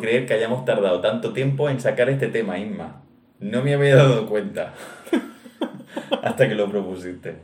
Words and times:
Puedo 0.00 0.12
creer 0.12 0.26
que 0.26 0.32
hayamos 0.32 0.64
tardado 0.64 1.02
tanto 1.02 1.34
tiempo 1.34 1.68
en 1.68 1.78
sacar 1.78 2.08
este 2.08 2.28
tema, 2.28 2.58
Inma. 2.58 3.02
No 3.38 3.62
me 3.62 3.74
había 3.74 3.96
dado 3.96 4.26
cuenta. 4.26 4.72
Hasta 6.22 6.48
que 6.48 6.54
lo 6.54 6.70
propusiste. 6.70 7.34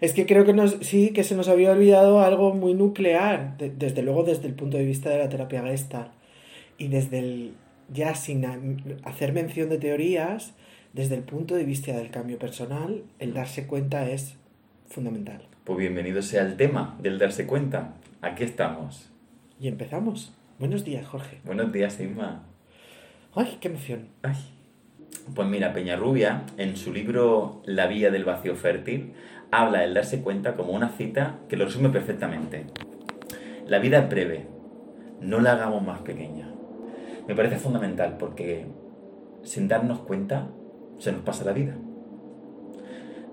Es 0.00 0.12
que 0.12 0.26
creo 0.26 0.44
que 0.44 0.52
nos, 0.52 0.72
sí, 0.80 1.10
que 1.10 1.22
se 1.22 1.36
nos 1.36 1.46
había 1.46 1.70
olvidado 1.70 2.20
algo 2.20 2.52
muy 2.52 2.74
nuclear, 2.74 3.56
desde 3.58 4.02
luego 4.02 4.24
desde 4.24 4.48
el 4.48 4.54
punto 4.54 4.76
de 4.76 4.84
vista 4.84 5.08
de 5.10 5.18
la 5.18 5.28
terapia 5.28 5.62
Gestalt. 5.62 6.10
Y 6.78 6.88
desde 6.88 7.20
el, 7.20 7.54
ya 7.92 8.16
sin 8.16 8.44
hacer 9.04 9.32
mención 9.32 9.68
de 9.68 9.78
teorías, 9.78 10.54
desde 10.94 11.14
el 11.14 11.22
punto 11.22 11.54
de 11.54 11.62
vista 11.62 11.96
del 11.96 12.10
cambio 12.10 12.40
personal, 12.40 13.04
el 13.20 13.34
darse 13.34 13.68
cuenta 13.68 14.10
es 14.10 14.34
fundamental. 14.88 15.42
Pues 15.62 15.78
bienvenido 15.78 16.22
sea 16.22 16.42
el 16.42 16.56
tema 16.56 16.98
del 17.00 17.20
darse 17.20 17.46
cuenta. 17.46 17.94
Aquí 18.20 18.42
estamos. 18.42 19.08
Y 19.60 19.68
empezamos. 19.68 20.32
Buenos 20.58 20.84
días, 20.84 21.06
Jorge. 21.06 21.40
Buenos 21.44 21.70
días, 21.70 22.00
Inma. 22.00 22.42
Ay, 23.32 23.58
qué 23.60 23.68
emoción. 23.68 24.08
Ay. 24.22 24.34
Pues 25.32 25.46
mira, 25.46 25.72
Peñarrubia, 25.72 26.42
en 26.56 26.76
su 26.76 26.92
libro 26.92 27.62
La 27.64 27.86
vía 27.86 28.10
del 28.10 28.24
vacío 28.24 28.56
fértil, 28.56 29.12
habla 29.52 29.82
del 29.82 29.94
darse 29.94 30.20
cuenta 30.20 30.56
como 30.56 30.72
una 30.72 30.88
cita 30.88 31.38
que 31.48 31.56
lo 31.56 31.66
resume 31.66 31.90
perfectamente. 31.90 32.66
La 33.68 33.78
vida 33.78 34.00
es 34.00 34.08
breve, 34.08 34.48
no 35.20 35.38
la 35.38 35.52
hagamos 35.52 35.84
más 35.84 36.00
pequeña. 36.00 36.52
Me 37.28 37.36
parece 37.36 37.58
fundamental 37.58 38.16
porque 38.18 38.66
sin 39.44 39.68
darnos 39.68 40.00
cuenta 40.00 40.48
se 40.98 41.12
nos 41.12 41.20
pasa 41.20 41.44
la 41.44 41.52
vida. 41.52 41.76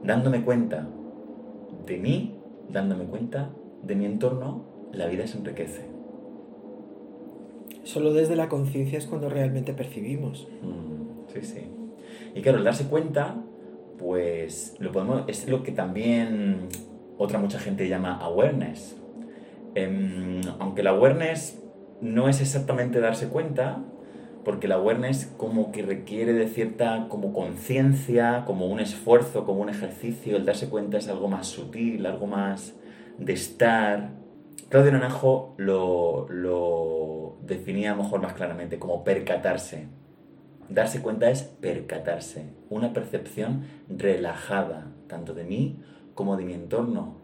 Dándome 0.03 0.43
cuenta 0.43 0.87
de 1.87 1.97
mí, 1.97 2.39
dándome 2.69 3.05
cuenta 3.05 3.49
de 3.81 3.95
mi 3.95 4.05
entorno, 4.05 4.89
la 4.93 5.07
vida 5.07 5.25
se 5.25 5.39
enriquece. 5.39 5.94
Solo 7.85 8.13
desde 8.13 8.35
la 8.35 8.49
conciencia 8.49 8.97
es 8.97 9.05
cuando 9.05 9.29
realmente 9.29 9.73
percibimos. 9.73 10.47
Mm, 10.61 11.31
sí, 11.33 11.41
sí. 11.41 11.61
Y 12.33 12.41
claro, 12.41 12.57
el 12.57 12.63
darse 12.63 12.87
cuenta, 12.87 13.37
pues 13.97 14.75
lo 14.79 14.91
podemos, 14.91 15.23
es 15.27 15.47
lo 15.47 15.63
que 15.63 15.71
también 15.71 16.67
otra 17.17 17.39
mucha 17.39 17.59
gente 17.59 17.87
llama 17.87 18.17
awareness. 18.17 18.97
Em, 19.75 20.41
aunque 20.59 20.83
la 20.83 20.89
awareness 20.89 21.61
no 22.01 22.27
es 22.27 22.41
exactamente 22.41 22.99
darse 22.99 23.29
cuenta, 23.29 23.83
porque 24.43 24.67
la 24.67 24.75
awareness 24.75 25.31
como 25.37 25.71
que 25.71 25.81
requiere 25.81 26.33
de 26.33 26.47
cierta 26.47 27.07
como 27.07 27.33
conciencia, 27.33 28.43
como 28.45 28.67
un 28.67 28.79
esfuerzo, 28.79 29.45
como 29.45 29.61
un 29.61 29.69
ejercicio, 29.69 30.37
el 30.37 30.45
darse 30.45 30.69
cuenta 30.69 30.97
es 30.97 31.07
algo 31.07 31.27
más 31.27 31.47
sutil, 31.47 32.05
algo 32.05 32.27
más 32.27 32.73
de 33.17 33.33
estar. 33.33 34.24
Claudio 34.69 34.91
Naranjo 34.91 35.53
lo, 35.57 36.27
lo 36.29 37.37
definía 37.43 37.95
mejor 37.95 38.21
más 38.21 38.33
claramente 38.33 38.79
como 38.79 39.03
percatarse. 39.03 39.87
Darse 40.69 41.01
cuenta 41.01 41.29
es 41.29 41.43
percatarse, 41.43 42.49
una 42.69 42.91
percepción 42.91 43.65
relajada, 43.87 44.87
tanto 45.07 45.33
de 45.33 45.43
mí 45.43 45.83
como 46.15 46.37
de 46.37 46.45
mi 46.45 46.53
entorno, 46.53 47.21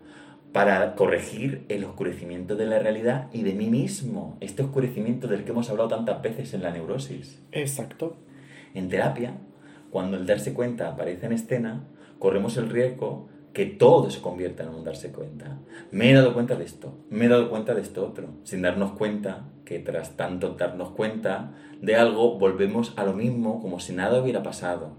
para 0.51 0.95
corregir 0.95 1.65
el 1.69 1.85
oscurecimiento 1.85 2.55
de 2.55 2.65
la 2.65 2.79
realidad 2.79 3.29
y 3.31 3.43
de 3.43 3.53
mí 3.53 3.67
mismo, 3.67 4.37
este 4.41 4.63
oscurecimiento 4.63 5.27
del 5.27 5.43
que 5.43 5.51
hemos 5.51 5.69
hablado 5.69 5.89
tantas 5.89 6.21
veces 6.21 6.53
en 6.53 6.61
la 6.61 6.71
neurosis. 6.71 7.41
Exacto. 7.51 8.17
En 8.73 8.89
terapia, 8.89 9.37
cuando 9.89 10.17
el 10.17 10.27
darse 10.27 10.53
cuenta 10.53 10.89
aparece 10.89 11.25
en 11.25 11.33
escena, 11.33 11.83
corremos 12.19 12.57
el 12.57 12.69
riesgo 12.69 13.29
que 13.53 13.65
todo 13.65 14.09
se 14.09 14.21
convierta 14.21 14.63
en 14.63 14.69
un 14.69 14.83
darse 14.83 15.11
cuenta. 15.11 15.59
Me 15.91 16.11
he 16.11 16.13
dado 16.13 16.33
cuenta 16.33 16.55
de 16.55 16.63
esto, 16.63 16.93
me 17.09 17.25
he 17.25 17.29
dado 17.29 17.49
cuenta 17.49 17.73
de 17.73 17.81
esto 17.81 18.05
otro, 18.05 18.29
sin 18.43 18.61
darnos 18.61 18.93
cuenta 18.93 19.45
que 19.65 19.79
tras 19.79 20.15
tanto 20.15 20.53
darnos 20.53 20.91
cuenta 20.91 21.53
de 21.81 21.95
algo, 21.95 22.37
volvemos 22.37 22.93
a 22.97 23.03
lo 23.03 23.13
mismo 23.13 23.61
como 23.61 23.79
si 23.79 23.93
nada 23.93 24.21
hubiera 24.21 24.43
pasado. 24.43 24.91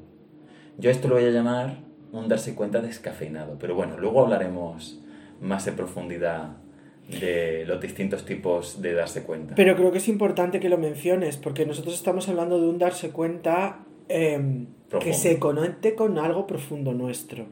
Yo 0.78 0.90
esto 0.90 1.08
lo 1.08 1.14
voy 1.14 1.24
a 1.24 1.30
llamar 1.30 1.78
un 2.12 2.28
darse 2.28 2.54
cuenta 2.54 2.80
descafeinado, 2.80 3.56
pero 3.58 3.74
bueno, 3.74 3.96
luego 3.98 4.22
hablaremos 4.22 5.00
más 5.40 5.66
en 5.66 5.76
profundidad 5.76 6.56
de 7.08 7.64
los 7.66 7.80
distintos 7.80 8.24
tipos 8.24 8.80
de 8.80 8.94
darse 8.94 9.22
cuenta. 9.22 9.54
Pero 9.54 9.76
creo 9.76 9.90
que 9.92 9.98
es 9.98 10.08
importante 10.08 10.60
que 10.60 10.69
lo 10.69 10.78
menciones, 10.78 11.36
porque 11.36 11.66
nosotros 11.66 11.94
estamos 11.94 12.28
hablando 12.28 12.60
de 12.60 12.69
un 12.69 12.78
darse 12.78 13.10
cuenta 13.10 13.84
em, 14.08 14.66
que 15.00 15.14
se 15.14 15.38
conecte 15.38 15.94
con 15.94 16.19
algo 16.19 16.46
profundo 16.46 16.92
nuestro. 16.92 17.46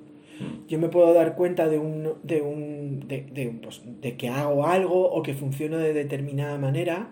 Yo 0.68 0.78
me 0.78 0.88
puedo 0.88 1.12
dar 1.12 1.36
cuenta 1.36 1.68
de 1.68 1.78
un, 1.78 2.14
de 2.22 2.42
un 2.42 3.06
de, 3.06 3.22
de, 3.22 3.58
pues, 3.62 3.82
de 3.84 4.16
que 4.16 4.28
hago 4.28 4.66
algo 4.66 5.10
o 5.10 5.22
que 5.22 5.34
funciona 5.34 5.78
de 5.78 5.92
determinada 5.92 6.58
manera, 6.58 7.10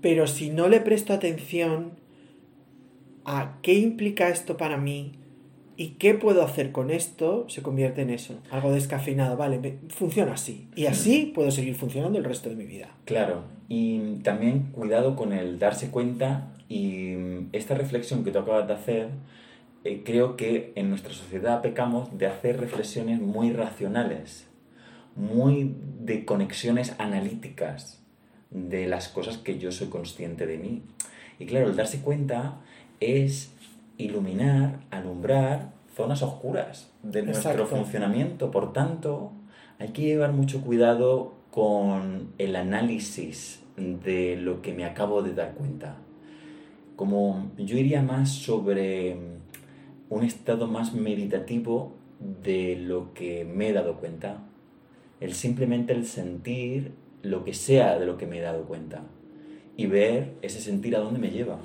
pero 0.00 0.26
si 0.26 0.50
no 0.50 0.68
le 0.68 0.80
presto 0.80 1.12
atención 1.12 1.92
a 3.24 3.58
qué 3.62 3.74
implica 3.74 4.28
esto 4.28 4.56
para 4.56 4.76
mí, 4.76 5.12
¿Y 5.76 5.94
qué 5.94 6.14
puedo 6.14 6.42
hacer 6.42 6.70
con 6.70 6.90
esto? 6.90 7.46
Se 7.48 7.62
convierte 7.62 8.02
en 8.02 8.10
eso, 8.10 8.38
algo 8.50 8.72
descafeinado, 8.72 9.36
vale, 9.36 9.78
funciona 9.88 10.34
así. 10.34 10.68
Y 10.76 10.86
así 10.86 11.32
puedo 11.34 11.50
seguir 11.50 11.74
funcionando 11.74 12.18
el 12.18 12.24
resto 12.24 12.50
de 12.50 12.56
mi 12.56 12.66
vida. 12.66 12.90
Claro, 13.04 13.44
y 13.68 14.16
también 14.22 14.68
cuidado 14.72 15.16
con 15.16 15.32
el 15.32 15.58
darse 15.58 15.90
cuenta 15.90 16.52
y 16.68 17.14
esta 17.52 17.74
reflexión 17.74 18.22
que 18.22 18.30
tú 18.30 18.38
acabas 18.38 18.68
de 18.68 18.74
hacer, 18.74 19.08
eh, 19.84 20.02
creo 20.04 20.36
que 20.36 20.72
en 20.76 20.90
nuestra 20.90 21.12
sociedad 21.12 21.60
pecamos 21.60 22.16
de 22.16 22.26
hacer 22.26 22.60
reflexiones 22.60 23.20
muy 23.20 23.52
racionales, 23.52 24.46
muy 25.16 25.74
de 26.00 26.24
conexiones 26.24 26.94
analíticas 26.98 28.00
de 28.50 28.86
las 28.86 29.08
cosas 29.08 29.38
que 29.38 29.58
yo 29.58 29.72
soy 29.72 29.88
consciente 29.88 30.46
de 30.46 30.58
mí. 30.58 30.82
Y 31.38 31.46
claro, 31.46 31.68
el 31.68 31.76
darse 31.76 32.00
cuenta 32.00 32.60
es 33.00 33.52
iluminar, 33.98 34.80
alumbrar 34.90 35.72
zonas 35.96 36.22
oscuras 36.22 36.90
de 37.02 37.22
nuestro 37.22 37.66
funcionamiento. 37.66 38.50
Por 38.50 38.72
tanto, 38.72 39.32
hay 39.78 39.88
que 39.88 40.02
llevar 40.02 40.32
mucho 40.32 40.60
cuidado 40.62 41.34
con 41.50 42.32
el 42.38 42.54
análisis 42.56 43.62
de 43.76 44.36
lo 44.36 44.62
que 44.62 44.72
me 44.72 44.84
acabo 44.84 45.22
de 45.22 45.34
dar 45.34 45.54
cuenta. 45.54 45.96
Como 46.96 47.50
yo 47.58 47.76
iría 47.76 48.02
más 48.02 48.30
sobre 48.30 49.16
un 50.12 50.24
estado 50.24 50.66
más 50.66 50.92
meditativo 50.92 51.94
de 52.42 52.76
lo 52.76 53.14
que 53.14 53.46
me 53.46 53.70
he 53.70 53.72
dado 53.72 53.96
cuenta. 53.96 54.42
El 55.20 55.32
simplemente 55.32 55.94
el 55.94 56.06
sentir 56.06 56.92
lo 57.22 57.44
que 57.44 57.54
sea 57.54 57.98
de 57.98 58.04
lo 58.04 58.18
que 58.18 58.26
me 58.26 58.38
he 58.38 58.42
dado 58.42 58.64
cuenta 58.64 59.04
y 59.74 59.86
ver 59.86 60.34
ese 60.42 60.60
sentir 60.60 60.96
a 60.96 60.98
dónde 60.98 61.18
me 61.18 61.30
lleva 61.30 61.60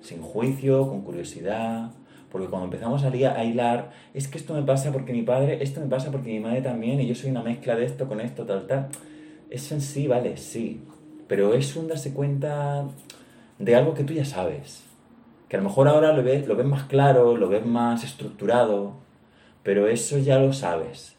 sin 0.00 0.22
juicio, 0.22 0.88
con 0.88 1.02
curiosidad, 1.02 1.90
porque 2.32 2.48
cuando 2.48 2.64
empezamos 2.64 3.04
a, 3.04 3.44
hilar, 3.44 3.90
es 4.14 4.26
que 4.26 4.38
esto 4.38 4.54
me 4.54 4.62
pasa 4.62 4.90
porque 4.90 5.12
mi 5.12 5.20
padre, 5.20 5.62
esto 5.62 5.82
me 5.82 5.88
pasa 5.88 6.10
porque 6.10 6.30
mi 6.30 6.40
madre 6.40 6.62
también, 6.62 6.98
y 6.98 7.06
yo 7.06 7.14
soy 7.14 7.30
una 7.30 7.42
mezcla 7.42 7.76
de 7.76 7.84
esto 7.84 8.08
con 8.08 8.22
esto, 8.22 8.46
tal, 8.46 8.66
tal. 8.66 8.88
Eso 9.50 9.74
en 9.74 9.82
sí, 9.82 10.06
vale, 10.06 10.38
sí. 10.38 10.80
Pero 11.28 11.52
es 11.52 11.76
un 11.76 11.88
darse 11.88 12.14
cuenta 12.14 12.88
de 13.58 13.74
algo 13.74 13.92
que 13.92 14.04
tú 14.04 14.14
ya 14.14 14.24
sabes. 14.24 14.89
Que 15.50 15.56
a 15.56 15.58
lo 15.58 15.68
mejor 15.68 15.88
ahora 15.88 16.12
lo 16.12 16.22
ves, 16.22 16.46
lo 16.46 16.54
ves 16.54 16.64
más 16.64 16.84
claro, 16.84 17.36
lo 17.36 17.48
ves 17.48 17.66
más 17.66 18.04
estructurado, 18.04 18.94
pero 19.64 19.88
eso 19.88 20.16
ya 20.18 20.38
lo 20.38 20.52
sabes. 20.52 21.16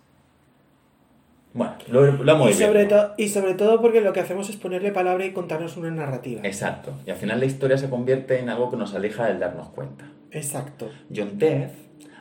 Bueno, 1.53 1.73
lo, 1.89 2.09
lo 2.23 2.49
y 2.49 2.53
sobre, 2.53 2.87
y 3.17 3.27
sobre 3.27 3.55
todo 3.55 3.81
porque 3.81 3.99
lo 3.99 4.13
que 4.13 4.21
hacemos 4.21 4.49
es 4.49 4.55
ponerle 4.55 4.93
palabra 4.93 5.25
y 5.25 5.33
contarnos 5.33 5.75
una 5.75 5.91
narrativa. 5.91 6.39
Exacto. 6.45 6.93
Y 7.05 7.11
al 7.11 7.17
final 7.17 7.41
la 7.41 7.45
historia 7.45 7.77
se 7.77 7.89
convierte 7.89 8.39
en 8.39 8.47
algo 8.47 8.71
que 8.71 8.77
nos 8.77 8.95
aleja 8.95 9.25
del 9.25 9.39
darnos 9.39 9.67
cuenta. 9.67 10.09
Exacto. 10.31 10.89
John 11.13 11.37
Teff 11.37 11.73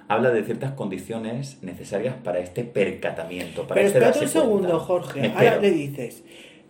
habla 0.08 0.32
de 0.32 0.42
ciertas 0.42 0.72
condiciones 0.72 1.58
necesarias 1.62 2.16
para 2.24 2.40
este 2.40 2.64
percatamiento. 2.64 3.68
Para 3.68 3.76
Pero 3.76 3.86
este 3.86 3.98
espérate 3.98 4.24
un 4.24 4.28
segundo, 4.28 4.80
Jorge. 4.80 5.32
Ahora 5.32 5.58
le 5.58 5.70
dices. 5.70 6.24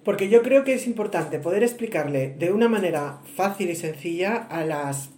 Porque 0.05 0.29
yo 0.29 0.43
creo 0.43 0.65
que 0.65 0.75
es 0.75 0.87
importante 0.87 1.39
poder 1.39 1.63
explicarle 1.63 2.35
de 2.39 2.53
una 2.53 2.69
manera 2.69 3.21
fácil 3.37 3.71
y 3.71 3.75
sencilla 3.75 4.37
a 4.37 4.67
las 4.67 5.11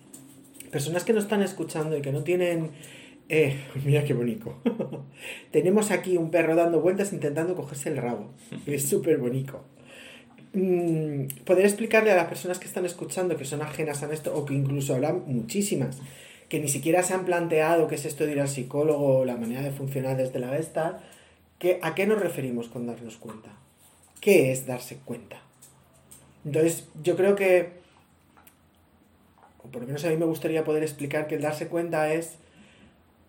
personas 0.73 1.05
que 1.05 1.13
nos 1.13 1.25
están 1.25 1.43
escuchando 1.43 1.97
y 1.97 2.03
que 2.03 2.11
no 2.11 2.25
tienen 2.25 2.73
eh, 3.29 3.57
mira 3.85 4.03
qué 4.05 4.15
bonito. 4.15 4.57
Tenemos 5.53 5.93
aquí 5.93 6.17
un 6.17 6.31
perro 6.31 6.57
dando 6.57 6.81
vueltas 6.81 7.13
intentando 7.13 7.55
cogerse 7.55 7.91
el 7.91 7.99
rabo. 7.99 8.33
Es 8.67 8.89
súper 8.89 9.19
bonito. 9.19 9.63
Mm, 10.55 11.27
poder 11.45 11.65
explicarle 11.65 12.11
a 12.11 12.17
las 12.17 12.27
personas 12.27 12.59
que 12.59 12.67
están 12.67 12.85
escuchando 12.85 13.37
que 13.37 13.45
son 13.45 13.63
ajenas 13.63 14.03
a 14.03 14.13
esto 14.13 14.37
o 14.37 14.45
que 14.45 14.55
incluso 14.55 14.95
hablan 14.95 15.23
muchísimas 15.27 15.99
que 16.53 16.61
ni 16.61 16.69
siquiera 16.69 17.03
se 17.03 17.15
han 17.15 17.25
planteado 17.25 17.89
qué 17.89 17.95
es 17.95 18.05
esto 18.05 18.27
de 18.27 18.33
ir 18.33 18.41
al 18.43 18.47
psicólogo 18.47 19.21
o 19.21 19.25
la 19.25 19.39
manera 19.39 19.63
de 19.63 19.71
funcionar 19.71 20.19
desde 20.19 20.39
la 20.39 20.51
vesta, 20.51 21.01
que, 21.59 21.79
¿a 21.81 21.95
qué 21.95 22.07
nos 22.07 22.21
referimos 22.21 22.69
con 22.69 22.87
darnos 22.87 23.17
cuenta? 23.17 23.49
¿Qué 24.21 24.53
es 24.53 24.67
darse 24.67 24.99
cuenta? 25.03 25.41
Entonces, 26.45 26.89
yo 27.03 27.17
creo 27.17 27.37
que, 27.37 27.71
por 29.73 29.83
lo 29.83 29.89
menos 29.89 30.05
a 30.05 30.11
mí 30.11 30.17
me 30.17 30.27
gustaría 30.27 30.65
poder 30.65 30.83
explicar 30.83 31.27
que 31.27 31.35
el 31.35 31.43
darse 31.43 31.69
cuenta 31.69 32.13
es 32.13 32.39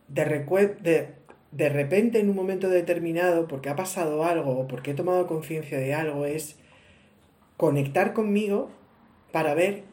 de, 0.08 1.08
de, 1.52 1.70
repente 1.70 2.20
en 2.20 2.30
un 2.30 2.36
momento 2.36 2.70
determinado, 2.70 3.48
porque 3.48 3.70
ha 3.70 3.76
pasado 3.76 4.24
algo 4.24 4.60
o 4.60 4.68
porque 4.68 4.92
he 4.92 4.94
tomado 4.94 5.26
conciencia 5.26 5.80
de 5.80 5.94
algo, 5.94 6.26
es 6.26 6.58
conectar 7.58 8.14
conmigo 8.14 8.70
para 9.32 9.54
ver 9.54 9.84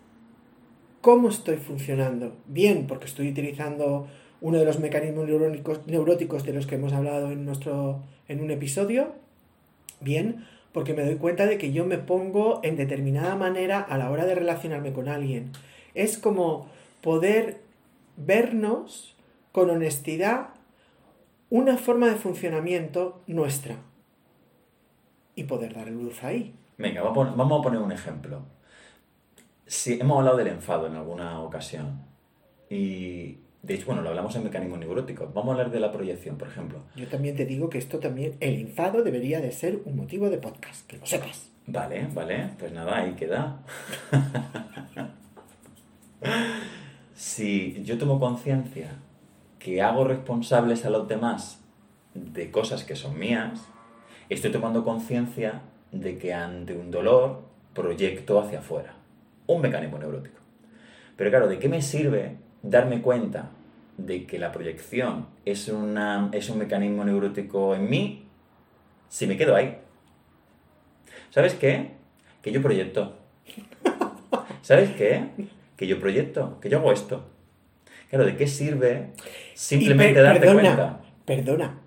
cómo 1.00 1.28
estoy 1.28 1.56
funcionando. 1.56 2.36
Bien, 2.46 2.86
porque 2.86 3.06
estoy 3.06 3.30
utilizando 3.30 4.08
uno 4.40 4.58
de 4.58 4.64
los 4.64 4.78
mecanismos 4.78 5.28
neuróticos 5.86 6.44
de 6.44 6.52
los 6.52 6.66
que 6.66 6.76
hemos 6.76 6.92
hablado 6.92 7.30
en, 7.30 7.44
nuestro, 7.44 8.02
en 8.28 8.40
un 8.40 8.50
episodio. 8.50 9.14
Bien, 10.00 10.44
porque 10.72 10.94
me 10.94 11.04
doy 11.04 11.16
cuenta 11.16 11.46
de 11.46 11.58
que 11.58 11.72
yo 11.72 11.84
me 11.84 11.98
pongo 11.98 12.60
en 12.62 12.76
determinada 12.76 13.36
manera 13.36 13.80
a 13.80 13.98
la 13.98 14.10
hora 14.10 14.24
de 14.24 14.34
relacionarme 14.34 14.92
con 14.92 15.08
alguien. 15.08 15.52
Es 15.94 16.18
como 16.18 16.68
poder 17.00 17.60
vernos 18.16 19.16
con 19.52 19.70
honestidad 19.70 20.48
una 21.48 21.76
forma 21.76 22.08
de 22.08 22.16
funcionamiento 22.16 23.22
nuestra 23.26 23.76
y 25.34 25.44
poder 25.44 25.74
dar 25.74 25.88
luz 25.88 26.22
ahí. 26.22 26.54
Venga, 26.78 27.02
vamos 27.02 27.60
a 27.60 27.62
poner 27.62 27.80
un 27.80 27.92
ejemplo. 27.92 28.42
Si 29.66 30.00
hemos 30.00 30.18
hablado 30.18 30.36
del 30.36 30.48
enfado 30.48 30.86
en 30.86 30.94
alguna 30.94 31.40
ocasión 31.40 32.02
y 32.68 33.38
de 33.62 33.74
hecho, 33.74 33.86
bueno, 33.86 34.00
lo 34.00 34.08
hablamos 34.08 34.34
en 34.36 34.44
mecanismo 34.44 34.76
neurótico. 34.78 35.30
Vamos 35.34 35.48
a 35.48 35.52
hablar 35.52 35.70
de 35.70 35.80
la 35.80 35.92
proyección, 35.92 36.38
por 36.38 36.48
ejemplo. 36.48 36.78
Yo 36.96 37.06
también 37.08 37.36
te 37.36 37.44
digo 37.44 37.68
que 37.68 37.78
esto 37.78 37.98
también, 37.98 38.36
el 38.40 38.58
enfado 38.58 39.02
debería 39.02 39.40
de 39.40 39.52
ser 39.52 39.80
un 39.84 39.96
motivo 39.96 40.30
de 40.30 40.38
podcast, 40.38 40.86
que 40.86 40.96
lo 40.96 41.04
sepas. 41.04 41.50
Vale, 41.66 42.08
vale, 42.14 42.50
pues 42.58 42.72
nada, 42.72 42.96
ahí 42.96 43.12
queda. 43.12 43.60
si 47.14 47.82
yo 47.84 47.98
tomo 47.98 48.20
conciencia 48.20 48.92
que 49.58 49.82
hago 49.82 50.04
responsables 50.04 50.84
a 50.84 50.90
los 50.90 51.08
demás 51.08 51.60
de 52.14 52.50
cosas 52.50 52.84
que 52.84 52.96
son 52.96 53.18
mías, 53.18 53.68
estoy 54.28 54.50
tomando 54.50 54.84
conciencia 54.84 55.62
de 55.92 56.18
que 56.18 56.32
ante 56.32 56.76
un 56.76 56.90
dolor 56.90 57.42
proyecto 57.74 58.40
hacia 58.40 58.60
afuera. 58.60 58.94
Un 59.46 59.60
mecanismo 59.60 59.98
neurótico. 59.98 60.38
Pero 61.16 61.30
claro, 61.30 61.48
¿de 61.48 61.58
qué 61.58 61.68
me 61.68 61.82
sirve 61.82 62.36
darme 62.62 63.02
cuenta 63.02 63.50
de 63.96 64.26
que 64.26 64.38
la 64.38 64.52
proyección 64.52 65.26
es, 65.44 65.68
una, 65.68 66.30
es 66.32 66.48
un 66.48 66.58
mecanismo 66.58 67.04
neurótico 67.04 67.74
en 67.74 67.88
mí 67.90 68.26
si 69.08 69.26
me 69.26 69.36
quedo 69.36 69.56
ahí. 69.56 69.78
¿Sabes 71.30 71.54
qué? 71.54 71.92
Que 72.42 72.52
yo 72.52 72.62
proyecto. 72.62 73.16
¿Sabes 74.62 74.90
qué? 74.90 75.26
Que 75.80 75.86
yo 75.86 75.98
proyecto, 75.98 76.60
que 76.60 76.68
yo 76.68 76.76
hago 76.76 76.92
esto. 76.92 77.24
Claro, 78.10 78.26
¿de 78.26 78.36
qué 78.36 78.46
sirve 78.46 79.12
simplemente 79.54 80.20
darte 80.20 80.52
cuenta? 80.52 81.00
Perdona. 81.24 81.80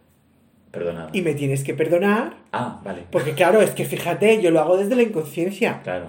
Perdona. 0.72 1.10
Y 1.14 1.22
me 1.22 1.36
tienes 1.36 1.64
que 1.64 1.76
perdonar. 1.76 2.38
Ah, 2.52 2.82
vale. 2.84 3.04
Porque 3.12 3.34
claro, 3.34 3.62
es 3.62 3.70
que 3.70 3.86
fíjate, 3.86 4.42
yo 4.42 4.50
lo 4.50 4.62
hago 4.62 4.78
desde 4.78 4.96
la 4.96 5.04
inconsciencia. 5.04 5.82
Claro. 5.84 6.08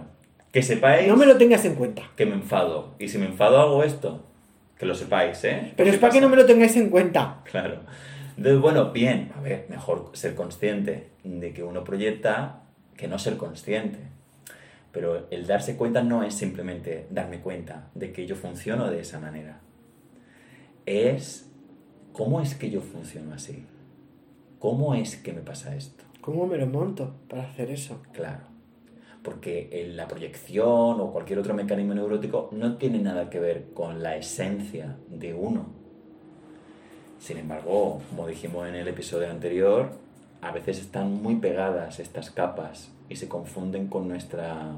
Que 0.50 0.62
sepáis. 0.62 1.06
No 1.08 1.16
me 1.16 1.26
lo 1.26 1.36
tengas 1.36 1.62
en 1.66 1.74
cuenta. 1.74 2.10
Que 2.16 2.24
me 2.24 2.32
enfado. 2.32 2.94
Y 2.98 3.08
si 3.08 3.18
me 3.18 3.26
enfado 3.26 3.60
hago 3.60 3.84
esto. 3.84 4.24
Que 4.78 4.86
lo 4.86 4.94
sepáis, 4.94 5.44
¿eh? 5.44 5.74
Pero 5.76 5.90
es 5.90 5.98
para 5.98 6.10
que 6.10 6.22
no 6.22 6.30
me 6.30 6.36
lo 6.36 6.46
tengáis 6.46 6.74
en 6.78 6.88
cuenta. 6.88 7.42
Claro. 7.44 7.80
Entonces, 8.38 8.62
bueno, 8.62 8.92
bien, 8.92 9.30
a 9.36 9.42
ver, 9.42 9.66
mejor 9.68 10.08
ser 10.14 10.34
consciente 10.34 11.10
de 11.22 11.52
que 11.52 11.62
uno 11.62 11.84
proyecta 11.84 12.62
que 12.96 13.08
no 13.08 13.18
ser 13.18 13.36
consciente. 13.36 13.98
Pero 14.94 15.26
el 15.30 15.46
darse 15.46 15.76
cuenta 15.76 16.02
no 16.02 16.22
es 16.22 16.34
simplemente 16.34 17.06
darme 17.10 17.40
cuenta 17.40 17.90
de 17.94 18.12
que 18.12 18.26
yo 18.26 18.36
funciono 18.36 18.90
de 18.90 19.00
esa 19.00 19.20
manera. 19.20 19.60
Es 20.86 21.50
cómo 22.12 22.40
es 22.40 22.54
que 22.54 22.70
yo 22.70 22.80
funciono 22.80 23.34
así. 23.34 23.66
¿Cómo 24.58 24.94
es 24.94 25.16
que 25.16 25.34
me 25.34 25.42
pasa 25.42 25.76
esto? 25.76 26.04
¿Cómo 26.22 26.46
me 26.46 26.56
lo 26.56 26.66
monto 26.66 27.16
para 27.28 27.42
hacer 27.42 27.70
eso? 27.70 28.00
Claro 28.12 28.54
porque 29.24 29.90
la 29.94 30.06
proyección 30.06 31.00
o 31.00 31.10
cualquier 31.10 31.38
otro 31.38 31.54
mecanismo 31.54 31.94
neurótico 31.94 32.50
no 32.52 32.76
tiene 32.76 32.98
nada 32.98 33.30
que 33.30 33.40
ver 33.40 33.70
con 33.72 34.02
la 34.02 34.16
esencia 34.16 34.96
de 35.08 35.32
uno. 35.32 35.66
Sin 37.18 37.38
embargo, 37.38 38.02
como 38.10 38.28
dijimos 38.28 38.68
en 38.68 38.74
el 38.74 38.86
episodio 38.86 39.30
anterior, 39.30 39.92
a 40.42 40.52
veces 40.52 40.78
están 40.78 41.22
muy 41.22 41.36
pegadas 41.36 42.00
estas 42.00 42.30
capas 42.30 42.90
y 43.08 43.16
se 43.16 43.28
confunden 43.28 43.88
con 43.88 44.08
nuestra... 44.08 44.76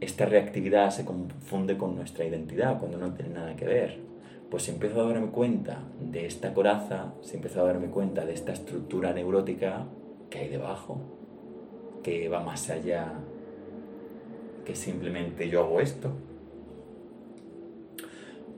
Esta 0.00 0.26
reactividad 0.26 0.90
se 0.90 1.04
confunde 1.04 1.76
con 1.78 1.94
nuestra 1.94 2.24
identidad 2.24 2.78
cuando 2.78 2.98
no 2.98 3.14
tiene 3.14 3.34
nada 3.34 3.54
que 3.54 3.64
ver. 3.64 4.00
Pues 4.50 4.64
si 4.64 4.72
empiezo 4.72 5.00
a 5.00 5.08
darme 5.08 5.28
cuenta 5.28 5.84
de 6.00 6.26
esta 6.26 6.52
coraza, 6.52 7.14
si 7.22 7.36
empiezo 7.36 7.62
a 7.62 7.64
darme 7.64 7.86
cuenta 7.86 8.26
de 8.26 8.34
esta 8.34 8.52
estructura 8.52 9.12
neurótica 9.12 9.86
que 10.28 10.38
hay 10.38 10.48
debajo, 10.48 11.00
que 12.02 12.28
va 12.28 12.40
más 12.40 12.68
allá 12.68 13.12
que 14.64 14.74
simplemente 14.74 15.48
yo 15.48 15.60
hago 15.60 15.80
esto. 15.80 16.12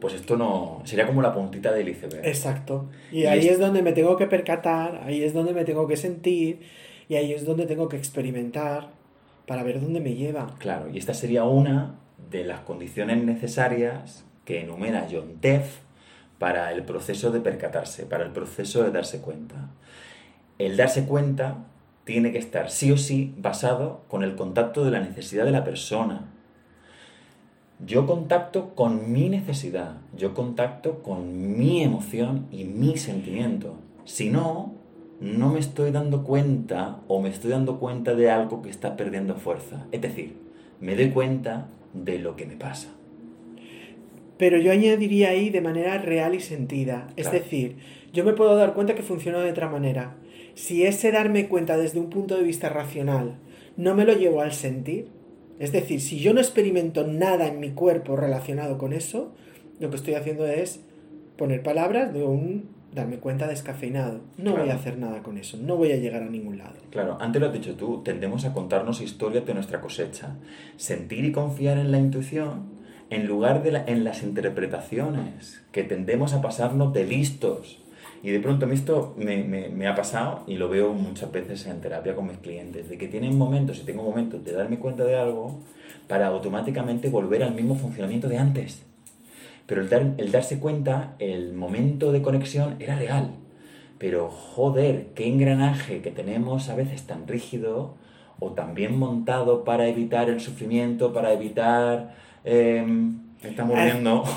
Pues 0.00 0.14
esto 0.14 0.36
no. 0.36 0.82
sería 0.84 1.06
como 1.06 1.22
la 1.22 1.32
puntita 1.32 1.72
del 1.72 1.88
iceberg. 1.88 2.26
Exacto. 2.26 2.90
Y, 3.10 3.24
ahí 3.24 3.48
es... 3.48 3.58
donde 3.58 3.82
me 3.82 3.92
tengo 3.92 4.16
que 4.16 4.26
percatar, 4.26 5.00
ahí 5.04 5.22
es 5.22 5.32
donde 5.32 5.54
me 5.54 5.64
tengo 5.64 5.86
que 5.86 5.96
sentir, 5.96 6.60
y 7.08 7.16
ahí 7.16 7.32
es 7.32 7.44
donde 7.44 7.66
tengo 7.66 7.88
que 7.88 7.96
experimentar 7.96 8.90
para 9.46 9.62
ver 9.62 9.80
dónde 9.80 10.00
me 10.00 10.14
lleva. 10.14 10.54
Claro, 10.58 10.88
y 10.90 10.98
esta 10.98 11.14
sería 11.14 11.44
una 11.44 11.96
de 12.30 12.44
las 12.44 12.60
condiciones 12.60 13.22
necesarias 13.22 14.24
que 14.44 14.60
enumera 14.60 15.06
John 15.10 15.38
Teff 15.40 15.80
para 16.38 16.72
el 16.72 16.82
proceso 16.84 17.30
de 17.30 17.40
percatarse, 17.40 18.06
para 18.06 18.24
el 18.24 18.30
proceso 18.30 18.82
de 18.82 18.90
darse 18.90 19.20
cuenta. 19.20 19.70
El 20.58 20.76
darse 20.76 21.06
cuenta 21.06 21.66
tiene 22.04 22.32
que 22.32 22.38
estar 22.38 22.70
sí 22.70 22.92
o 22.92 22.96
sí 22.96 23.34
basado 23.38 24.02
con 24.08 24.22
el 24.22 24.36
contacto 24.36 24.84
de 24.84 24.90
la 24.90 25.00
necesidad 25.00 25.44
de 25.44 25.50
la 25.50 25.64
persona. 25.64 26.30
Yo 27.84 28.06
contacto 28.06 28.74
con 28.74 29.12
mi 29.12 29.28
necesidad, 29.28 29.96
yo 30.16 30.34
contacto 30.34 31.02
con 31.02 31.58
mi 31.58 31.82
emoción 31.82 32.46
y 32.50 32.64
mi 32.64 32.96
sentimiento. 32.96 33.76
Si 34.04 34.30
no, 34.30 34.74
no 35.24 35.52
me 35.52 35.60
estoy 35.60 35.90
dando 35.90 36.22
cuenta 36.22 37.00
o 37.08 37.20
me 37.20 37.30
estoy 37.30 37.50
dando 37.50 37.78
cuenta 37.78 38.14
de 38.14 38.30
algo 38.30 38.62
que 38.62 38.70
está 38.70 38.96
perdiendo 38.96 39.36
fuerza. 39.36 39.86
Es 39.90 40.02
decir, 40.02 40.36
me 40.80 40.94
doy 40.94 41.10
cuenta 41.10 41.68
de 41.92 42.18
lo 42.18 42.36
que 42.36 42.46
me 42.46 42.56
pasa. 42.56 42.88
Pero 44.36 44.58
yo 44.58 44.72
añadiría 44.72 45.30
ahí 45.30 45.48
de 45.48 45.60
manera 45.60 45.98
real 45.98 46.34
y 46.34 46.40
sentida. 46.40 47.08
Es 47.16 47.30
decir, 47.30 47.76
yo 48.12 48.24
me 48.24 48.32
puedo 48.32 48.54
dar 48.56 48.74
cuenta 48.74 48.94
que 48.94 49.02
funciona 49.02 49.38
de 49.38 49.50
otra 49.50 49.68
manera 49.68 50.16
si 50.54 50.84
ese 50.84 51.10
darme 51.10 51.48
cuenta 51.48 51.76
desde 51.76 51.98
un 51.98 52.10
punto 52.10 52.36
de 52.36 52.44
vista 52.44 52.68
racional 52.68 53.38
no 53.76 53.94
me 53.94 54.04
lo 54.04 54.12
llevo 54.12 54.40
al 54.40 54.52
sentir, 54.52 55.08
es 55.58 55.72
decir, 55.72 56.00
si 56.00 56.18
yo 56.18 56.32
no 56.32 56.40
experimento 56.40 57.06
nada 57.06 57.46
en 57.48 57.60
mi 57.60 57.70
cuerpo 57.70 58.16
relacionado 58.16 58.78
con 58.78 58.92
eso, 58.92 59.32
lo 59.80 59.90
que 59.90 59.96
estoy 59.96 60.14
haciendo 60.14 60.46
es 60.46 60.80
poner 61.36 61.62
palabras 61.62 62.12
de 62.12 62.22
un 62.24 62.73
darme 62.94 63.18
cuenta 63.18 63.46
descafeinado. 63.46 64.20
No 64.38 64.56
voy 64.56 64.70
a 64.70 64.74
hacer 64.74 64.98
nada 64.98 65.22
con 65.22 65.38
eso, 65.38 65.56
no 65.56 65.76
voy 65.76 65.92
a 65.92 65.96
llegar 65.96 66.22
a 66.22 66.30
ningún 66.30 66.58
lado. 66.58 66.76
Claro, 66.90 67.18
antes 67.20 67.40
lo 67.40 67.48
has 67.48 67.52
dicho 67.52 67.74
tú, 67.74 68.02
tendemos 68.02 68.44
a 68.44 68.52
contarnos 68.52 69.00
historias 69.00 69.44
de 69.44 69.54
nuestra 69.54 69.80
cosecha. 69.80 70.36
Sentir 70.76 71.24
y 71.24 71.32
confiar 71.32 71.78
en 71.78 71.90
la 71.90 71.98
intuición 71.98 72.74
en 73.10 73.26
lugar 73.26 73.62
de 73.62 73.82
en 73.86 74.02
las 74.02 74.22
interpretaciones, 74.22 75.62
que 75.72 75.84
tendemos 75.84 76.32
a 76.32 76.40
pasarnos 76.40 76.92
de 76.92 77.04
listos 77.04 77.84
y 78.24 78.30
de 78.30 78.40
pronto 78.40 78.66
esto 78.70 79.14
me, 79.18 79.44
me, 79.44 79.68
me, 79.68 79.86
ha 79.86 79.94
pasado 79.94 80.44
y 80.46 80.56
lo 80.56 80.70
veo 80.70 80.94
muchas 80.94 81.30
veces 81.30 81.66
en 81.66 81.82
terapia 81.82 82.14
con 82.14 82.26
mis 82.26 82.38
clientes, 82.38 82.88
de 82.88 82.96
que 82.96 83.06
tienen 83.06 83.36
momentos, 83.36 83.78
y 83.80 83.84
tengo 83.84 84.02
momentos 84.02 84.42
de 84.42 84.52
darme 84.52 84.78
cuenta 84.78 85.04
de 85.04 85.14
algo 85.14 85.60
para 86.08 86.28
automáticamente 86.28 87.10
volver 87.10 87.42
al 87.42 87.54
mismo 87.54 87.74
funcionamiento 87.74 88.26
de 88.28 88.38
antes. 88.38 88.82
Pero 89.66 89.80
el, 89.80 89.88
dar, 89.88 90.14
el 90.18 90.30
darse 90.30 90.58
cuenta, 90.58 91.14
el 91.18 91.54
momento 91.54 92.12
de 92.12 92.22
conexión 92.22 92.76
era 92.80 92.96
real. 92.96 93.30
Pero 93.98 94.28
joder, 94.28 95.06
qué 95.14 95.26
engranaje 95.26 96.02
que 96.02 96.10
tenemos 96.10 96.68
a 96.68 96.74
veces 96.74 97.06
tan 97.06 97.26
rígido 97.26 97.94
o 98.38 98.52
tan 98.52 98.74
bien 98.74 98.98
montado 98.98 99.64
para 99.64 99.86
evitar 99.88 100.28
el 100.28 100.40
sufrimiento, 100.40 101.12
para 101.12 101.32
evitar... 101.32 102.14
Eh, 102.44 102.84
me 102.86 103.50
está 103.50 103.64
muriendo. 103.64 104.24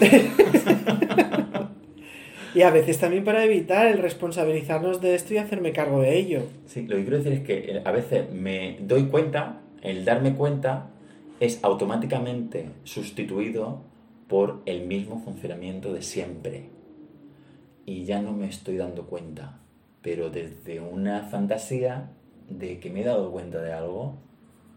Y 2.57 2.63
a 2.63 2.71
veces 2.71 2.97
también 2.97 3.23
para 3.23 3.43
evitar 3.43 3.85
el 3.85 3.99
responsabilizarnos 3.99 4.99
de 4.99 5.13
esto 5.13 5.31
y 5.31 5.37
hacerme 5.37 5.73
cargo 5.73 6.01
de 6.01 6.17
ello. 6.17 6.41
Sí, 6.65 6.87
lo 6.87 6.95
que 6.95 7.03
quiero 7.03 7.17
decir 7.17 7.33
es 7.33 7.41
que 7.41 7.53
eh, 7.53 7.81
a 7.85 7.91
veces 7.91 8.31
me 8.33 8.77
doy 8.81 9.03
cuenta, 9.03 9.61
el 9.83 10.05
darme 10.05 10.33
cuenta 10.33 10.87
es 11.39 11.63
automáticamente 11.63 12.69
sustituido 12.83 13.83
por 14.27 14.61
el 14.65 14.85
mismo 14.85 15.19
funcionamiento 15.23 15.93
de 15.93 16.01
siempre. 16.01 16.69
Y 17.85 18.05
ya 18.05 18.21
no 18.21 18.33
me 18.33 18.47
estoy 18.47 18.77
dando 18.77 19.07
cuenta, 19.07 19.59
pero 20.01 20.29
desde 20.29 20.79
una 20.79 21.23
fantasía 21.23 22.11
de 22.49 22.79
que 22.79 22.89
me 22.89 23.01
he 23.01 23.05
dado 23.05 23.31
cuenta 23.31 23.61
de 23.61 23.73
algo, 23.73 24.17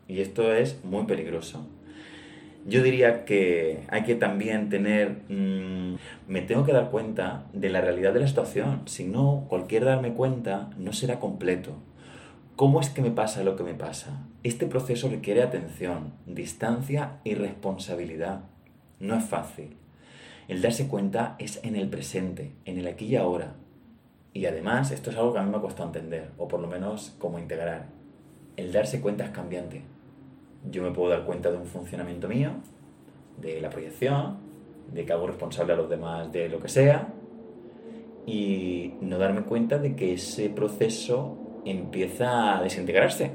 y 0.06 0.20
esto 0.20 0.52
es 0.52 0.84
muy 0.84 1.04
peligroso. 1.04 1.66
Yo 2.66 2.82
diría 2.82 3.24
que 3.24 3.84
hay 3.88 4.02
que 4.02 4.14
también 4.14 4.68
tener, 4.68 5.22
mm, 5.28 5.96
me 6.28 6.42
tengo 6.42 6.64
que 6.64 6.72
dar 6.72 6.90
cuenta 6.90 7.46
de 7.52 7.70
la 7.70 7.80
realidad 7.80 8.12
de 8.12 8.20
la 8.20 8.28
situación, 8.28 8.82
si 8.84 9.04
no, 9.04 9.46
cualquier 9.48 9.84
darme 9.84 10.12
cuenta 10.12 10.70
no 10.76 10.92
será 10.92 11.18
completo. 11.18 11.72
¿Cómo 12.56 12.80
es 12.82 12.90
que 12.90 13.00
me 13.00 13.10
pasa 13.10 13.42
lo 13.42 13.56
que 13.56 13.62
me 13.62 13.72
pasa? 13.72 14.26
Este 14.42 14.66
proceso 14.66 15.08
requiere 15.08 15.42
atención, 15.42 16.12
distancia 16.26 17.20
y 17.24 17.34
responsabilidad. 17.34 18.42
No 19.00 19.16
es 19.16 19.24
fácil. 19.24 19.76
El 20.46 20.60
darse 20.60 20.86
cuenta 20.86 21.36
es 21.38 21.64
en 21.64 21.74
el 21.74 21.88
presente, 21.88 22.52
en 22.66 22.78
el 22.78 22.86
aquí 22.86 23.06
y 23.06 23.16
ahora. 23.16 23.54
Y 24.34 24.44
además, 24.44 24.90
esto 24.90 25.10
es 25.10 25.16
algo 25.16 25.32
que 25.32 25.38
a 25.38 25.42
mí 25.42 25.50
me 25.50 25.56
ha 25.56 25.60
costado 25.60 25.88
entender, 25.88 26.30
o 26.36 26.46
por 26.48 26.60
lo 26.60 26.68
menos 26.68 27.16
como 27.18 27.38
integrar. 27.38 27.86
El 28.56 28.72
darse 28.72 29.00
cuenta 29.00 29.24
es 29.24 29.30
cambiante. 29.30 29.82
Yo 30.70 30.82
me 30.82 30.90
puedo 30.90 31.08
dar 31.08 31.24
cuenta 31.24 31.50
de 31.50 31.56
un 31.56 31.66
funcionamiento 31.66 32.28
mío, 32.28 32.50
de 33.40 33.60
la 33.62 33.70
proyección, 33.70 34.36
de 34.92 35.06
que 35.06 35.12
hago 35.12 35.26
responsable 35.26 35.72
a 35.72 35.76
los 35.76 35.88
demás 35.88 36.30
de 36.30 36.50
lo 36.50 36.60
que 36.60 36.68
sea, 36.68 37.08
y 38.26 38.92
no 39.00 39.18
darme 39.18 39.42
cuenta 39.42 39.78
de 39.78 39.96
que 39.96 40.12
ese 40.12 40.50
proceso 40.50 41.38
empieza 41.64 42.58
a 42.58 42.62
desintegrarse 42.62 43.30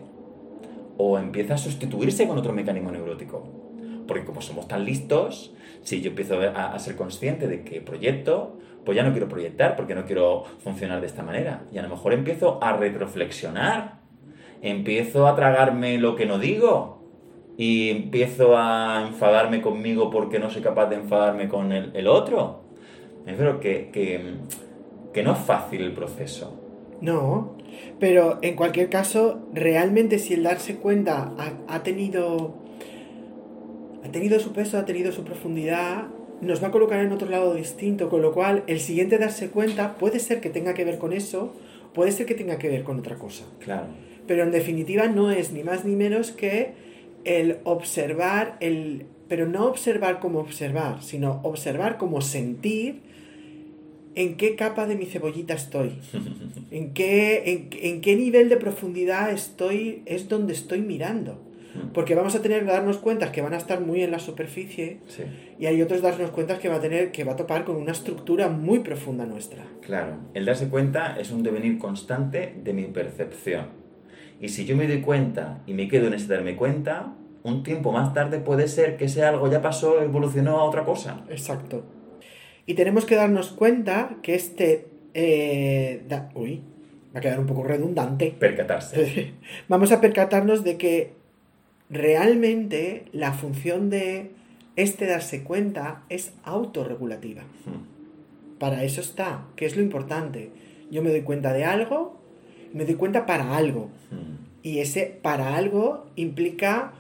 o 0.98 1.18
empieza 1.18 1.56
a 1.56 1.58
sustituirse 1.58 2.28
con 2.28 2.38
otro 2.38 2.54
mecanismo 2.54 2.92
neurótico. 2.92 3.65
Porque 4.08 4.26
como 4.26 4.42
somos 4.42 4.68
tan 4.68 4.86
listos, 4.86 5.54
si 5.82 6.02
yo 6.02 6.10
empiezo 6.10 6.40
a, 6.40 6.78
ser 6.80 6.96
consciente 6.96 7.48
de 7.48 7.64
que 7.64 7.82
proyecto, 7.82 8.60
pues 8.84 8.96
ya 8.96 9.04
no 9.04 9.12
quiero 9.12 9.28
proyectar 9.28 9.76
porque 9.76 9.96
no 9.96 10.06
quiero 10.06 10.44
funcionar 10.64 11.02
de 11.02 11.08
esta 11.08 11.24
manera. 11.24 11.64
Y 11.72 11.78
a 11.78 11.82
lo 11.82 11.90
mejor 11.90 12.14
empiezo 12.14 12.60
a 12.62 12.74
retroflexionar, 12.74 14.00
empiezo 14.62 15.28
a 15.28 15.36
tragarme 15.36 15.98
lo 15.98 16.16
que 16.16 16.26
no 16.26 16.40
digo 16.40 17.04
y 17.58 17.90
empiezo 17.90 18.58
a 18.58 19.06
enfadarme 19.08 19.62
conmigo 19.62 20.10
porque 20.10 20.40
no 20.40 20.50
soy 20.50 20.62
capaz 20.62 20.88
de 20.88 20.98
enfadarme 20.98 21.48
con 21.48 21.72
el, 21.72 22.08
otro. 22.08 22.64
Me 23.26 23.32
refiero 23.32 23.60
que, 23.60 23.90
que 25.14 25.24
no 25.24 25.32
es 25.32 25.40
fácil 25.40 25.82
el 25.82 25.94
proceso. 25.94 26.62
No, 27.02 27.56
pero 28.00 28.40
en 28.42 28.56
cualquier 28.56 28.90
caso, 28.90 29.48
realmente 29.54 30.20
si 30.20 30.34
el 30.34 30.44
darse 30.44 30.78
cuenta 30.78 31.34
ha, 31.68 31.84
tenido. 31.84 32.65
Ha 34.06 34.12
tenido 34.12 34.40
su 34.40 34.54
peso, 34.54 34.78
ha 34.78 34.86
tenido 34.86 35.12
su 35.12 35.24
profundidad, 35.24 36.06
nos 36.42 36.64
va 36.64 36.68
a 36.68 36.72
colocar 36.72 37.04
en 37.04 37.12
otro 37.12 37.28
lado 37.28 37.56
distinto, 37.56 38.08
con 38.10 38.22
lo 38.22 38.34
cual 38.34 38.64
el 38.68 38.80
siguiente 38.80 39.18
darse 39.18 39.50
cuenta 39.50 39.96
puede 39.96 40.20
ser 40.20 40.42
que 40.42 40.50
tenga 40.50 40.76
que 40.76 40.86
ver 40.86 41.00
con 41.00 41.12
eso, 41.12 41.54
puede 41.94 42.12
ser 42.12 42.28
que 42.28 42.36
tenga 42.36 42.60
que 42.60 42.70
ver 42.70 42.84
con 42.84 43.00
otra 43.00 43.16
cosa. 43.16 43.46
Claro. 43.60 43.88
Pero 44.28 44.44
en 44.44 44.52
definitiva 44.52 45.08
no 45.08 45.32
es 45.32 45.52
ni 45.52 45.64
más 45.64 45.86
ni 45.86 45.96
menos 45.96 46.32
que 46.32 46.74
el 47.24 47.58
observar, 47.64 48.58
el, 48.60 49.08
pero 49.28 49.48
no 49.48 49.66
observar 49.66 50.20
como 50.20 50.40
observar, 50.40 51.02
sino 51.02 51.40
observar 51.44 51.98
como 51.98 52.22
sentir 52.22 53.02
en 54.14 54.38
qué 54.38 54.56
capa 54.56 54.86
de 54.86 54.96
mi 54.96 55.06
cebollita 55.06 55.56
estoy, 55.56 55.94
en 56.72 56.94
qué, 56.94 57.70
en, 57.82 58.02
qué 58.02 58.16
nivel 58.16 58.50
de 58.50 58.58
profundidad 58.58 59.32
estoy, 59.32 60.04
es 60.06 60.30
donde 60.30 60.54
estoy 60.54 60.82
mirando. 60.82 61.42
Porque 61.94 62.16
vamos 62.16 62.36
a 62.36 62.42
tener 62.42 62.64
que 62.64 62.72
darnos 62.72 62.98
cuenta 62.98 63.32
que 63.32 63.42
van 63.42 63.54
a 63.54 63.58
estar 63.58 63.82
muy 63.82 64.02
en 64.02 64.12
la 64.12 64.20
superficie 64.20 65.00
y 65.60 65.66
hay 65.66 65.82
otros 65.82 66.02
darnos 66.02 66.32
cuenta 66.32 66.60
que 66.60 66.70
va 66.70 66.76
a 66.76 66.82
tener 66.82 67.12
que 67.12 67.24
va 67.24 67.34
a 67.34 67.36
topar 67.36 67.66
con 67.66 67.76
una 67.76 67.92
estructura 67.92 68.50
muy 68.50 68.80
profunda 68.80 69.26
nuestra. 69.26 69.64
Claro, 69.82 70.18
el 70.34 70.46
darse 70.46 70.70
cuenta 70.70 71.18
es 71.20 71.32
un 71.32 71.44
devenir 71.44 71.78
constante 71.78 72.56
de 72.64 72.74
mi 72.74 72.84
percepción. 72.86 73.68
Y 74.40 74.50
si 74.50 74.66
yo 74.66 74.76
me 74.76 74.88
doy 74.88 75.02
cuenta 75.02 75.62
y 75.66 75.74
me 75.74 75.88
quedo 75.88 76.08
en 76.08 76.14
ese 76.14 76.28
darme 76.28 76.56
cuenta, 76.56 77.14
un 77.44 77.64
tiempo 77.64 77.92
más 77.92 78.14
tarde 78.14 78.40
puede 78.40 78.68
ser 78.68 78.98
que 78.98 79.06
ese 79.06 79.24
algo 79.24 79.50
ya 79.50 79.62
pasó, 79.62 80.02
evolucionó 80.02 80.60
a 80.60 80.64
otra 80.64 80.84
cosa. 80.84 81.24
Exacto. 81.30 81.86
Y 82.66 82.74
tenemos 82.74 83.06
que 83.06 83.16
darnos 83.16 83.52
cuenta 83.52 84.18
que 84.22 84.36
este... 84.36 84.88
Eh, 85.14 86.04
uy, 86.34 86.64
va 87.16 87.20
a 87.20 87.22
quedar 87.22 87.40
un 87.40 87.46
poco 87.46 87.64
redundante. 87.64 88.36
Percatarse. 88.38 89.34
Vamos 89.70 89.92
a 89.92 90.02
percatarnos 90.02 90.64
de 90.64 90.78
que 90.78 91.14
realmente 91.90 93.06
la 93.12 93.34
función 93.34 93.90
de 93.90 94.32
este 94.76 95.06
darse 95.06 95.44
cuenta 95.44 96.04
es 96.10 96.34
autorregulativa. 96.44 97.44
Hmm. 97.44 98.58
Para 98.60 98.84
eso 98.84 99.02
está, 99.02 99.46
que 99.56 99.66
es 99.66 99.76
lo 99.76 99.82
importante. 99.82 100.52
Yo 100.92 101.02
me 101.02 101.10
doy 101.10 101.22
cuenta 101.22 101.54
de 101.54 101.66
algo, 101.66 102.20
me 102.74 102.86
doy 102.86 102.96
cuenta 102.96 103.26
para 103.26 103.56
algo. 103.56 103.90
Hmm. 104.12 104.46
Y 104.64 104.80
ese 104.80 105.20
para 105.22 105.56
algo 105.56 106.08
implica 106.16 106.94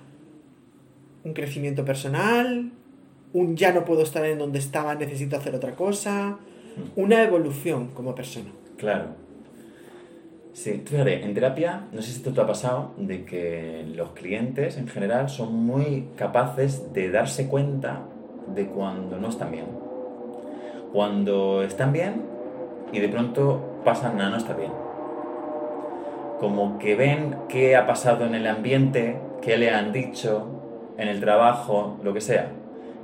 un 1.23 1.33
crecimiento 1.33 1.83
personal, 1.83 2.71
un 3.33 3.57
ya 3.57 3.73
no 3.73 3.83
puedo 3.83 4.03
estar 4.03 4.23
en 4.25 4.37
donde 4.37 4.59
estaba, 4.59 4.95
necesito 4.95 5.35
hacer 5.35 5.55
otra 5.55 5.75
cosa, 5.75 6.37
una 6.95 7.23
evolución 7.23 7.87
como 7.87 8.13
persona. 8.13 8.51
Claro. 8.77 9.24
Sí, 10.55 10.81
fíjate, 10.85 11.25
en 11.25 11.33
terapia, 11.33 11.81
no 11.91 12.01
sé 12.01 12.11
si 12.11 12.17
esto 12.19 12.31
te 12.31 12.39
ha 12.39 12.47
pasado, 12.47 12.91
de 12.95 13.25
que 13.25 13.85
los 13.93 14.11
clientes 14.11 14.77
en 14.77 14.87
general 14.87 15.27
son 15.27 15.53
muy 15.53 16.07
capaces 16.15 16.93
de 16.93 17.11
darse 17.11 17.49
cuenta 17.49 18.03
de 18.55 18.65
cuando 18.67 19.17
no 19.17 19.27
están 19.27 19.51
bien. 19.51 19.65
Cuando 20.93 21.61
están 21.61 21.91
bien 21.91 22.21
y 22.93 23.01
de 23.01 23.09
pronto 23.09 23.81
pasan 23.83 24.21
a 24.21 24.29
no 24.29 24.37
estar 24.37 24.55
bien. 24.55 24.71
Como 26.39 26.79
que 26.79 26.95
ven 26.95 27.35
qué 27.49 27.75
ha 27.75 27.85
pasado 27.85 28.25
en 28.25 28.33
el 28.33 28.47
ambiente, 28.47 29.17
qué 29.41 29.57
le 29.57 29.71
han 29.71 29.91
dicho, 29.91 30.47
en 30.97 31.09
el 31.09 31.19
trabajo, 31.19 31.97
lo 32.01 32.13
que 32.13 32.21
sea 32.21 32.49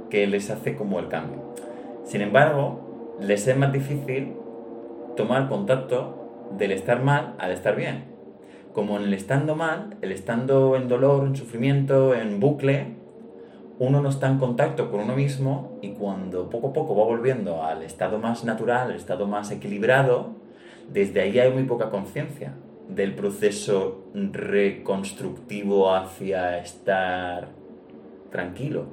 que 0.09 0.25
les 0.25 0.49
hace 0.49 0.77
como 0.77 0.99
el 0.99 1.09
cambio. 1.09 1.53
Sin 2.05 2.21
embargo, 2.21 3.17
les 3.19 3.45
es 3.45 3.57
más 3.57 3.73
difícil 3.73 4.35
tomar 5.17 5.49
contacto 5.49 6.20
del 6.57 6.71
estar 6.71 7.03
mal 7.03 7.35
al 7.39 7.51
estar 7.51 7.75
bien. 7.75 8.05
Como 8.73 8.97
en 8.97 9.03
el 9.03 9.13
estando 9.13 9.55
mal, 9.55 9.97
el 10.01 10.11
estando 10.11 10.75
en 10.75 10.87
dolor, 10.87 11.25
en 11.25 11.35
sufrimiento, 11.35 12.15
en 12.15 12.39
bucle, 12.39 12.95
uno 13.79 14.01
no 14.01 14.09
está 14.09 14.27
en 14.27 14.37
contacto 14.37 14.91
con 14.91 15.01
uno 15.01 15.15
mismo 15.15 15.79
y 15.81 15.89
cuando 15.89 16.49
poco 16.49 16.67
a 16.67 16.73
poco 16.73 16.95
va 16.95 17.03
volviendo 17.03 17.63
al 17.63 17.81
estado 17.81 18.19
más 18.19 18.43
natural, 18.43 18.91
al 18.91 18.95
estado 18.95 19.27
más 19.27 19.51
equilibrado, 19.51 20.35
desde 20.91 21.21
ahí 21.21 21.39
hay 21.39 21.51
muy 21.51 21.63
poca 21.63 21.89
conciencia 21.89 22.53
del 22.87 23.15
proceso 23.15 24.03
reconstructivo 24.13 25.93
hacia 25.93 26.59
estar 26.59 27.49
tranquilo. 28.29 28.85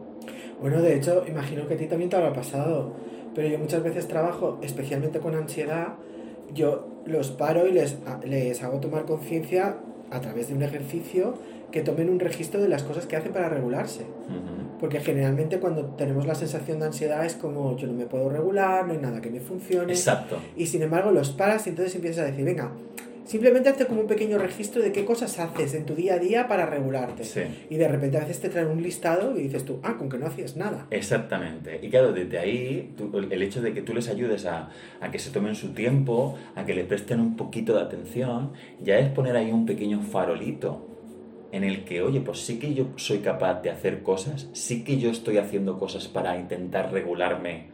Bueno, 0.61 0.81
de 0.81 0.97
hecho, 0.97 1.25
imagino 1.29 1.67
que 1.67 1.75
a 1.75 1.77
ti 1.77 1.87
también 1.87 2.11
te 2.11 2.17
habrá 2.17 2.33
pasado, 2.33 2.93
pero 3.35 3.49
yo 3.49 3.59
muchas 3.59 3.83
veces 3.83 4.09
trabajo, 4.09 4.59
especialmente 4.63 5.19
con 5.21 5.35
ansiedad, 5.35 5.95
yo 6.55 7.03
los 7.07 7.31
paro 7.31 7.67
y 7.67 7.73
les, 7.73 7.97
les 8.25 8.63
hago 8.63 8.81
tomar 8.81 9.05
conciencia 9.05 9.77
a 10.11 10.21
través 10.21 10.49
de 10.49 10.55
un 10.55 10.63
ejercicio 10.63 11.35
que 11.71 11.83
tomen 11.83 12.09
un 12.09 12.19
registro 12.19 12.63
de 12.63 12.69
las 12.69 12.83
cosas 12.83 13.07
que 13.07 13.17
hacen 13.17 13.33
para 13.33 13.49
regularse. 13.49 14.07
Porque 14.81 15.01
generalmente 15.01 15.59
cuando 15.59 15.85
tenemos 15.97 16.27
la 16.27 16.35
sensación 16.35 16.79
de 16.79 16.87
ansiedad 16.87 17.25
es 17.27 17.35
como 17.35 17.77
yo 17.77 17.87
no 17.87 17.93
me 17.93 18.07
puedo 18.07 18.31
regular, 18.31 18.87
no 18.87 18.93
hay 18.93 18.99
nada 18.99 19.21
que 19.21 19.31
me 19.31 19.41
funcione. 19.41 19.93
Exacto. 19.93 20.39
Y 20.57 20.67
sin 20.67 20.83
embargo 20.83 21.11
los 21.11 21.31
paras 21.31 21.67
y 21.67 21.71
entonces 21.71 21.95
empiezas 21.95 22.25
a 22.25 22.27
decir, 22.27 22.45
venga, 22.45 22.73
Simplemente 23.29 23.69
hazte 23.69 23.85
como 23.85 24.01
un 24.01 24.07
pequeño 24.07 24.39
registro 24.39 24.81
de 24.81 24.91
qué 24.91 25.05
cosas 25.05 25.39
haces 25.39 25.75
en 25.75 25.85
tu 25.85 25.95
día 25.95 26.15
a 26.15 26.19
día 26.19 26.49
para 26.49 26.65
regularte. 26.65 27.25
Y 27.69 27.77
de 27.77 27.87
repente 27.87 28.17
a 28.17 28.21
veces 28.21 28.41
te 28.41 28.49
traen 28.49 28.69
un 28.69 28.83
listado 28.83 29.39
y 29.39 29.43
dices 29.43 29.67
tú, 29.67 29.81
ah, 29.83 29.99
con 29.99 30.09
que 30.09 30.17
no 30.17 30.25
hacías 30.25 30.57
nada. 30.57 30.87
Exactamente. 30.91 31.79
Y 31.83 31.91
claro, 31.91 32.15
desde 32.15 32.39
ahí, 32.39 32.95
el 33.31 33.43
hecho 33.43 33.61
de 33.61 33.75
que 33.75 33.83
tú 33.83 33.93
les 33.93 34.09
ayudes 34.09 34.47
a, 34.47 34.71
a, 35.03 35.11
que 35.11 35.19
se 35.19 35.31
tomen 35.31 35.57
su 35.57 35.75
tiempo, 35.75 36.39
a 36.55 36.65
que 36.65 36.73
le 36.73 36.85
presten 36.85 37.21
un 37.21 37.37
poquito 37.37 37.75
de 37.75 37.83
atención, 37.83 38.53
ya 38.81 38.99
es 38.99 39.11
poner 39.11 39.37
ahí 39.37 39.53
un 39.53 39.67
pequeño 39.67 40.01
farolito 40.01 40.87
en 41.53 41.65
el 41.65 41.85
que, 41.85 42.01
oye, 42.01 42.23
pues 42.23 42.41
sí 42.41 42.59
que 42.59 42.73
yo 42.73 42.87
soy 42.97 43.19
capaz 43.19 43.61
de 43.61 43.69
hacer 43.69 44.03
cosas, 44.03 44.49
sí 44.55 44.85
que 44.85 44.97
yo 44.97 45.11
estoy 45.11 45.37
haciendo 45.37 45.79
cosas 45.79 46.09
para 46.09 46.39
intentar 46.39 46.95
regularme 46.95 47.67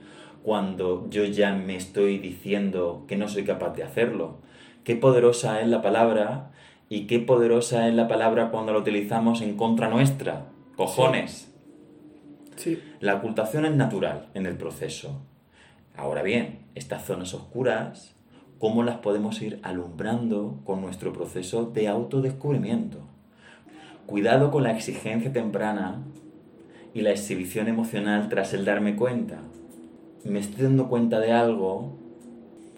cuando 0.42 1.08
yo 1.10 1.24
ya 1.24 1.54
me 1.54 1.76
estoy 1.76 2.18
diciendo 2.18 3.04
que 3.06 3.16
no 3.16 3.28
soy 3.28 3.44
capaz 3.44 3.76
de 3.76 3.84
hacerlo 3.84 4.42
qué 4.84 4.96
poderosa 4.96 5.60
es 5.60 5.68
la 5.68 5.82
palabra 5.82 6.52
y 6.88 7.06
qué 7.06 7.18
poderosa 7.18 7.88
es 7.88 7.94
la 7.94 8.06
palabra 8.06 8.50
cuando 8.50 8.72
la 8.72 8.78
utilizamos 8.78 9.40
en 9.40 9.56
contra 9.56 9.88
nuestra. 9.88 10.46
Cojones. 10.76 11.52
Sí. 12.56 12.80
La 13.00 13.16
ocultación 13.16 13.64
es 13.64 13.74
natural 13.74 14.28
en 14.34 14.46
el 14.46 14.56
proceso. 14.56 15.22
Ahora 15.96 16.22
bien, 16.22 16.66
estas 16.74 17.04
zonas 17.04 17.34
oscuras, 17.34 18.14
¿cómo 18.58 18.82
las 18.82 18.98
podemos 18.98 19.40
ir 19.42 19.58
alumbrando 19.62 20.60
con 20.64 20.80
nuestro 20.80 21.12
proceso 21.12 21.64
de 21.64 21.88
autodescubrimiento? 21.88 22.98
Cuidado 24.06 24.50
con 24.50 24.64
la 24.64 24.72
exigencia 24.72 25.32
temprana 25.32 26.02
y 26.92 27.00
la 27.00 27.10
exhibición 27.10 27.68
emocional 27.68 28.28
tras 28.28 28.52
el 28.52 28.64
darme 28.64 28.96
cuenta. 28.96 29.40
Me 30.24 30.38
estoy 30.38 30.64
dando 30.64 30.88
cuenta 30.88 31.20
de 31.20 31.32
algo 31.32 32.03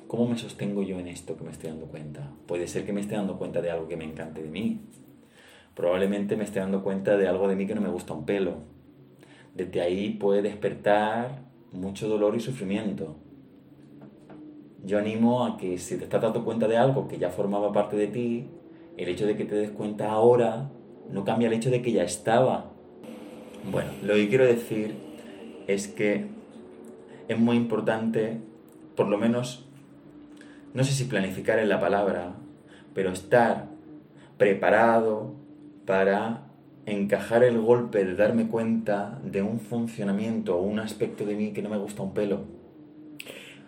¿Cómo 0.09 0.29
me 0.29 0.39
sostengo 0.39 0.83
yo 0.83 1.01
en 1.01 1.09
esto 1.09 1.37
que 1.37 1.43
me 1.43 1.51
estoy 1.51 1.71
dando 1.71 1.87
cuenta? 1.87 2.31
Puede 2.47 2.69
ser 2.69 2.87
que 2.87 2.93
me 2.93 3.01
esté 3.01 3.17
dando 3.17 3.39
cuenta 3.39 3.61
de 3.61 3.73
algo 3.73 3.89
que 3.89 3.97
me 3.97 4.05
encante 4.05 4.41
de 4.41 4.49
mí. 4.49 4.83
Probablemente 5.75 6.37
me 6.37 6.45
esté 6.45 6.61
dando 6.61 6.85
cuenta 6.85 7.17
de 7.17 7.27
algo 7.27 7.49
de 7.49 7.57
mí 7.57 7.67
que 7.67 7.75
no 7.75 7.81
me 7.81 7.89
gusta 7.89 8.15
un 8.15 8.25
pelo. 8.25 8.59
Desde 9.55 9.81
ahí 9.81 10.11
puede 10.11 10.43
despertar 10.43 11.43
mucho 11.73 12.09
dolor 12.09 12.37
y 12.37 12.41
sufrimiento. 12.41 13.17
Yo 14.85 14.99
animo 14.99 15.45
a 15.45 15.57
que 15.57 15.77
si 15.79 15.97
te 15.99 16.05
estás 16.05 16.23
dando 16.23 16.45
cuenta 16.45 16.69
de 16.69 16.77
algo 16.77 17.09
que 17.09 17.19
ya 17.19 17.31
formaba 17.31 17.73
parte 17.73 17.97
de 17.97 18.07
ti, 18.07 18.47
el 18.97 19.09
hecho 19.09 19.27
de 19.27 19.37
que 19.37 19.45
te 19.45 19.57
des 19.57 19.71
cuenta 19.71 20.13
ahora 20.13 20.71
no 21.11 21.25
cambia 21.25 21.49
el 21.49 21.55
hecho 21.55 21.71
de 21.71 21.83
que 21.83 21.91
ya 21.91 22.05
estaba. 22.05 22.71
Bueno, 23.73 23.91
lo 24.05 24.15
que 24.15 24.29
quiero 24.29 24.45
decir 24.45 24.95
es 25.67 25.89
que 25.89 26.27
es 27.27 27.39
muy 27.39 27.57
importante, 27.57 28.39
por 28.95 29.09
lo 29.09 29.19
menos, 29.19 29.66
no 30.77 30.85
sé 30.85 30.93
si 30.93 31.05
planificar 31.05 31.59
en 31.59 31.71
la 31.71 31.81
palabra, 31.81 32.35
pero 32.93 33.11
estar 33.11 33.69
preparado 34.37 35.33
para 35.87 36.49
encajar 36.85 37.43
el 37.45 37.59
golpe 37.59 38.05
de 38.05 38.15
darme 38.15 38.47
cuenta 38.47 39.19
de 39.25 39.41
un 39.41 39.59
funcionamiento 39.59 40.55
o 40.55 40.61
un 40.61 40.79
aspecto 40.79 41.25
de 41.25 41.35
mí 41.35 41.53
que 41.53 41.63
no 41.63 41.71
me 41.71 41.79
gusta 41.79 42.03
un 42.03 42.13
pelo. 42.13 42.41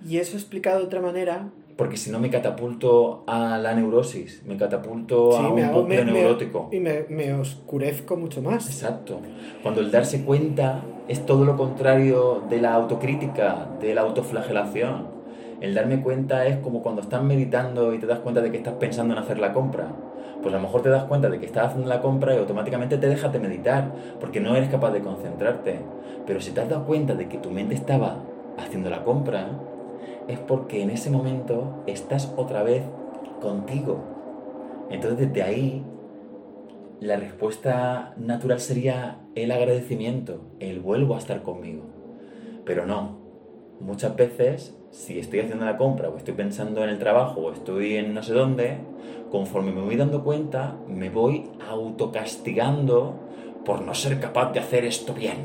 Y 0.07 0.19
eso 0.19 0.37
explicado 0.37 0.81
de 0.81 0.85
otra 0.85 1.01
manera. 1.01 1.49
Porque 1.79 1.97
si 1.97 2.11
no 2.11 2.19
me 2.19 2.29
catapulto 2.29 3.25
a 3.27 3.57
la 3.57 3.75
neurosis, 3.75 4.43
me 4.47 4.59
catapulto 4.59 5.35
a 5.35 5.51
un 5.51 5.73
bucle 5.73 6.05
neurótico. 6.05 6.69
y 6.71 6.79
me, 6.79 7.07
me, 7.09 7.33
oscurezco 7.33 8.19
mucho 8.19 8.43
más. 8.43 8.67
Exacto. 8.67 9.23
Cuando 9.63 9.81
el 9.81 9.91
darse 9.91 10.25
cuenta 10.25 10.83
es 11.09 11.25
todo 11.25 11.47
lo 11.47 11.57
contrario 11.57 12.43
de 12.51 12.61
la 12.61 12.75
autocrítica, 12.75 13.67
de 13.81 13.95
la 13.95 14.03
autoflagelación. 14.03 15.18
El 15.61 15.75
darme 15.75 16.03
cuenta 16.03 16.47
es 16.47 16.59
como 16.59 16.83
cuando 16.83 17.03
estás 17.03 17.23
meditando 17.23 17.93
y 17.93 17.99
te 17.99 18.07
das 18.07 18.21
cuenta 18.21 18.41
de 18.41 18.51
que 18.51 18.59
estás 18.59 18.75
pensando 18.75 19.15
en 19.15 19.21
hacer 19.21 19.39
la 19.39 19.53
compra 19.53 19.89
pues 20.43 20.55
a 20.55 20.59
lo 20.59 20.63
mejor 20.63 20.83
te 20.83 20.89
das 20.89 21.05
cuenta 21.05 21.29
de 21.29 21.39
que 21.39 21.47
estás 21.47 21.69
haciendo 21.69 21.89
la 21.89 22.01
compra 22.01 22.35
y 22.35 22.39
automáticamente 22.39 22.97
te 22.99 23.09
dejas 23.09 23.33
de 23.33 23.41
meditar, 23.41 23.93
porque 24.21 24.41
no 24.41 24.55
eres 24.55 24.69
capaz 24.69 24.93
de 24.93 25.01
concentrarte. 25.01 25.81
Pero 26.27 26.41
si 26.41 26.53
te 26.53 26.61
has 26.61 26.69
dado 26.69 26.85
cuenta 26.85 27.15
de 27.15 27.29
que 27.29 27.39
tu 27.39 27.51
mente 27.51 27.75
estaba 27.75 28.23
haciendo 28.57 28.91
la 28.91 29.05
compra, 29.05 29.49
es 30.29 30.39
porque 30.39 30.83
en 30.83 30.91
ese 30.91 31.11
momento 31.11 31.83
estás 31.87 32.33
otra 32.37 32.63
vez 32.63 32.85
contigo. 33.41 34.01
Entonces 34.91 35.29
desde 35.29 35.43
ahí 35.43 35.85
la 37.01 37.17
respuesta 37.17 38.15
natural 38.17 38.61
sería 38.61 39.21
el 39.35 39.53
agradecimiento, 39.53 40.41
el 40.61 40.81
vuelvo 40.81 41.15
a 41.15 41.19
estar 41.19 41.43
conmigo. 41.43 41.85
Pero 42.65 42.87
no, 42.87 43.28
muchas 43.81 44.17
veces 44.17 44.75
si 44.91 45.19
estoy 45.19 45.41
haciendo 45.41 45.65
la 45.65 45.77
compra 45.77 46.09
o 46.09 46.17
estoy 46.17 46.35
pensando 46.35 46.83
en 46.83 46.91
el 46.91 46.99
trabajo 46.99 47.41
o 47.41 47.53
estoy 47.53 47.97
en 47.97 48.15
no 48.15 48.23
sé 48.23 48.33
dónde, 48.33 48.79
conforme 49.31 49.73
me 49.73 49.83
voy 49.83 49.97
dando 49.97 50.25
cuenta, 50.25 50.77
me 50.89 51.11
voy 51.11 51.45
autocastigando 51.69 53.15
por 53.65 53.83
no 53.83 53.95
ser 53.95 54.19
capaz 54.21 54.53
de 54.53 54.61
hacer 54.61 54.85
esto 54.85 55.13
bien, 55.13 55.37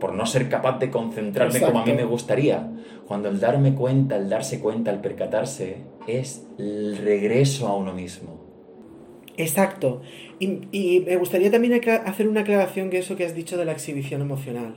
por 0.00 0.14
no 0.14 0.26
ser 0.26 0.48
capaz 0.48 0.78
de 0.78 0.90
concentrarme 0.90 1.60
como 1.60 1.80
a 1.80 1.84
mí 1.84 1.92
me 1.92 2.04
gustaría. 2.04 2.70
Cuando 3.06 3.28
el 3.28 3.38
darme 3.38 3.74
cuenta, 3.74 4.16
el 4.16 4.30
darse 4.30 4.60
cuenta, 4.60 4.90
el 4.90 5.00
percatarse, 5.00 5.82
es 6.06 6.46
el 6.58 6.96
regreso 6.96 7.68
a 7.68 7.76
uno 7.76 7.92
mismo. 7.92 8.42
Exacto. 9.36 10.00
Y, 10.38 11.02
me 11.06 11.16
gustaría 11.16 11.50
también 11.50 11.80
hacer 12.06 12.28
una 12.28 12.40
aclaración 12.40 12.88
que 12.88 12.98
eso 12.98 13.16
que 13.16 13.24
has 13.26 13.34
dicho 13.34 13.58
de 13.58 13.64
la 13.64 13.72
exhibición 13.72 14.20
emocional 14.22 14.74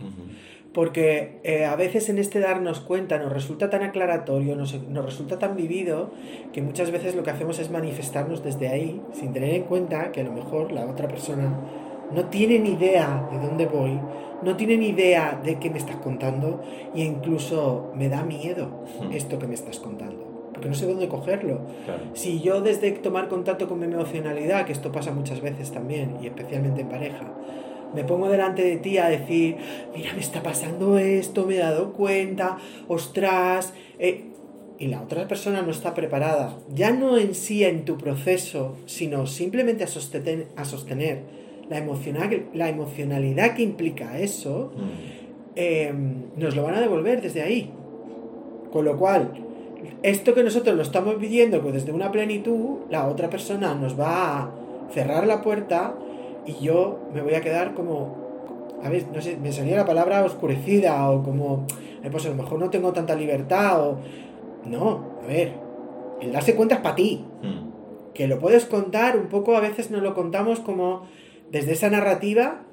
porque 0.77 1.39
eh, 1.43 1.65
a 1.65 1.75
veces 1.75 2.07
en 2.09 2.19
este 2.19 2.39
darnos 2.39 2.81
cuenta 2.81 3.17
nos 3.17 3.33
resulta 3.33 3.67
tan 3.67 3.81
aclaratorio, 3.81 4.55
nos, 4.55 4.79
nos, 4.83 5.03
resulta 5.03 5.39
tan 5.39 5.55
vivido, 5.55 6.11
que 6.53 6.61
muchas 6.61 6.91
veces 6.91 7.15
lo 7.15 7.23
que 7.23 7.31
hacemos 7.31 7.57
es 7.57 7.71
manifestarnos 7.71 8.43
desde 8.43 8.67
ahí, 8.67 9.01
sin 9.11 9.33
tener 9.33 9.55
en 9.55 9.63
cuenta 9.63 10.11
que 10.11 10.21
a 10.21 10.23
lo 10.23 10.33
mejor 10.33 10.71
la 10.71 10.85
otra 10.85 11.07
persona 11.07 11.51
no 12.13 12.25
tiene 12.25 12.59
ni 12.59 12.73
idea 12.73 13.27
de 13.31 13.39
dónde 13.39 13.65
voy, 13.65 13.99
no 14.43 14.55
tiene 14.55 14.77
ni 14.77 14.89
idea 14.89 15.41
de 15.43 15.57
qué 15.57 15.71
me 15.71 15.79
estás 15.79 15.95
contando 15.95 16.61
e 16.93 17.01
incluso 17.01 17.91
me 17.95 18.07
da 18.07 18.21
miedo 18.21 18.85
esto 19.11 19.39
que 19.39 19.47
me 19.47 19.55
estás 19.55 19.79
contando, 19.79 20.51
porque 20.53 20.69
no 20.69 20.75
sé 20.75 20.85
dónde 20.85 21.07
cogerlo. 21.07 21.61
Si 22.13 22.39
yo 22.39 22.61
desde 22.61 22.91
tomar 22.91 23.29
contacto 23.29 23.67
con 23.67 23.79
mi 23.79 23.85
emocionalidad, 23.85 24.67
que 24.67 24.73
esto 24.73 24.91
pasa 24.91 25.11
muchas 25.11 25.41
veces 25.41 25.71
también, 25.71 26.17
y 26.21 26.27
especialmente 26.27 26.81
en 26.81 26.89
pareja, 26.89 27.33
me 27.93 28.03
pongo 28.03 28.29
delante 28.29 28.63
de 28.63 28.77
ti 28.77 28.97
a 28.97 29.07
decir, 29.07 29.57
mira, 29.95 30.13
me 30.13 30.19
está 30.19 30.43
pasando 30.43 30.97
esto, 30.97 31.45
me 31.45 31.55
he 31.55 31.59
dado 31.59 31.93
cuenta, 31.93 32.57
ostras, 32.87 33.73
eh", 33.99 34.25
y 34.79 34.87
la 34.87 35.01
otra 35.01 35.27
persona 35.27 35.61
no 35.61 35.71
está 35.71 35.93
preparada, 35.93 36.57
ya 36.69 36.91
no 36.91 37.17
en 37.17 37.33
sí 37.33 37.63
en 37.63 37.85
tu 37.85 37.97
proceso, 37.97 38.75
sino 38.85 39.25
simplemente 39.25 39.83
a 39.83 39.87
sostener, 39.87 40.47
a 40.55 40.65
sostener 40.65 41.21
la, 41.69 41.77
emocional, 41.77 42.45
la 42.53 42.69
emocionalidad 42.69 43.55
que 43.55 43.63
implica 43.63 44.19
eso, 44.19 44.71
mm. 44.75 45.51
em, 45.55 46.23
nos 46.35 46.55
lo 46.55 46.63
van 46.63 46.75
a 46.75 46.81
devolver 46.81 47.21
desde 47.21 47.41
ahí. 47.41 47.71
Con 48.71 48.85
lo 48.85 48.97
cual, 48.97 49.31
esto 50.03 50.33
que 50.33 50.43
nosotros 50.43 50.75
lo 50.75 50.83
estamos 50.83 51.19
viviendo 51.19 51.61
pues 51.61 51.73
desde 51.73 51.91
una 51.91 52.11
plenitud, 52.11 52.79
la 52.89 53.07
otra 53.07 53.29
persona 53.29 53.73
nos 53.73 53.99
va 53.99 54.39
a 54.39 54.51
cerrar 54.91 55.25
la 55.25 55.41
puerta 55.41 55.95
y 56.47 56.63
yo 56.63 56.99
me 57.13 57.21
voy 57.21 57.35
a 57.35 57.41
quedar 57.41 57.73
como, 57.73 58.15
a 58.81 58.89
ver, 58.89 59.05
no 59.13 59.21
sé, 59.21 59.37
me 59.37 59.51
salía 59.51 59.75
la 59.75 59.85
palabra 59.85 60.23
oscurecida 60.23 61.09
o 61.11 61.21
como, 61.21 61.67
pues 62.09 62.25
a 62.25 62.29
lo 62.29 62.35
mejor 62.35 62.59
no 62.59 62.69
tengo 62.69 62.93
tanta 62.93 63.15
libertad 63.15 63.81
o... 63.85 63.99
No, 64.65 65.19
a 65.23 65.27
ver, 65.27 65.53
el 66.21 66.31
darse 66.31 66.55
cuenta 66.55 66.75
es 66.75 66.81
para 66.81 66.95
ti. 66.95 67.23
Hmm. 67.41 67.67
Que 68.13 68.27
lo 68.27 68.39
puedes 68.39 68.65
contar 68.65 69.17
un 69.17 69.27
poco, 69.27 69.55
a 69.55 69.59
veces 69.59 69.91
nos 69.91 70.01
lo 70.01 70.13
contamos 70.13 70.59
como 70.59 71.03
desde 71.51 71.73
esa 71.73 71.89
narrativa, 71.89 72.63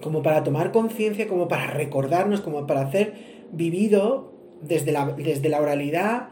como 0.00 0.22
para 0.22 0.42
tomar 0.42 0.72
conciencia, 0.72 1.28
como 1.28 1.48
para 1.48 1.66
recordarnos, 1.66 2.40
como 2.40 2.66
para 2.66 2.82
hacer 2.82 3.14
vivido 3.52 4.32
desde 4.62 4.92
la, 4.92 5.06
desde 5.12 5.48
la 5.48 5.60
oralidad, 5.60 6.28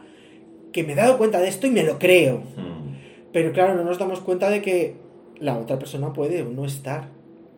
que 0.71 0.83
me 0.83 0.93
he 0.93 0.95
dado 0.95 1.17
cuenta 1.17 1.39
de 1.39 1.47
esto 1.47 1.67
y 1.67 1.71
me 1.71 1.83
lo 1.83 1.99
creo. 1.99 2.37
Hmm. 2.37 2.95
Pero 3.31 3.51
claro, 3.51 3.75
no 3.75 3.83
nos 3.83 3.99
damos 3.99 4.21
cuenta 4.21 4.49
de 4.49 4.61
que 4.61 5.08
la 5.39 5.57
otra 5.57 5.79
persona 5.79 6.13
puede 6.13 6.43
no 6.43 6.65
estar 6.65 7.09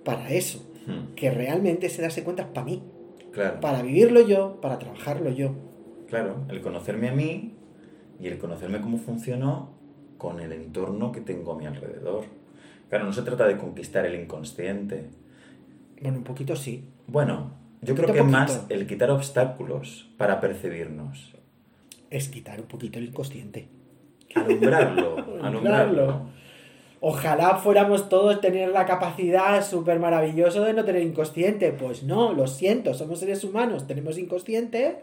para 0.03 0.29
eso. 0.29 0.67
Hmm. 0.87 1.13
Que 1.15 1.31
realmente 1.31 1.89
se 1.89 2.01
darse 2.01 2.23
cuenta 2.23 2.43
es 2.43 2.49
para 2.49 2.65
mí. 2.65 2.83
Claro. 3.31 3.59
Para 3.59 3.81
vivirlo 3.81 4.25
yo, 4.27 4.59
para 4.61 4.79
trabajarlo 4.79 5.29
yo. 5.29 5.53
Claro, 6.07 6.45
el 6.49 6.61
conocerme 6.61 7.09
a 7.09 7.13
mí 7.13 7.53
y 8.19 8.27
el 8.27 8.37
conocerme 8.37 8.81
cómo 8.81 8.97
funciono 8.97 9.71
con 10.17 10.39
el 10.39 10.51
entorno 10.51 11.11
que 11.11 11.21
tengo 11.21 11.53
a 11.53 11.57
mi 11.57 11.65
alrededor. 11.65 12.25
Claro, 12.89 13.05
no 13.05 13.13
se 13.13 13.21
trata 13.21 13.47
de 13.47 13.57
conquistar 13.57 14.05
el 14.05 14.15
inconsciente. 14.15 15.09
Bueno, 16.01 16.17
un 16.17 16.23
poquito 16.23 16.55
sí. 16.55 16.89
Bueno, 17.07 17.53
yo 17.81 17.95
creo 17.95 18.13
que 18.13 18.19
es 18.19 18.25
más 18.25 18.65
el 18.69 18.85
quitar 18.85 19.09
obstáculos 19.11 20.09
para 20.17 20.39
percibirnos. 20.39 21.33
Es 22.09 22.27
quitar 22.27 22.59
un 22.59 22.67
poquito 22.67 22.99
el 22.99 23.05
inconsciente. 23.05 23.69
Alumbrarlo, 24.35 25.39
alumbrarlo. 25.41 26.29
Ojalá 27.03 27.55
fuéramos 27.55 28.09
todos 28.09 28.39
tener 28.41 28.69
la 28.69 28.85
capacidad 28.85 29.65
súper 29.67 29.99
maravillosa 29.99 30.63
de 30.63 30.73
no 30.73 30.85
tener 30.85 31.01
inconsciente. 31.01 31.71
Pues 31.71 32.03
no, 32.03 32.31
lo 32.31 32.45
siento, 32.45 32.93
somos 32.93 33.19
seres 33.19 33.43
humanos, 33.43 33.87
tenemos 33.87 34.19
inconsciente 34.19 34.97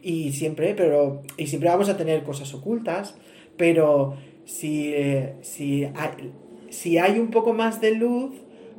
y 0.00 0.32
siempre, 0.32 0.74
pero, 0.74 1.20
y 1.36 1.46
siempre 1.46 1.68
vamos 1.68 1.90
a 1.90 1.98
tener 1.98 2.22
cosas 2.22 2.54
ocultas, 2.54 3.14
pero 3.58 4.14
si, 4.46 4.94
si, 5.42 5.84
hay, 5.84 6.32
si 6.70 6.96
hay 6.96 7.18
un 7.18 7.30
poco 7.30 7.52
más 7.52 7.78
de 7.78 7.94
luz, 7.94 8.32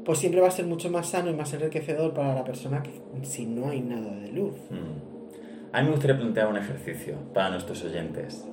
pues 0.04 0.18
siempre 0.18 0.42
va 0.42 0.48
a 0.48 0.52
ser 0.52 0.66
mucho 0.66 0.90
más 0.90 1.10
sano 1.10 1.30
y 1.30 1.36
más 1.36 1.54
enriquecedor 1.54 2.16
para 2.16 2.34
la 2.34 2.44
persona 2.44 2.82
que 2.82 2.92
si 3.24 3.46
no 3.46 3.70
hay 3.70 3.82
nada 3.82 4.12
de 4.16 4.32
luz. 4.32 4.56
Hmm. 4.72 5.72
A 5.72 5.82
mí 5.82 5.86
me 5.86 5.92
gustaría 5.92 6.18
plantear 6.18 6.48
un 6.48 6.58
ejercicio 6.58 7.16
para 7.32 7.52
nuestros 7.52 7.84
oyentes. 7.84 8.44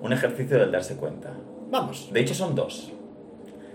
Un 0.00 0.14
ejercicio 0.14 0.58
del 0.58 0.72
darse 0.72 0.96
cuenta. 0.96 1.36
Vamos. 1.70 2.08
De 2.12 2.20
hecho 2.20 2.34
son 2.34 2.54
dos. 2.54 2.92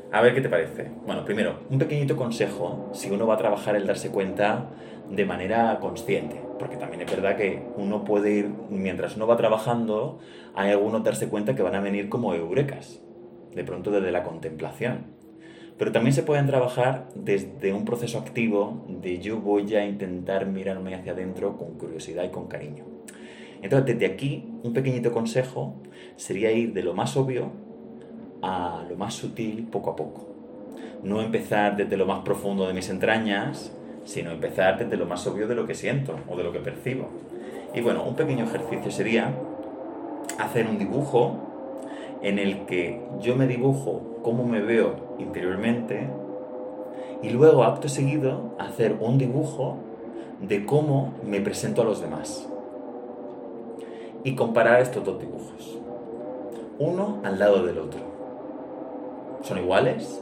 A 0.10 0.22
ver 0.22 0.34
qué 0.34 0.39
te 0.39 0.48
parece. 0.48 0.89
Bueno, 1.06 1.26
primero, 1.26 1.60
un 1.70 1.80
pequeñito 1.80 2.15
consejo 2.15 2.89
si 2.93 3.10
uno 3.12 3.28
va 3.28 3.34
a 3.34 3.38
trabajar 3.38 3.76
el 3.76 3.86
darse 3.86 4.10
cuenta 4.10 4.70
de 5.10 5.26
manera 5.26 5.80
consciente, 5.82 6.41
porque 6.58 6.78
también 6.78 7.02
es 7.02 7.12
verdad 7.12 7.36
que 7.36 7.62
uno 7.76 8.06
puede 8.06 8.32
ir, 8.32 8.50
mientras 8.70 9.17
uno 9.17 9.28
va 9.28 9.36
trabajando, 9.36 10.20
hay 10.56 10.72
algunos 10.72 11.04
darse 11.04 11.28
cuenta 11.28 11.56
que 11.56 11.62
van 11.62 11.76
a 11.76 11.82
venir 11.82 12.08
como 12.08 12.34
eurecas, 12.34 13.02
de 13.54 13.65
pronto 13.65 13.91
desde 13.91 14.13
la 14.13 14.24
contemplación. 14.24 15.17
Pero 15.78 15.91
también 15.91 16.13
se 16.13 16.24
pueden 16.24 16.48
trabajar 16.48 17.10
desde 17.13 17.74
un 17.74 17.84
proceso 17.84 18.17
activo 18.17 18.86
de 18.88 19.20
yo 19.20 19.41
voy 19.41 19.76
a 19.76 19.86
intentar 19.86 20.46
mirarme 20.46 20.96
hacia 20.96 21.12
adentro 21.12 21.58
con 21.58 21.78
curiosidad 21.78 22.24
y 22.24 22.30
con 22.30 22.48
cariño. 22.48 22.86
Entonces, 23.62 23.93
desde 23.93 24.06
aquí, 24.13 24.54
un 24.63 24.72
pequeñito 24.72 25.12
consejo 25.12 25.76
sería 26.15 26.52
ir 26.54 26.74
de 26.74 26.84
lo 26.84 26.93
más 26.93 27.17
obvio 27.17 27.66
a 28.41 28.84
lo 28.89 28.95
más 28.95 29.13
sutil 29.13 29.67
poco 29.71 29.91
a 29.91 29.95
poco. 29.95 30.28
No 31.04 31.21
empezar 31.21 31.78
desde 31.78 31.97
lo 31.97 32.06
más 32.06 32.19
profundo 32.23 32.67
de 32.67 32.73
mis 32.73 32.89
entrañas, 32.89 33.71
sino 34.04 34.32
empezar 34.32 34.78
desde 34.78 34.97
lo 34.97 35.06
más 35.06 35.26
obvio 35.28 35.47
de 35.47 35.56
lo 35.56 35.65
que 35.67 35.76
siento 35.76 36.15
o 36.30 36.38
de 36.38 36.43
lo 36.43 36.52
que 36.52 36.60
percibo. 36.60 37.10
Y 37.73 37.82
bueno, 37.82 38.04
un 38.04 38.15
pequeño 38.15 38.45
ejercicio 38.45 38.91
sería 38.91 39.34
hacer 40.39 40.67
un 40.67 40.78
dibujo 40.78 41.36
en 42.21 42.39
el 42.39 42.65
que 42.65 43.02
yo 43.21 43.36
me 43.36 43.47
dibujo 43.47 44.19
cómo 44.23 44.45
me 44.45 44.62
veo 44.62 44.95
interiormente 45.19 46.08
y 47.21 47.30
luego, 47.30 47.63
acto 47.63 47.89
seguido, 47.89 48.52
hacer 48.60 48.97
un 49.00 49.17
dibujo 49.17 49.78
de 50.41 50.65
cómo 50.65 51.13
me 51.23 51.41
presento 51.41 51.82
a 51.82 51.86
los 51.86 52.00
demás. 52.00 52.47
Y 54.23 54.36
comparar 54.36 54.82
estos 54.82 55.04
dos 55.04 55.19
dibujos, 55.19 55.80
uno 56.78 57.19
al 57.23 57.39
lado 57.39 57.65
del 57.65 57.80
otro. 57.80 58.16
¿Son 59.43 59.58
iguales? 59.58 60.21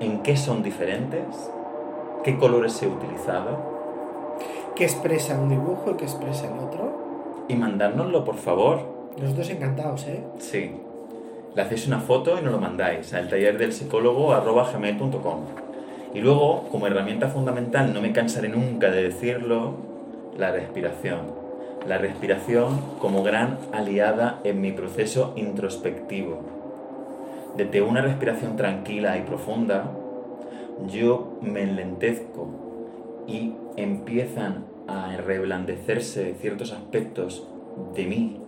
¿En 0.00 0.22
qué 0.22 0.36
son 0.36 0.62
diferentes? 0.62 1.50
¿Qué 2.24 2.38
colores 2.38 2.82
he 2.82 2.86
utilizado? 2.86 3.58
¿Qué 4.74 4.84
expresa 4.84 5.38
un 5.38 5.48
dibujo 5.48 5.90
y 5.90 5.94
qué 5.94 6.04
expresa 6.04 6.46
el 6.46 6.58
otro? 6.58 7.44
Y 7.48 7.54
mandárnoslo, 7.54 8.24
por 8.24 8.36
favor. 8.36 8.80
Nosotros 9.20 9.50
encantados, 9.50 10.06
¿eh? 10.06 10.22
Sí. 10.38 10.72
Le 11.54 11.62
hacéis 11.62 11.86
una 11.86 12.00
foto 12.00 12.38
y 12.38 12.42
nos 12.42 12.52
lo 12.52 12.60
mandáis 12.60 13.12
al 13.12 13.28
taller 13.28 13.58
del 13.58 13.72
psicólogo. 13.72 14.32
Y 16.14 16.20
luego, 16.20 16.68
como 16.70 16.86
herramienta 16.86 17.28
fundamental, 17.28 17.92
no 17.92 18.00
me 18.00 18.12
cansaré 18.12 18.48
nunca 18.48 18.90
de 18.90 19.02
decirlo, 19.02 19.74
la 20.38 20.50
respiración. 20.50 21.20
La 21.86 21.98
respiración 21.98 22.80
como 22.98 23.22
gran 23.22 23.58
aliada 23.72 24.40
en 24.44 24.60
mi 24.60 24.72
proceso 24.72 25.32
introspectivo. 25.36 26.59
Desde 27.56 27.82
una 27.82 28.00
respiración 28.00 28.56
tranquila 28.56 29.18
y 29.18 29.22
profunda, 29.22 29.90
yo 30.88 31.38
me 31.42 31.62
enlentezco 31.62 33.24
y 33.26 33.52
empiezan 33.76 34.64
a 34.86 35.16
reblandecerse 35.16 36.34
ciertos 36.40 36.72
aspectos 36.72 37.48
de 37.94 38.06
mí. 38.06 38.40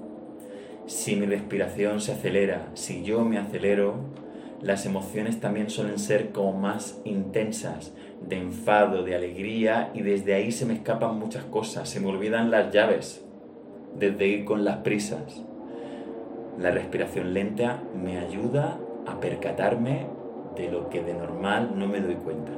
Si 0.87 1.17
mi 1.17 1.27
respiración 1.27 2.01
se 2.01 2.13
acelera, 2.13 2.71
si 2.75 3.03
yo 3.03 3.25
me 3.25 3.39
acelero, 3.39 3.97
las 4.61 4.87
emociones 4.87 5.41
también 5.41 5.69
suelen 5.69 5.99
ser 5.99 6.31
como 6.31 6.53
más 6.53 7.01
intensas, 7.05 7.93
de 8.29 8.39
enfado, 8.39 9.03
de 9.03 9.17
alegría, 9.17 9.91
y 9.95 10.03
desde 10.03 10.35
ahí 10.35 10.53
se 10.53 10.65
me 10.65 10.75
escapan 10.75 11.19
muchas 11.19 11.45
cosas, 11.45 11.89
se 11.89 12.01
me 12.01 12.07
olvidan 12.07 12.51
las 12.53 12.73
llaves, 12.73 13.25
desde 13.99 14.29
ir 14.29 14.45
con 14.45 14.65
las 14.65 14.79
prisas. 14.79 15.43
La 16.59 16.71
respiración 16.71 17.35
lenta 17.35 17.83
me 17.95 18.19
ayuda 18.19 18.79
a 19.07 19.21
percatarme 19.21 20.07
de 20.57 20.71
lo 20.71 20.89
que 20.91 21.03
de 21.03 21.15
normal 21.15 21.73
no 21.77 21.87
me 21.87 22.01
doy 22.01 22.17
cuenta. 22.17 22.53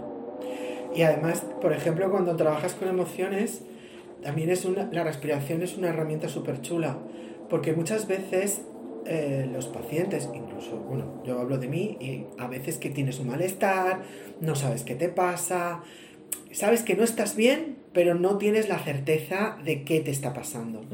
Y 0.94 1.02
además, 1.02 1.44
por 1.60 1.72
ejemplo, 1.72 2.10
cuando 2.10 2.36
trabajas 2.36 2.74
con 2.74 2.88
emociones, 2.88 3.62
también 4.22 4.50
es 4.50 4.64
una, 4.64 4.88
la 4.92 5.04
respiración 5.04 5.62
es 5.62 5.76
una 5.76 5.88
herramienta 5.88 6.28
súper 6.28 6.60
chula, 6.60 6.98
porque 7.50 7.72
muchas 7.72 8.06
veces 8.06 8.62
eh, 9.06 9.48
los 9.52 9.66
pacientes, 9.66 10.28
incluso, 10.32 10.78
bueno, 10.78 11.22
yo 11.24 11.38
hablo 11.38 11.58
de 11.58 11.68
mí, 11.68 11.98
y 12.00 12.24
a 12.38 12.46
veces 12.46 12.78
que 12.78 12.90
tienes 12.90 13.18
un 13.18 13.28
malestar, 13.28 14.02
no 14.40 14.54
sabes 14.54 14.82
qué 14.84 14.94
te 14.94 15.08
pasa, 15.08 15.82
sabes 16.52 16.82
que 16.82 16.94
no 16.94 17.02
estás 17.04 17.36
bien, 17.36 17.76
pero 17.92 18.14
no 18.14 18.38
tienes 18.38 18.68
la 18.68 18.78
certeza 18.78 19.58
de 19.64 19.82
qué 19.82 20.00
te 20.00 20.10
está 20.10 20.32
pasando. 20.32 20.84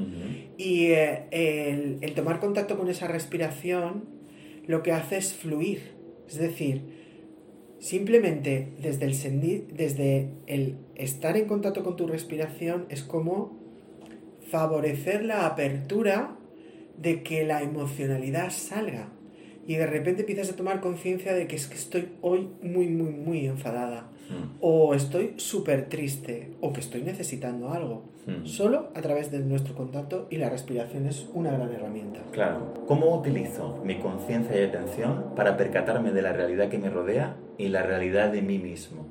Y 0.57 0.87
eh, 0.87 1.25
el, 1.31 1.99
el, 2.01 2.15
tomar 2.15 2.41
contacto 2.41 2.77
con 2.77 2.89
esa 2.89 3.07
respiración 3.07 4.20
lo 4.66 4.83
que 4.83 4.92
hace 4.92 5.16
es 5.16 5.35
fluir, 5.35 5.94
es 6.29 6.38
decir, 6.38 6.83
simplemente 7.79 8.68
desde 8.81 9.07
el, 9.07 9.66
desde 9.75 10.31
el 10.46 10.77
estar 10.94 11.37
en 11.37 11.46
contacto 11.46 11.83
con 11.83 11.96
tu 11.96 12.07
respiración 12.07 12.87
es 12.88 13.03
como 13.03 13.59
favorecer 14.51 15.25
la 15.25 15.46
apertura 15.46 16.37
de 16.99 17.23
que 17.23 17.44
la 17.44 17.62
emocionalidad 17.62 18.51
salga. 18.51 19.09
Y 19.66 19.77
de 19.77 19.87
repente 19.87 20.23
empiezas 20.23 20.51
a 20.51 20.57
tomar 20.57 20.81
conciencia 20.81 21.33
de 21.33 21.46
que 21.46 21.57
es 21.57 21.66
que 21.66 21.77
estoy 21.77 22.09
hoy 22.20 22.49
muy, 22.62 22.88
muy, 22.88 23.12
muy 23.12 23.46
enfadada. 23.46 24.11
Hmm. 24.31 24.57
O 24.61 24.95
estoy 24.95 25.35
súper 25.37 25.88
triste. 25.88 26.53
O 26.61 26.73
que 26.73 26.81
estoy 26.81 27.03
necesitando 27.03 27.71
algo. 27.71 28.05
Hmm. 28.27 28.47
Solo 28.47 28.88
a 28.95 29.01
través 29.03 29.31
de 29.31 29.40
nuestro 29.40 29.75
contacto 29.75 30.29
y 30.31 30.37
la 30.37 30.49
respiración 30.49 31.07
es 31.07 31.29
una 31.35 31.51
gran 31.51 31.73
herramienta. 31.73 32.21
Claro. 32.31 32.73
¿Cómo 32.87 33.14
utilizo 33.14 33.83
mi 33.85 33.97
conciencia 33.97 34.59
y 34.59 34.64
atención 34.64 35.35
para 35.35 35.57
percatarme 35.57 36.12
de 36.12 36.23
la 36.23 36.33
realidad 36.33 36.69
que 36.69 36.79
me 36.79 36.88
rodea 36.88 37.37
y 37.59 37.69
la 37.69 37.83
realidad 37.83 38.31
de 38.31 38.40
mí 38.40 38.59
mismo? 38.59 39.07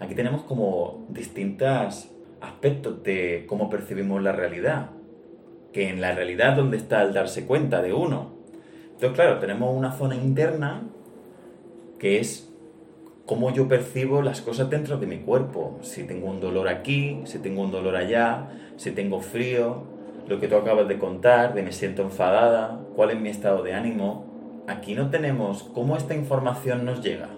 Aquí 0.00 0.14
tenemos 0.14 0.42
como 0.42 1.06
distintos 1.08 2.10
aspectos 2.40 3.02
de 3.02 3.44
cómo 3.48 3.70
percibimos 3.70 4.22
la 4.22 4.32
realidad 4.32 4.90
que 5.72 5.90
en 5.90 6.00
la 6.00 6.14
realidad 6.14 6.56
donde 6.56 6.78
está 6.78 7.02
el 7.02 7.12
darse 7.12 7.44
cuenta 7.44 7.82
de 7.82 7.92
uno. 7.92 8.32
Entonces, 8.94 9.12
claro, 9.12 9.38
tenemos 9.38 9.76
una 9.76 9.92
zona 9.92 10.16
interna 10.16 10.84
que 11.98 12.18
es 12.18 12.50
cómo 13.26 13.52
yo 13.52 13.66
percibo 13.66 14.22
las 14.22 14.40
cosas 14.40 14.70
dentro 14.70 14.96
de 14.98 15.06
mi 15.06 15.18
cuerpo. 15.18 15.78
Si 15.82 16.04
tengo 16.04 16.30
un 16.30 16.40
dolor 16.40 16.68
aquí, 16.68 17.20
si 17.24 17.40
tengo 17.40 17.62
un 17.62 17.72
dolor 17.72 17.96
allá, 17.96 18.48
si 18.76 18.92
tengo 18.92 19.20
frío, 19.20 19.82
lo 20.28 20.40
que 20.40 20.48
tú 20.48 20.56
acabas 20.56 20.86
de 20.88 20.98
contar, 20.98 21.52
de 21.52 21.62
me 21.62 21.72
siento 21.72 22.02
enfadada, 22.02 22.80
cuál 22.94 23.10
es 23.10 23.20
mi 23.20 23.28
estado 23.28 23.62
de 23.64 23.74
ánimo. 23.74 24.24
Aquí 24.68 24.94
no 24.94 25.10
tenemos 25.10 25.64
cómo 25.64 25.96
esta 25.96 26.14
información 26.14 26.84
nos 26.84 27.02
llega. 27.02 27.28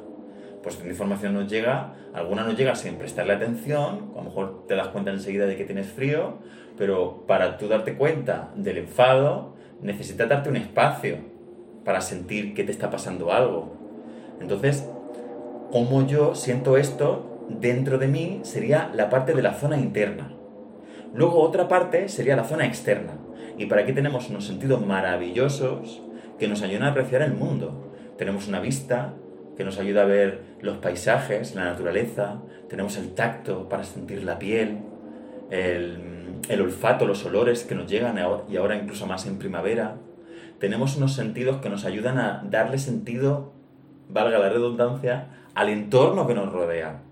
Pues 0.62 0.76
esta 0.76 0.88
información 0.88 1.34
nos 1.34 1.50
llega, 1.50 1.94
alguna 2.12 2.44
nos 2.44 2.56
llega 2.56 2.74
sin 2.74 2.96
prestarle 2.96 3.32
atención, 3.34 4.12
a 4.14 4.18
lo 4.18 4.24
mejor 4.24 4.66
te 4.66 4.74
das 4.74 4.88
cuenta 4.88 5.10
enseguida 5.10 5.46
de 5.46 5.56
que 5.56 5.64
tienes 5.64 5.86
frío, 5.86 6.38
pero 6.76 7.24
para 7.26 7.56
tú 7.56 7.68
darte 7.68 7.94
cuenta 7.94 8.50
del 8.56 8.78
enfado, 8.78 9.54
necesitas 9.80 10.28
darte 10.28 10.50
un 10.50 10.56
espacio 10.56 11.16
para 11.84 12.00
sentir 12.02 12.54
que 12.54 12.64
te 12.64 12.72
está 12.72 12.90
pasando 12.90 13.32
algo. 13.32 13.72
Entonces, 14.40 14.86
como 15.70 16.06
yo 16.06 16.34
siento 16.34 16.76
esto 16.76 17.46
dentro 17.48 17.98
de 17.98 18.08
mí 18.08 18.40
sería 18.42 18.90
la 18.94 19.10
parte 19.10 19.34
de 19.34 19.42
la 19.42 19.54
zona 19.54 19.78
interna. 19.78 20.32
Luego 21.14 21.40
otra 21.40 21.68
parte 21.68 22.08
sería 22.08 22.36
la 22.36 22.44
zona 22.44 22.66
externa. 22.66 23.14
Y 23.56 23.66
para 23.66 23.82
aquí 23.82 23.92
tenemos 23.92 24.28
unos 24.30 24.46
sentidos 24.46 24.84
maravillosos 24.84 26.02
que 26.38 26.48
nos 26.48 26.62
ayudan 26.62 26.84
a 26.84 26.90
apreciar 26.90 27.22
el 27.22 27.34
mundo. 27.34 27.92
Tenemos 28.16 28.46
una 28.48 28.60
vista 28.60 29.14
que 29.56 29.64
nos 29.64 29.78
ayuda 29.78 30.02
a 30.02 30.06
ver 30.06 30.42
los 30.60 30.78
paisajes, 30.78 31.54
la 31.54 31.64
naturaleza. 31.64 32.42
Tenemos 32.68 32.96
el 32.96 33.14
tacto 33.14 33.68
para 33.68 33.84
sentir 33.84 34.22
la 34.22 34.38
piel, 34.38 34.78
el 35.50 36.18
el 36.48 36.60
olfato, 36.60 37.06
los 37.06 37.24
olores 37.24 37.64
que 37.64 37.74
nos 37.74 37.90
llegan 37.90 38.18
y 38.48 38.56
ahora 38.56 38.76
incluso 38.76 39.06
más 39.06 39.26
en 39.26 39.38
primavera. 39.38 39.96
Tenemos 40.58 40.96
unos 40.96 41.14
sentidos 41.14 41.58
que 41.58 41.68
nos 41.68 41.84
ayudan 41.84 42.18
a 42.18 42.42
darle 42.48 42.78
sentido, 42.78 43.52
valga 44.08 44.38
la 44.38 44.48
redundancia, 44.48 45.28
al 45.58 45.70
entorno 45.70 46.28
que 46.28 46.34
nos 46.34 46.52
rodea. 46.52 47.02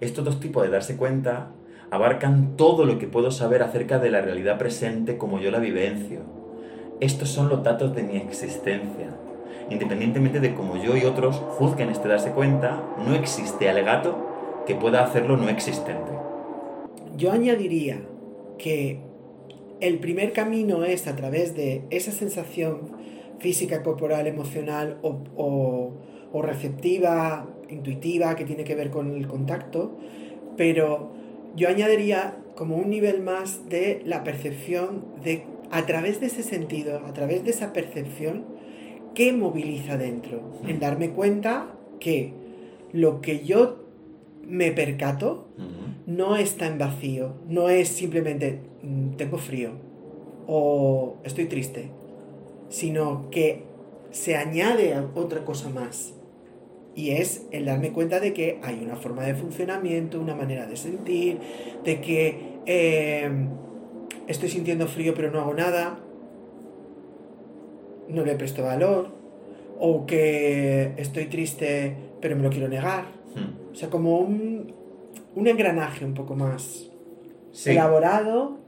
Estos 0.00 0.24
dos 0.24 0.38
tipos 0.38 0.62
de 0.62 0.68
darse 0.68 0.96
cuenta 0.96 1.50
abarcan 1.90 2.56
todo 2.56 2.84
lo 2.84 3.00
que 3.00 3.08
puedo 3.08 3.32
saber 3.32 3.64
acerca 3.64 3.98
de 3.98 4.10
la 4.10 4.20
realidad 4.20 4.58
presente 4.58 5.18
como 5.18 5.40
yo 5.40 5.50
la 5.50 5.58
vivencio. 5.58 6.20
Estos 7.00 7.30
son 7.30 7.48
los 7.48 7.64
datos 7.64 7.96
de 7.96 8.04
mi 8.04 8.16
existencia. 8.16 9.08
Independientemente 9.70 10.38
de 10.38 10.54
cómo 10.54 10.76
yo 10.76 10.96
y 10.96 11.04
otros 11.04 11.34
juzguen 11.34 11.90
este 11.90 12.06
darse 12.06 12.30
cuenta, 12.30 12.80
no 13.04 13.16
existe 13.16 13.68
alegato 13.68 14.62
que 14.64 14.76
pueda 14.76 15.02
hacerlo 15.02 15.36
no 15.36 15.48
existente. 15.48 16.12
Yo 17.16 17.32
añadiría 17.32 18.02
que 18.56 19.00
el 19.80 19.98
primer 19.98 20.32
camino 20.32 20.84
es 20.84 21.08
a 21.08 21.16
través 21.16 21.56
de 21.56 21.82
esa 21.90 22.12
sensación 22.12 22.92
física, 23.40 23.82
corporal, 23.82 24.28
emocional 24.28 24.98
o, 25.02 25.94
receptiva, 26.32 27.46
intuitiva, 27.68 28.36
que 28.36 28.44
tiene 28.44 28.64
que 28.64 28.74
ver 28.74 28.90
con 28.90 29.14
el 29.14 29.26
contacto, 29.26 29.96
pero 30.56 31.12
yo 31.56 31.68
añadiría 31.68 32.36
como 32.54 32.76
un 32.76 32.90
nivel 32.90 33.22
más 33.22 33.68
de 33.68 34.02
la 34.04 34.24
percepción 34.24 35.04
de, 35.22 35.44
a 35.70 35.86
través 35.86 36.20
de 36.20 36.26
ese 36.26 36.42
sentido, 36.42 37.00
a 37.06 37.12
través 37.12 37.44
de 37.44 37.50
esa 37.50 37.72
percepción, 37.72 38.44
¿qué 39.14 39.32
moviliza 39.32 39.96
dentro? 39.96 40.42
En 40.66 40.80
darme 40.80 41.10
cuenta 41.10 41.74
que 42.00 42.32
lo 42.92 43.20
que 43.20 43.44
yo 43.44 43.84
me 44.46 44.72
percato 44.72 45.48
no 46.06 46.36
está 46.36 46.66
en 46.66 46.78
vacío, 46.78 47.34
no 47.48 47.68
es 47.68 47.88
simplemente 47.88 48.60
mm, 48.82 49.16
tengo 49.16 49.38
frío 49.38 49.72
o 50.46 51.16
estoy 51.22 51.44
triste, 51.44 51.90
sino 52.70 53.28
que 53.30 53.64
se 54.10 54.36
añade 54.36 54.94
a 54.94 55.06
otra 55.14 55.44
cosa 55.44 55.68
más. 55.68 56.14
Y 56.98 57.12
es 57.12 57.46
el 57.52 57.66
darme 57.66 57.92
cuenta 57.92 58.18
de 58.18 58.32
que 58.32 58.58
hay 58.60 58.80
una 58.82 58.96
forma 58.96 59.22
de 59.22 59.36
funcionamiento, 59.36 60.20
una 60.20 60.34
manera 60.34 60.66
de 60.66 60.76
sentir, 60.76 61.38
de 61.84 62.00
que 62.00 62.58
em, 62.66 63.50
estoy 64.26 64.48
sintiendo 64.48 64.88
frío 64.88 65.14
pero 65.14 65.30
no 65.30 65.38
hago 65.38 65.54
nada, 65.54 66.00
no 68.08 68.24
le 68.24 68.34
presto 68.34 68.64
valor, 68.64 69.12
o 69.78 70.06
que 70.06 70.94
estoy 70.96 71.26
triste 71.26 71.94
pero 72.20 72.34
me 72.34 72.42
lo 72.42 72.50
quiero 72.50 72.66
negar. 72.66 73.04
Hmm. 73.36 73.70
O 73.70 73.76
sea, 73.76 73.90
como 73.90 74.18
un, 74.18 74.74
un 75.36 75.46
engranaje 75.46 76.04
un 76.04 76.14
poco 76.14 76.34
más 76.34 76.90
elaborado. 77.64 78.58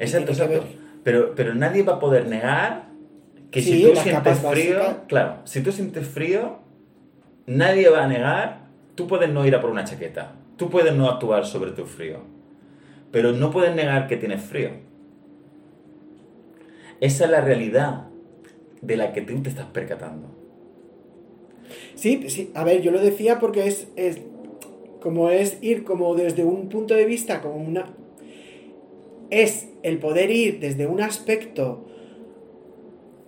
Exacto, 0.00 0.32
exacto. 0.32 0.64
Pero, 1.04 1.32
pero 1.36 1.54
nadie 1.54 1.84
va 1.84 1.92
a 1.92 1.98
poder 2.00 2.26
negar 2.26 2.88
que 3.52 3.62
si 3.62 3.84
tú 3.84 3.94
sientes 3.94 4.40
frío, 4.40 4.80
claro, 5.06 5.42
si 5.44 5.60
tú 5.60 5.70
sientes 5.70 6.08
frío, 6.08 6.66
nadie 7.48 7.88
va 7.88 8.04
a 8.04 8.08
negar, 8.08 8.68
tú 8.94 9.06
puedes 9.06 9.30
no 9.30 9.44
ir 9.46 9.54
a 9.54 9.60
por 9.60 9.70
una 9.70 9.84
chaqueta, 9.84 10.36
tú 10.56 10.70
puedes 10.70 10.94
no 10.94 11.08
actuar 11.08 11.46
sobre 11.46 11.72
tu 11.72 11.86
frío, 11.86 12.20
pero 13.10 13.32
no 13.32 13.50
puedes 13.50 13.74
negar 13.74 14.06
que 14.06 14.16
tienes 14.16 14.42
frío. 14.42 14.70
Esa 17.00 17.24
es 17.24 17.30
la 17.30 17.40
realidad 17.40 18.08
de 18.82 18.96
la 18.96 19.12
que 19.12 19.22
tú 19.22 19.40
te 19.42 19.48
estás 19.48 19.66
percatando. 19.66 20.28
Sí, 21.94 22.28
sí, 22.28 22.50
a 22.54 22.64
ver, 22.64 22.82
yo 22.82 22.90
lo 22.90 23.00
decía 23.00 23.38
porque 23.38 23.66
es, 23.66 23.88
es 23.96 24.20
como 25.00 25.30
es 25.30 25.58
ir 25.62 25.84
como 25.84 26.14
desde 26.14 26.44
un 26.44 26.68
punto 26.68 26.94
de 26.94 27.04
vista, 27.04 27.40
como 27.40 27.56
una... 27.56 27.86
Es 29.30 29.68
el 29.82 29.98
poder 29.98 30.30
ir 30.30 30.58
desde 30.60 30.86
un 30.86 31.00
aspecto 31.00 31.86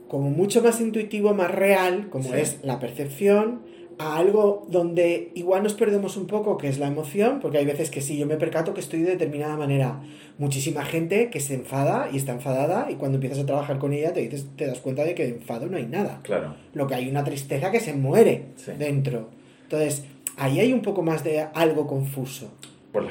como 0.09 0.31
mucho 0.31 0.63
más 0.63 0.81
intuitivo, 0.81 1.35
más 1.35 1.51
real, 1.51 2.09
como 2.11 2.35
es 2.35 2.59
la 2.65 2.81
percepción, 2.81 3.61
a 4.01 4.17
algo 4.17 4.67
donde 4.71 5.31
igual 5.35 5.63
nos 5.63 5.75
perdemos 5.75 6.17
un 6.17 6.27
poco, 6.27 6.57
que 6.57 6.69
es 6.69 6.79
la 6.79 6.87
emoción, 6.87 7.39
porque 7.39 7.59
hay 7.59 7.67
veces 7.67 7.91
que 7.91 8.01
sí, 8.01 8.17
yo 8.17 8.27
me 8.27 8.37
percato 8.37 8.73
que 8.73 8.81
estoy 8.81 9.03
de 9.03 9.11
determinada 9.11 9.59
manera. 9.59 10.01
Muchísima 10.39 10.87
gente 10.87 11.29
que 11.29 11.39
se 11.39 11.53
enfada 11.53 12.09
y 12.11 12.17
está 12.17 12.33
enfadada 12.33 12.91
y 12.91 12.95
cuando 12.95 13.17
empiezas 13.17 13.41
a 13.41 13.45
trabajar 13.45 13.79
con 13.79 13.93
ella 13.93 14.15
te, 14.15 14.21
dices, 14.21 14.47
te 14.57 14.67
das 14.67 14.79
cuenta 14.79 15.05
de 15.05 15.15
que 15.15 15.25
de 15.25 15.37
enfado 15.37 15.67
no 15.67 15.77
hay 15.77 15.85
nada. 15.85 16.21
Claro. 16.23 16.55
Lo 16.73 16.87
que 16.87 16.95
hay 16.95 17.11
una 17.11 17.25
tristeza 17.25 17.71
que 17.71 17.79
se 17.79 17.93
muere 17.93 18.47
dentro. 18.79 19.29
Entonces, 19.65 20.05
ahí 20.39 20.61
hay 20.61 20.73
un 20.73 20.81
poco 20.81 21.03
más 21.03 21.23
de 21.23 21.41
algo 21.53 21.87
confuso. 21.87 22.51
Por 22.93 23.07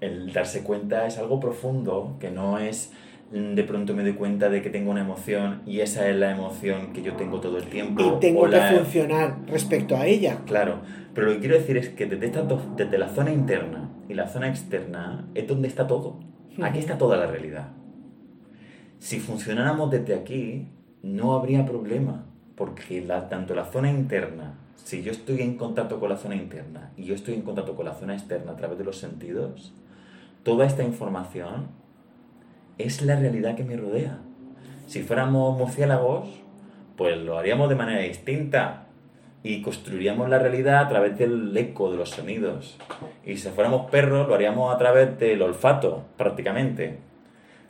el 0.00 0.32
darse 0.32 0.62
cuenta 0.62 1.06
es 1.06 1.18
algo 1.18 1.40
profundo, 1.40 2.16
que 2.18 2.30
no 2.30 2.58
es 2.58 2.90
de 3.32 3.64
pronto 3.64 3.94
me 3.94 4.02
doy 4.02 4.12
cuenta 4.12 4.50
de 4.50 4.60
que 4.60 4.68
tengo 4.68 4.90
una 4.90 5.00
emoción 5.00 5.62
y 5.64 5.80
esa 5.80 6.08
es 6.08 6.16
la 6.16 6.32
emoción 6.32 6.92
que 6.92 7.02
yo 7.02 7.14
tengo 7.14 7.40
todo 7.40 7.56
el 7.56 7.64
tiempo. 7.64 8.02
Y 8.02 8.20
tengo 8.20 8.48
que 8.48 8.60
funcionar 8.60 9.38
respecto 9.46 9.96
a 9.96 10.06
ella. 10.06 10.40
Claro, 10.46 10.80
pero 11.14 11.28
lo 11.28 11.32
que 11.34 11.40
quiero 11.40 11.54
decir 11.56 11.78
es 11.78 11.88
que 11.88 12.06
desde, 12.06 12.30
desde 12.76 12.98
la 12.98 13.08
zona 13.08 13.32
interna 13.32 13.90
y 14.08 14.14
la 14.14 14.28
zona 14.28 14.48
externa 14.48 15.26
es 15.34 15.48
donde 15.48 15.68
está 15.68 15.86
todo. 15.86 16.20
Aquí 16.60 16.78
está 16.78 16.98
toda 16.98 17.16
la 17.16 17.26
realidad. 17.26 17.68
Si 18.98 19.18
funcionáramos 19.18 19.90
desde 19.90 20.14
aquí, 20.14 20.68
no 21.02 21.32
habría 21.32 21.64
problema, 21.64 22.26
porque 22.54 23.00
la, 23.00 23.30
tanto 23.30 23.54
la 23.54 23.64
zona 23.64 23.90
interna, 23.90 24.58
si 24.76 25.02
yo 25.02 25.10
estoy 25.10 25.40
en 25.40 25.56
contacto 25.56 25.98
con 25.98 26.10
la 26.10 26.18
zona 26.18 26.36
interna 26.36 26.92
y 26.98 27.04
yo 27.04 27.14
estoy 27.14 27.34
en 27.34 27.42
contacto 27.42 27.74
con 27.74 27.86
la 27.86 27.94
zona 27.94 28.12
externa 28.12 28.52
a 28.52 28.56
través 28.56 28.76
de 28.76 28.84
los 28.84 28.98
sentidos, 28.98 29.72
toda 30.42 30.66
esta 30.66 30.84
información 30.84 31.81
es 32.78 33.02
la 33.02 33.16
realidad 33.16 33.54
que 33.56 33.64
me 33.64 33.76
rodea. 33.76 34.18
Si 34.86 35.02
fuéramos 35.02 35.56
murciélagos, 35.56 36.28
pues 36.96 37.16
lo 37.18 37.38
haríamos 37.38 37.68
de 37.68 37.74
manera 37.74 38.00
distinta 38.00 38.86
y 39.42 39.62
construiríamos 39.62 40.28
la 40.28 40.38
realidad 40.38 40.84
a 40.84 40.88
través 40.88 41.18
del 41.18 41.56
eco 41.56 41.90
de 41.90 41.96
los 41.96 42.10
sonidos. 42.10 42.78
Y 43.24 43.36
si 43.36 43.48
fuéramos 43.48 43.90
perros, 43.90 44.28
lo 44.28 44.34
haríamos 44.34 44.74
a 44.74 44.78
través 44.78 45.18
del 45.18 45.42
olfato, 45.42 46.04
prácticamente. 46.16 46.98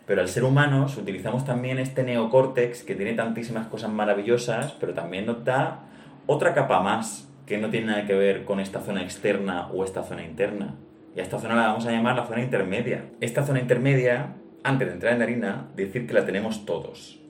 Pero 0.06 0.20
al 0.20 0.28
ser 0.28 0.44
humanos 0.44 0.96
utilizamos 0.98 1.44
también 1.44 1.78
este 1.78 2.02
neocórtex 2.02 2.82
que 2.82 2.94
tiene 2.94 3.14
tantísimas 3.14 3.68
cosas 3.68 3.90
maravillosas, 3.90 4.72
pero 4.78 4.92
también 4.92 5.26
nos 5.26 5.44
da 5.44 5.84
otra 6.26 6.54
capa 6.54 6.80
más 6.80 7.28
que 7.46 7.58
no 7.58 7.70
tiene 7.70 7.86
nada 7.86 8.06
que 8.06 8.14
ver 8.14 8.44
con 8.44 8.60
esta 8.60 8.80
zona 8.80 9.02
externa 9.02 9.68
o 9.72 9.84
esta 9.84 10.02
zona 10.02 10.24
interna. 10.24 10.74
Y 11.14 11.20
a 11.20 11.22
esta 11.22 11.38
zona 11.38 11.54
la 11.54 11.68
vamos 11.68 11.86
a 11.86 11.92
llamar 11.92 12.16
la 12.16 12.26
zona 12.26 12.42
intermedia. 12.42 13.04
Esta 13.20 13.44
zona 13.44 13.60
intermedia 13.60 14.34
antes 14.64 14.88
de 14.88 14.94
entrar 14.94 15.14
en 15.14 15.22
harina, 15.22 15.70
decir 15.76 16.06
que 16.06 16.14
la 16.14 16.24
tenemos 16.24 16.64
todos. 16.64 17.20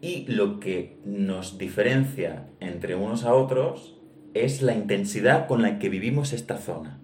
Y 0.00 0.26
lo 0.26 0.60
que 0.60 0.98
nos 1.04 1.58
diferencia 1.58 2.46
entre 2.60 2.94
unos 2.94 3.24
a 3.24 3.34
otros 3.34 3.98
es 4.34 4.62
la 4.62 4.74
intensidad 4.74 5.46
con 5.46 5.62
la 5.62 5.78
que 5.78 5.88
vivimos 5.88 6.32
esta 6.32 6.56
zona. 6.56 7.00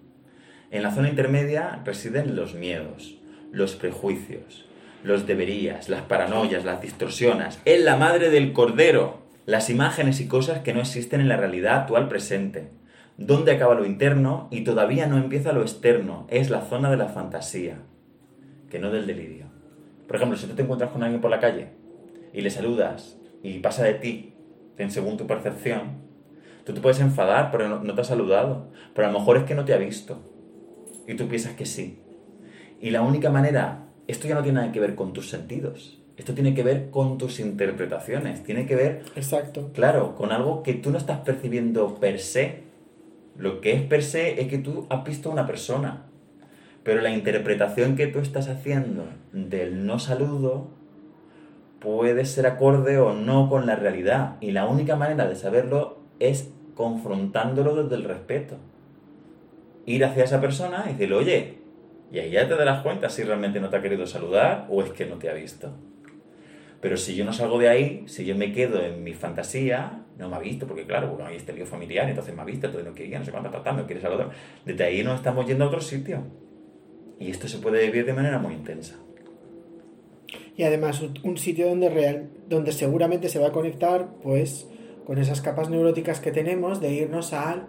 En 0.71 0.83
la 0.83 0.91
zona 0.91 1.09
intermedia 1.09 1.81
residen 1.85 2.35
los 2.35 2.55
miedos, 2.55 3.17
los 3.51 3.75
prejuicios, 3.75 4.65
los 5.03 5.27
deberías, 5.27 5.89
las 5.89 6.01
paranoias, 6.01 6.65
las 6.65 6.81
distorsiones. 6.81 7.59
Es 7.65 7.83
la 7.83 7.97
madre 7.97 8.29
del 8.29 8.53
cordero, 8.53 9.21
las 9.45 9.69
imágenes 9.69 10.19
y 10.19 10.27
cosas 10.27 10.59
que 10.59 10.73
no 10.73 10.81
existen 10.81 11.21
en 11.21 11.29
la 11.29 11.37
realidad 11.37 11.81
actual 11.81 12.07
presente. 12.09 12.69
¿Dónde 13.17 13.53
acaba 13.53 13.75
lo 13.75 13.85
interno 13.85 14.47
y 14.51 14.63
todavía 14.63 15.07
no 15.07 15.17
empieza 15.17 15.53
lo 15.53 15.61
externo? 15.61 16.27
Es 16.29 16.49
la 16.49 16.61
zona 16.61 16.91
de 16.91 16.97
la 16.97 17.07
fantasía, 17.07 17.79
que 18.69 18.79
no 18.79 18.91
del 18.91 19.07
delirio. 19.07 19.46
Por 20.07 20.15
ejemplo, 20.15 20.37
si 20.37 20.47
tú 20.47 20.55
te 20.55 20.61
encuentras 20.61 20.91
con 20.91 21.03
alguien 21.03 21.21
por 21.21 21.29
la 21.29 21.39
calle 21.39 21.67
y 22.33 22.41
le 22.41 22.49
saludas 22.49 23.17
y 23.43 23.59
pasa 23.59 23.83
de 23.83 23.95
ti, 23.95 24.33
según 24.89 25.17
tu 25.17 25.27
percepción, 25.27 26.01
tú 26.63 26.73
te 26.73 26.81
puedes 26.81 26.99
enfadar 26.99 27.51
pero 27.51 27.67
no, 27.67 27.95
te 27.95 28.01
ha 28.01 28.03
saludado. 28.03 28.69
Pero 28.93 29.07
a 29.07 29.11
lo 29.11 29.19
mejor 29.19 29.37
es 29.37 29.43
que 29.43 29.55
no 29.55 29.65
te 29.65 29.73
ha 29.73 29.77
visto. 29.77 30.21
Y 31.07 31.15
tú 31.15 31.27
piensas 31.27 31.53
que 31.53 31.65
sí. 31.65 31.99
Y 32.79 32.91
la 32.91 33.01
única 33.01 33.29
manera, 33.29 33.87
esto 34.07 34.27
ya 34.27 34.35
no 34.35 34.43
tiene 34.43 34.59
nada 34.59 34.71
que 34.71 34.79
ver 34.79 34.95
con 34.95 35.13
tus 35.13 35.29
sentidos. 35.29 35.99
Esto 36.15 36.33
tiene 36.33 36.53
que 36.53 36.63
ver 36.63 36.89
con 36.89 37.17
tus 37.17 37.39
interpretaciones. 37.39 38.43
Tiene 38.43 38.65
que 38.65 38.75
ver. 38.75 39.03
Exacto. 39.15 39.71
Claro, 39.73 40.15
con 40.15 40.31
algo 40.31 40.63
que 40.63 40.73
tú 40.73 40.91
no 40.91 40.97
estás 40.97 41.19
percibiendo 41.19 41.95
per 41.95 42.19
se. 42.19 42.63
Lo 43.37 43.61
que 43.61 43.73
es 43.73 43.81
per 43.83 44.03
se 44.03 44.41
es 44.41 44.47
que 44.47 44.57
tú 44.57 44.87
has 44.89 45.03
visto 45.03 45.29
a 45.29 45.33
una 45.33 45.45
persona 45.45 46.05
pero 46.87 47.01
la 47.01 47.09
interpretación 47.09 47.97
que 47.97 48.07
tú 48.07 48.19
estás 48.19 48.47
haciendo 48.47 49.09
del 49.33 49.85
no 49.85 49.99
saludo 49.99 50.69
puede 51.81 52.23
ser 52.23 52.47
acorde 52.47 52.97
o 52.97 53.11
no 53.11 53.49
con 53.49 53.65
la 53.65 53.75
realidad. 53.75 54.37
Y 54.39 54.51
la 54.51 54.67
única 54.67 54.95
manera 54.95 55.27
de 55.27 55.35
saberlo 55.35 55.97
es 56.21 56.49
confrontándolo 56.75 57.83
desde 57.83 57.95
el 57.95 58.05
respeto. 58.05 58.55
Ir 59.85 60.05
hacia 60.05 60.23
esa 60.23 60.39
persona 60.39 60.85
y 60.85 60.93
decirle, 60.93 61.15
oye, 61.17 61.57
y 62.09 62.19
ahí 62.19 62.31
ya 62.31 62.47
te 62.47 62.55
darás 62.55 62.83
cuenta 62.83 63.09
si 63.09 63.21
realmente 63.23 63.59
no 63.59 63.69
te 63.69 63.75
ha 63.75 63.81
querido 63.81 64.07
saludar 64.07 64.65
o 64.69 64.81
es 64.81 64.91
que 64.91 65.05
no 65.05 65.17
te 65.17 65.29
ha 65.29 65.33
visto. 65.33 65.73
Pero 66.79 66.95
si 66.95 67.17
yo 67.17 67.25
no 67.25 67.33
salgo 67.33 67.59
de 67.59 67.67
ahí, 67.67 68.03
si 68.07 68.23
yo 68.23 68.33
me 68.33 68.53
quedo 68.53 68.81
en 68.81 69.03
mi 69.03 69.13
fantasía, 69.13 70.05
no 70.17 70.29
me 70.29 70.37
ha 70.37 70.39
visto, 70.39 70.65
porque 70.65 70.85
claro, 70.85 71.09
bueno, 71.09 71.25
hay 71.25 71.35
este 71.35 71.51
lío 71.51 71.65
familiar, 71.65 72.07
entonces 72.07 72.33
me 72.33 72.43
ha 72.43 72.45
visto, 72.45 72.67
entonces 72.67 72.89
no 72.89 72.95
quería, 72.95 73.19
no 73.19 73.25
sé 73.25 73.31
cuánto, 73.31 73.49
tratando, 73.49 73.85
quiere 73.85 74.01
saludar. 74.01 74.29
Desde 74.63 74.85
ahí 74.85 75.03
no 75.03 75.13
estamos 75.13 75.45
yendo 75.45 75.65
a 75.65 75.67
otro 75.67 75.81
sitio. 75.81 76.46
Y 77.19 77.31
esto 77.31 77.47
se 77.47 77.57
puede 77.57 77.85
vivir 77.85 78.05
de 78.05 78.13
manera 78.13 78.39
muy 78.39 78.53
intensa. 78.53 78.95
Y 80.55 80.63
además 80.63 81.01
un 81.23 81.37
sitio 81.37 81.67
donde, 81.67 81.89
real, 81.89 82.29
donde 82.47 82.71
seguramente 82.71 83.29
se 83.29 83.39
va 83.39 83.47
a 83.47 83.51
conectar 83.51 84.07
pues 84.23 84.67
con 85.05 85.19
esas 85.19 85.41
capas 85.41 85.69
neuróticas 85.69 86.19
que 86.19 86.31
tenemos 86.31 86.81
de 86.81 86.91
irnos 86.93 87.31
al 87.31 87.67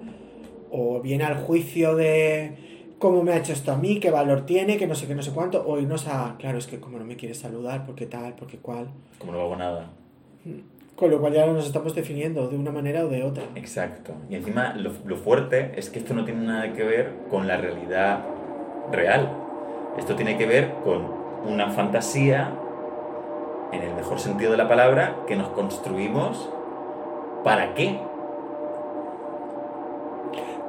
o 0.70 1.00
bien 1.00 1.22
al 1.22 1.36
juicio 1.36 1.94
de 1.94 2.56
cómo 2.98 3.22
me 3.22 3.32
ha 3.32 3.36
hecho 3.36 3.52
esto 3.52 3.72
a 3.72 3.76
mí, 3.76 4.00
qué 4.00 4.10
valor 4.10 4.44
tiene, 4.44 4.76
que 4.76 4.86
no 4.86 4.94
sé 4.94 5.06
qué, 5.06 5.14
no 5.14 5.22
sé 5.22 5.30
cuánto, 5.30 5.64
o 5.66 5.78
irnos 5.78 6.08
a, 6.08 6.36
claro, 6.38 6.58
es 6.58 6.66
que 6.66 6.80
como 6.80 6.98
no 6.98 7.04
me 7.04 7.16
quieres 7.16 7.38
saludar, 7.38 7.86
porque 7.86 8.06
tal, 8.06 8.34
porque 8.34 8.58
cual. 8.58 8.88
Como 9.18 9.32
no 9.32 9.40
hago 9.40 9.56
nada. 9.56 9.90
Con 10.96 11.10
lo 11.10 11.20
cual 11.20 11.32
ya 11.32 11.46
nos 11.46 11.66
estamos 11.66 11.94
definiendo 11.94 12.48
de 12.48 12.56
una 12.56 12.72
manera 12.72 13.04
o 13.04 13.08
de 13.08 13.22
otra. 13.22 13.44
Exacto. 13.54 14.14
Y 14.28 14.34
encima 14.34 14.74
lo, 14.74 14.92
lo 15.06 15.16
fuerte 15.16 15.72
es 15.76 15.90
que 15.90 16.00
esto 16.00 16.14
no 16.14 16.24
tiene 16.24 16.44
nada 16.44 16.72
que 16.72 16.82
ver 16.82 17.12
con 17.30 17.46
la 17.46 17.56
realidad 17.56 18.24
real. 18.90 19.37
Esto 19.98 20.14
tiene 20.14 20.38
que 20.38 20.46
ver 20.46 20.74
con 20.84 21.02
una 21.46 21.70
fantasía, 21.70 22.52
en 23.72 23.82
el 23.82 23.94
mejor 23.94 24.20
sentido 24.20 24.52
de 24.52 24.56
la 24.56 24.68
palabra, 24.68 25.16
que 25.26 25.34
nos 25.36 25.48
construimos. 25.48 26.48
¿Para 27.44 27.74
qué? 27.74 28.00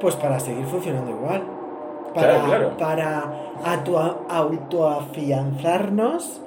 Pues 0.00 0.16
para 0.16 0.40
seguir 0.40 0.66
funcionando 0.66 1.12
igual. 1.12 1.42
Para, 2.14 2.76
para 2.76 3.32
autoafianzarnos 4.28 6.42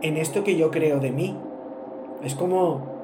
en 0.00 0.16
esto 0.16 0.44
que 0.44 0.56
yo 0.56 0.70
creo 0.70 1.00
de 1.00 1.10
mí. 1.10 1.36
Es 2.22 2.34
como 2.34 2.96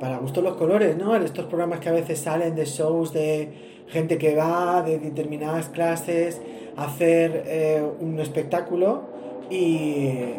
para 0.00 0.18
gusto 0.18 0.42
los 0.42 0.56
colores, 0.56 0.96
¿no? 0.96 1.14
En 1.14 1.22
estos 1.22 1.46
programas 1.46 1.80
que 1.80 1.88
a 1.88 1.92
veces 1.92 2.20
salen 2.20 2.54
de 2.54 2.64
shows 2.64 3.12
de 3.12 3.77
gente 3.88 4.18
que 4.18 4.34
va 4.34 4.82
de 4.82 4.98
determinadas 4.98 5.68
clases 5.68 6.40
hacer 6.76 7.44
eh, 7.46 7.82
un 8.00 8.20
espectáculo 8.20 9.02
y, 9.50 10.34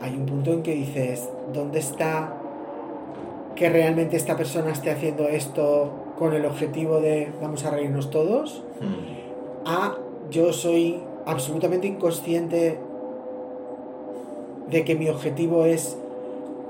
hay 0.00 0.14
un 0.14 0.26
punto 0.26 0.52
en 0.52 0.62
que 0.62 0.74
dices, 0.74 1.28
¿dónde 1.52 1.78
está 1.78 2.34
que 3.56 3.68
realmente 3.68 4.16
esta 4.16 4.36
persona 4.36 4.70
esté 4.70 4.90
haciendo 4.90 5.28
esto 5.28 5.92
con 6.16 6.34
el 6.34 6.44
objetivo 6.44 7.00
de 7.00 7.32
vamos 7.40 7.64
a 7.64 7.70
reírnos 7.70 8.10
todos? 8.10 8.64
Hmm. 8.80 9.66
A 9.66 9.96
yo 10.30 10.52
soy 10.52 11.00
absolutamente 11.26 11.86
inconsciente 11.86 12.78
de 14.70 14.84
que 14.84 14.94
mi 14.94 15.08
objetivo 15.08 15.64
es 15.64 15.96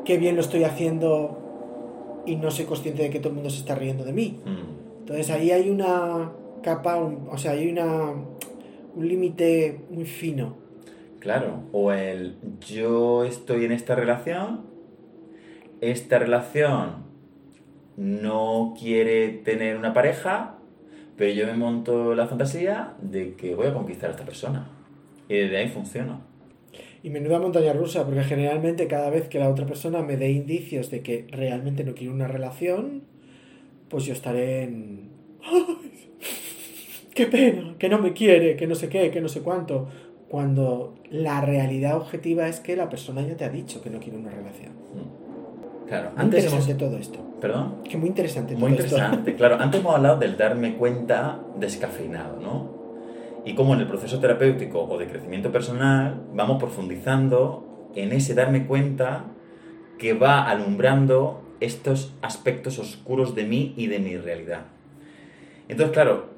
que 0.04 0.16
bien 0.16 0.36
lo 0.36 0.40
estoy 0.40 0.64
haciendo 0.64 1.36
y 2.24 2.36
no 2.36 2.50
soy 2.50 2.66
consciente 2.66 3.02
de 3.02 3.10
que 3.10 3.18
todo 3.18 3.30
el 3.30 3.34
mundo 3.34 3.50
se 3.50 3.58
está 3.58 3.74
riendo 3.74 4.04
de 4.04 4.12
mí. 4.12 4.40
Hmm. 4.44 4.77
Entonces 5.08 5.30
ahí 5.30 5.52
hay 5.52 5.70
una 5.70 6.32
capa, 6.62 6.98
o 6.98 7.38
sea, 7.38 7.52
hay 7.52 7.70
una 7.70 8.12
un 8.94 9.08
límite 9.08 9.80
muy 9.88 10.04
fino. 10.04 10.58
Claro, 11.18 11.62
o 11.72 11.92
el 11.92 12.36
yo 12.60 13.24
estoy 13.24 13.64
en 13.64 13.72
esta 13.72 13.94
relación, 13.94 14.66
esta 15.80 16.18
relación 16.18 17.06
no 17.96 18.74
quiere 18.78 19.30
tener 19.30 19.78
una 19.78 19.94
pareja, 19.94 20.58
pero 21.16 21.32
yo 21.32 21.46
me 21.46 21.54
monto 21.54 22.14
la 22.14 22.26
fantasía 22.26 22.92
de 23.00 23.32
que 23.32 23.54
voy 23.54 23.68
a 23.68 23.72
conquistar 23.72 24.10
a 24.10 24.12
esta 24.12 24.26
persona. 24.26 24.70
Y 25.26 25.38
desde 25.38 25.56
ahí 25.56 25.68
funciona. 25.68 26.20
Y 27.02 27.08
menuda 27.08 27.38
montaña 27.38 27.72
rusa, 27.72 28.04
porque 28.04 28.24
generalmente 28.24 28.86
cada 28.88 29.08
vez 29.08 29.30
que 29.30 29.38
la 29.38 29.48
otra 29.48 29.64
persona 29.64 30.02
me 30.02 30.18
dé 30.18 30.32
indicios 30.32 30.90
de 30.90 31.00
que 31.00 31.26
realmente 31.30 31.82
no 31.82 31.94
quiere 31.94 32.12
una 32.12 32.28
relación, 32.28 33.04
pues 33.88 34.04
yo 34.04 34.12
estaré 34.12 34.64
en... 34.64 35.10
¡Ay! 35.42 36.10
¡Qué 37.14 37.26
pena! 37.26 37.74
Que 37.78 37.88
no 37.88 37.98
me 37.98 38.12
quiere, 38.12 38.56
que 38.56 38.66
no 38.66 38.74
sé 38.74 38.88
qué, 38.88 39.10
que 39.10 39.20
no 39.20 39.28
sé 39.28 39.40
cuánto. 39.40 39.88
Cuando 40.28 40.94
la 41.10 41.40
realidad 41.40 41.96
objetiva 41.96 42.48
es 42.48 42.60
que 42.60 42.76
la 42.76 42.88
persona 42.88 43.22
ya 43.22 43.36
te 43.36 43.44
ha 43.44 43.48
dicho 43.48 43.80
que 43.80 43.90
no 43.90 43.98
quiere 43.98 44.18
una 44.18 44.30
relación. 44.30 44.72
Claro, 45.88 46.10
muy 46.10 46.20
antes 46.20 46.44
interesante 46.44 46.74
todo 46.74 46.98
esto. 46.98 47.18
¿Perdón? 47.40 47.76
Que 47.88 47.96
muy 47.96 48.08
interesante 48.08 48.56
Muy 48.56 48.72
interesante, 48.72 49.34
claro. 49.34 49.56
Antes 49.58 49.80
hemos 49.80 49.94
hablado 49.94 50.18
del 50.18 50.36
darme 50.36 50.76
cuenta 50.76 51.40
descafeinado, 51.56 52.38
¿no? 52.40 52.78
Y 53.44 53.54
cómo 53.54 53.74
en 53.74 53.80
el 53.80 53.86
proceso 53.86 54.18
terapéutico 54.18 54.82
o 54.82 54.98
de 54.98 55.06
crecimiento 55.06 55.50
personal 55.50 56.22
vamos 56.34 56.58
profundizando 56.58 57.90
en 57.94 58.12
ese 58.12 58.34
darme 58.34 58.66
cuenta 58.66 59.24
que 59.98 60.12
va 60.12 60.48
alumbrando 60.48 61.47
estos 61.60 62.14
aspectos 62.22 62.78
oscuros 62.78 63.34
de 63.34 63.44
mí 63.44 63.74
y 63.76 63.86
de 63.86 63.98
mi 63.98 64.16
realidad. 64.16 64.66
Entonces, 65.68 65.92
claro, 65.92 66.30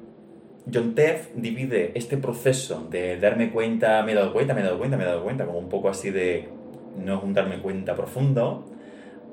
John 0.71 0.93
Teff 0.93 1.29
divide 1.35 1.91
este 1.95 2.17
proceso 2.17 2.87
de 2.89 3.19
darme 3.19 3.51
cuenta, 3.51 4.03
me 4.03 4.11
he 4.11 4.15
dado 4.15 4.33
cuenta, 4.33 4.53
me 4.53 4.61
he 4.61 4.63
dado 4.63 4.77
cuenta, 4.77 4.97
me 4.97 5.03
he 5.03 5.07
dado 5.07 5.23
cuenta, 5.23 5.45
como 5.45 5.59
un 5.59 5.69
poco 5.69 5.89
así 5.89 6.11
de 6.11 6.49
no 6.97 7.17
es 7.17 7.23
un 7.23 7.33
darme 7.33 7.59
cuenta 7.59 7.95
profundo, 7.95 8.65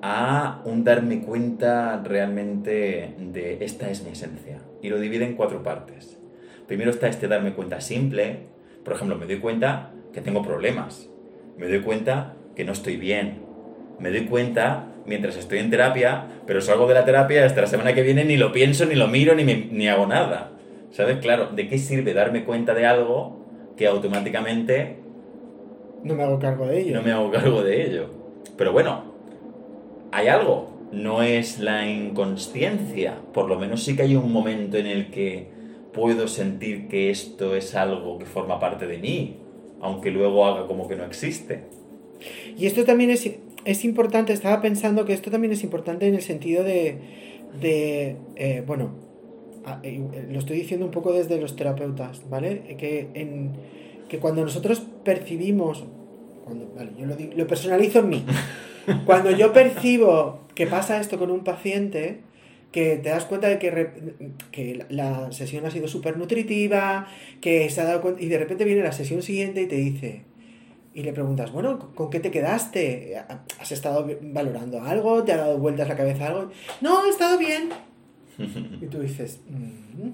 a 0.01 0.63
un 0.65 0.85
darme 0.85 1.23
cuenta 1.23 2.03
realmente 2.05 3.15
de 3.19 3.65
esta 3.65 3.91
es 3.91 4.05
mi 4.05 4.13
esencia. 4.13 4.61
Y 4.81 4.89
lo 4.89 5.01
divide 5.01 5.25
en 5.25 5.35
cuatro 5.35 5.63
partes. 5.63 6.19
Primero 6.67 6.91
está 6.91 7.09
este 7.09 7.29
darme 7.29 7.55
cuenta 7.55 7.81
simple. 7.81 8.47
Por 8.85 8.95
ejemplo, 8.95 9.17
me 9.17 9.27
doy 9.27 9.39
cuenta 9.39 9.91
que 10.13 10.21
tengo 10.21 10.43
problemas. 10.43 11.11
Me 11.57 11.67
doy 11.69 11.81
cuenta 11.81 12.37
que 12.55 12.65
no 12.65 12.73
estoy 12.73 12.97
bien. 12.97 13.43
Me 13.99 14.11
doy 14.11 14.27
cuenta 14.27 14.87
mientras 15.09 15.37
estoy 15.37 15.59
en 15.59 15.71
terapia, 15.71 16.27
pero 16.47 16.61
salgo 16.61 16.87
de 16.87 16.95
la 16.95 17.05
terapia 17.05 17.45
hasta 17.45 17.63
la 17.63 17.67
semana 17.67 17.95
que 17.95 18.03
viene 18.03 18.25
ni 18.25 18.37
lo 18.37 18.53
pienso, 18.53 18.87
ni 18.87 18.95
lo 18.95 19.09
miro, 19.09 19.35
ni, 19.35 19.43
ni 19.45 19.89
hago 19.89 20.07
nada. 20.07 20.53
¿Sabes? 20.91 21.19
Claro, 21.19 21.49
¿de 21.49 21.69
qué 21.69 21.79
sirve 21.79 22.15
darme 22.15 22.45
cuenta 22.45 22.75
de 22.75 22.87
algo 22.87 23.39
que 23.77 23.87
automáticamente... 23.87 24.99
No 26.03 26.15
me 26.15 26.23
hago 26.23 26.39
cargo 26.39 26.67
de 26.67 26.81
ello. 26.81 26.95
No 26.97 27.03
me 27.03 27.13
hago 27.13 27.31
cargo 27.31 27.63
de 27.63 27.87
ello. 27.87 28.11
Pero 28.57 28.73
bueno, 28.73 29.15
hay 30.13 30.29
algo. 30.29 30.79
No 30.93 31.23
es 31.23 31.59
la 31.59 31.89
inconsciencia. 31.89 33.19
Por 33.33 33.49
lo 33.49 33.59
menos 33.59 33.83
sí 33.83 33.97
que 33.97 34.03
hay 34.03 34.17
un 34.17 34.33
momento 34.33 34.79
en 34.79 34.87
el 34.87 35.11
que 35.11 35.49
puedo 35.93 36.29
sentir 36.29 36.89
que 36.89 37.11
esto 37.11 37.57
es 37.57 37.75
algo 37.75 38.19
que 38.19 38.25
forma 38.25 38.61
parte 38.61 38.87
de 38.87 38.99
mí, 38.99 39.39
aunque 39.81 40.11
luego 40.11 40.47
haga 40.47 40.67
como 40.67 40.89
que 40.89 40.97
no 40.97 41.05
existe. 41.05 41.65
Y 42.57 42.67
esto 42.67 42.85
también 42.85 43.11
es, 43.11 43.29
es 43.65 43.85
importante, 43.85 44.33
estaba 44.33 44.61
pensando 44.61 45.05
que 45.05 45.13
esto 45.13 45.31
también 45.31 45.53
es 45.53 45.63
importante 45.65 46.07
en 46.07 46.15
el 46.15 46.23
sentido 46.23 46.65
de, 46.65 46.99
de 47.61 48.17
eh, 48.37 48.63
bueno, 48.67 48.93
eh, 49.83 50.01
lo 50.31 50.39
estoy 50.39 50.59
diciendo 50.59 50.87
un 50.87 50.93
poco 50.93 51.13
desde 51.13 51.41
los 51.41 51.57
terapeutas, 51.57 52.29
¿vale? 52.29 52.77
Que, 52.79 53.09
en, 53.15 53.53
que 54.09 54.19
cuando 54.19 54.43
nosotros 54.43 54.83
percibimos, 55.05 55.85
cuando, 56.45 56.73
vale, 56.75 56.93
yo 56.99 57.07
lo, 57.07 57.17
lo 57.37 57.47
personalizo 57.47 58.01
en 58.01 58.09
mí, 58.09 58.25
cuando 59.07 59.31
yo 59.31 59.53
percibo 59.53 60.47
que 60.55 60.67
pasa 60.67 61.01
esto 61.01 61.19
con 61.19 61.31
un 61.31 61.45
paciente, 61.45 62.21
que 62.73 62.97
te 62.97 63.09
das 63.09 63.25
cuenta 63.25 63.49
de 63.49 63.59
que, 63.59 63.91
que 64.51 64.85
la 64.91 65.33
sesión 65.33 65.65
ha 65.67 65.71
sido 65.71 65.89
súper 65.89 66.17
nutritiva, 66.19 67.07
que 67.41 67.69
se 67.71 67.81
ha 67.81 67.85
dado 67.85 68.03
cuenta, 68.03 68.23
y 68.23 68.29
de 68.29 68.39
repente 68.39 68.65
viene 68.65 68.83
la 68.83 68.93
sesión 68.93 69.23
siguiente 69.23 69.63
y 69.63 69.67
te 69.67 69.77
dice, 69.77 70.23
y 70.95 71.03
le 71.03 71.13
preguntas, 71.13 71.53
bueno, 71.53 71.93
¿con 71.95 72.11
qué 72.11 72.21
te 72.21 72.31
quedaste? 72.31 73.17
¿Has 73.61 73.73
estado 73.73 74.09
valorando 74.23 74.83
algo? 74.83 75.23
¿Te 75.25 75.33
ha 75.33 75.37
dado 75.37 75.59
vueltas 75.59 75.89
la 75.89 75.97
cabeza 75.97 76.29
algo? 76.29 76.51
No, 76.81 77.07
he 77.07 77.11
estado 77.11 77.39
bien. 77.39 77.71
y 78.39 78.87
tú 78.87 79.01
dices, 79.01 79.41
mm". 79.49 80.11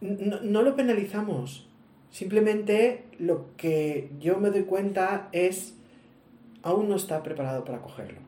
no, 0.00 0.40
no 0.40 0.62
lo 0.62 0.76
penalizamos. 0.76 1.68
Simplemente 2.10 3.04
lo 3.18 3.56
que 3.56 4.10
yo 4.20 4.38
me 4.38 4.50
doy 4.50 4.62
cuenta 4.62 5.28
es, 5.32 5.74
aún 6.62 6.88
no 6.88 6.96
está 6.96 7.22
preparado 7.22 7.64
para 7.64 7.78
cogerlo. 7.78 8.20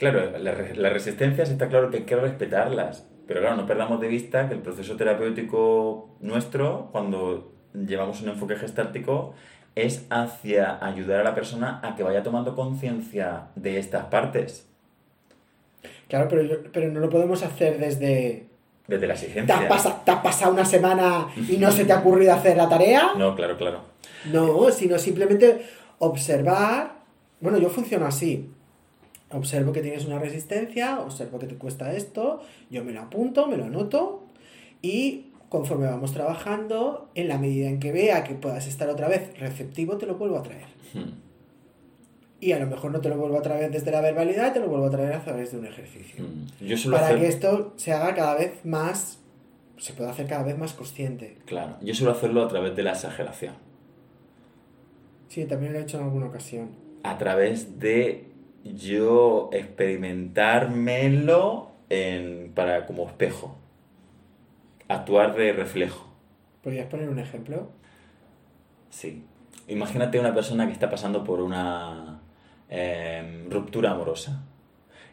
Claro, 0.00 0.38
las 0.38 0.92
resistencias 0.92 1.50
está 1.50 1.68
claro 1.68 1.90
que 1.90 1.98
hay 1.98 2.02
que 2.04 2.16
respetarlas, 2.16 3.06
pero 3.26 3.40
claro, 3.40 3.56
no 3.56 3.66
perdamos 3.66 4.00
de 4.00 4.08
vista 4.08 4.48
que 4.48 4.54
el 4.54 4.60
proceso 4.60 4.96
terapéutico 4.96 6.16
nuestro, 6.20 6.88
cuando 6.90 7.52
llevamos 7.74 8.22
un 8.22 8.30
enfoque 8.30 8.56
gestáltico, 8.56 9.34
es 9.74 10.06
hacia 10.10 10.84
ayudar 10.84 11.20
a 11.20 11.24
la 11.24 11.34
persona 11.34 11.80
a 11.82 11.94
que 11.96 12.02
vaya 12.02 12.22
tomando 12.22 12.54
conciencia 12.54 13.48
de 13.54 13.78
estas 13.78 14.06
partes. 14.06 14.66
Claro, 16.08 16.28
pero, 16.28 16.62
pero 16.72 16.90
no 16.90 17.00
lo 17.00 17.08
podemos 17.08 17.42
hacer 17.42 17.78
desde... 17.78 18.46
Desde 18.88 19.06
la 19.06 19.14
exigencia. 19.14 19.68
¿Te 19.68 20.10
has, 20.10 20.20
pasado 20.20 20.52
una 20.52 20.64
semana 20.64 21.28
y 21.48 21.56
no 21.56 21.70
se 21.70 21.84
te 21.84 21.92
ha 21.92 22.00
ocurrido 22.00 22.34
hacer 22.34 22.56
la 22.56 22.68
tarea? 22.68 23.12
No, 23.16 23.36
claro, 23.36 23.56
claro. 23.56 23.82
No, 24.32 24.70
sino 24.72 24.98
simplemente 24.98 25.64
observar. 25.98 26.94
Bueno, 27.40 27.58
yo 27.58 27.70
funciono 27.70 28.06
así 28.06 28.50
observo 29.32 29.72
que 29.72 29.80
tienes 29.80 30.04
una 30.04 30.18
resistencia, 30.18 31.00
observo 31.00 31.38
que 31.38 31.46
te 31.46 31.56
cuesta 31.56 31.92
esto, 31.92 32.42
yo 32.68 32.84
me 32.84 32.92
lo 32.92 33.00
apunto, 33.00 33.46
me 33.46 33.56
lo 33.56 33.64
anoto 33.64 34.24
y 34.82 35.29
conforme 35.50 35.86
vamos 35.86 36.12
trabajando, 36.12 37.10
en 37.14 37.28
la 37.28 37.36
medida 37.36 37.68
en 37.68 37.80
que 37.80 37.92
vea 37.92 38.24
que 38.24 38.34
puedas 38.34 38.66
estar 38.68 38.88
otra 38.88 39.08
vez 39.08 39.38
receptivo, 39.38 39.98
te 39.98 40.06
lo 40.06 40.14
vuelvo 40.14 40.38
a 40.38 40.44
traer. 40.44 40.68
Hmm. 40.94 41.10
Y 42.38 42.52
a 42.52 42.60
lo 42.60 42.68
mejor 42.68 42.92
no 42.92 43.00
te 43.00 43.08
lo 43.10 43.18
vuelvo 43.18 43.36
a 43.36 43.42
traer 43.42 43.70
desde 43.70 43.90
la 43.90 44.00
verbalidad, 44.00 44.54
te 44.54 44.60
lo 44.60 44.68
vuelvo 44.68 44.86
a 44.86 44.90
traer 44.90 45.12
a 45.12 45.20
través 45.20 45.52
de 45.52 45.58
un 45.58 45.66
ejercicio. 45.66 46.24
Hmm. 46.24 46.46
Para 46.92 47.18
que 47.18 47.26
esto 47.26 47.74
se 47.76 47.92
haga 47.92 48.14
cada 48.14 48.36
vez 48.36 48.64
más, 48.64 49.18
se 49.76 49.92
pueda 49.92 50.10
hacer 50.10 50.28
cada 50.28 50.44
vez 50.44 50.56
más 50.56 50.72
consciente. 50.72 51.36
Claro, 51.46 51.76
yo 51.82 51.94
suelo 51.94 52.12
hacerlo 52.12 52.44
a 52.44 52.48
través 52.48 52.76
de 52.76 52.84
la 52.84 52.92
exageración. 52.92 53.54
Sí, 55.28 55.44
también 55.46 55.72
lo 55.72 55.80
he 55.80 55.82
hecho 55.82 55.98
en 55.98 56.04
alguna 56.04 56.26
ocasión. 56.26 56.68
A 57.02 57.18
través 57.18 57.80
de 57.80 58.28
yo 58.62 59.50
experimentármelo 59.52 61.70
en, 61.88 62.52
para 62.54 62.86
como 62.86 63.06
espejo. 63.06 63.56
Actuar 64.90 65.36
de 65.36 65.52
reflejo. 65.52 66.04
¿Podrías 66.64 66.88
poner 66.88 67.08
un 67.08 67.20
ejemplo? 67.20 67.70
Sí. 68.90 69.24
Imagínate 69.68 70.18
una 70.18 70.34
persona 70.34 70.66
que 70.66 70.72
está 70.72 70.90
pasando 70.90 71.22
por 71.22 71.40
una 71.40 72.20
em, 72.68 73.48
ruptura 73.48 73.92
amorosa. 73.92 74.42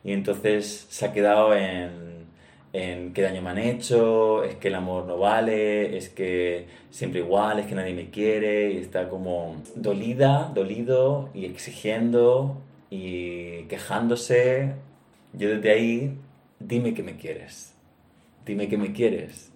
Y 0.03 0.13
entonces 0.13 0.87
se 0.89 1.05
ha 1.05 1.13
quedado 1.13 1.55
en, 1.55 2.25
en 2.73 3.13
qué 3.13 3.21
daño 3.21 3.43
me 3.43 3.51
han 3.51 3.59
hecho, 3.59 4.43
es 4.43 4.55
que 4.55 4.69
el 4.69 4.73
amor 4.73 5.05
no 5.05 5.19
vale, 5.19 5.95
es 5.95 6.09
que 6.09 6.65
siempre 6.89 7.19
igual, 7.19 7.59
es 7.59 7.67
que 7.67 7.75
nadie 7.75 7.93
me 7.93 8.09
quiere, 8.09 8.71
y 8.71 8.77
está 8.77 9.09
como 9.09 9.57
dolida, 9.75 10.51
dolido 10.55 11.29
y 11.35 11.45
exigiendo 11.45 12.57
y 12.89 13.65
quejándose, 13.65 14.73
yo 15.33 15.49
desde 15.49 15.69
ahí, 15.69 16.17
dime 16.59 16.95
que 16.95 17.03
me 17.03 17.15
quieres, 17.15 17.75
dime 18.43 18.67
que 18.67 18.77
me 18.77 18.91
quieres, 18.91 19.51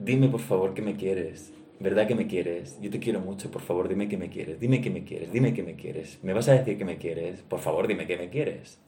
dime 0.00 0.28
por 0.28 0.40
favor 0.40 0.74
que 0.74 0.82
me 0.82 0.96
quieres, 0.96 1.52
¿verdad 1.78 2.08
que 2.08 2.14
me 2.14 2.26
quieres? 2.26 2.80
Yo 2.80 2.90
te 2.90 2.98
quiero 2.98 3.20
mucho, 3.20 3.50
por 3.50 3.62
favor 3.62 3.88
dime 3.88 4.08
que 4.08 4.16
me 4.16 4.30
quieres, 4.30 4.58
dime 4.58 4.80
que 4.80 4.90
me 4.90 5.04
quieres, 5.04 5.32
dime 5.32 5.54
que 5.54 5.62
me 5.62 5.76
quieres, 5.76 6.18
¿me 6.22 6.32
vas 6.32 6.48
a 6.48 6.54
decir 6.54 6.76
que 6.76 6.84
me 6.84 6.96
quieres? 6.96 7.42
Por 7.42 7.60
favor 7.60 7.86
dime 7.86 8.06
que 8.06 8.16
me 8.16 8.30
quieres. 8.30 8.80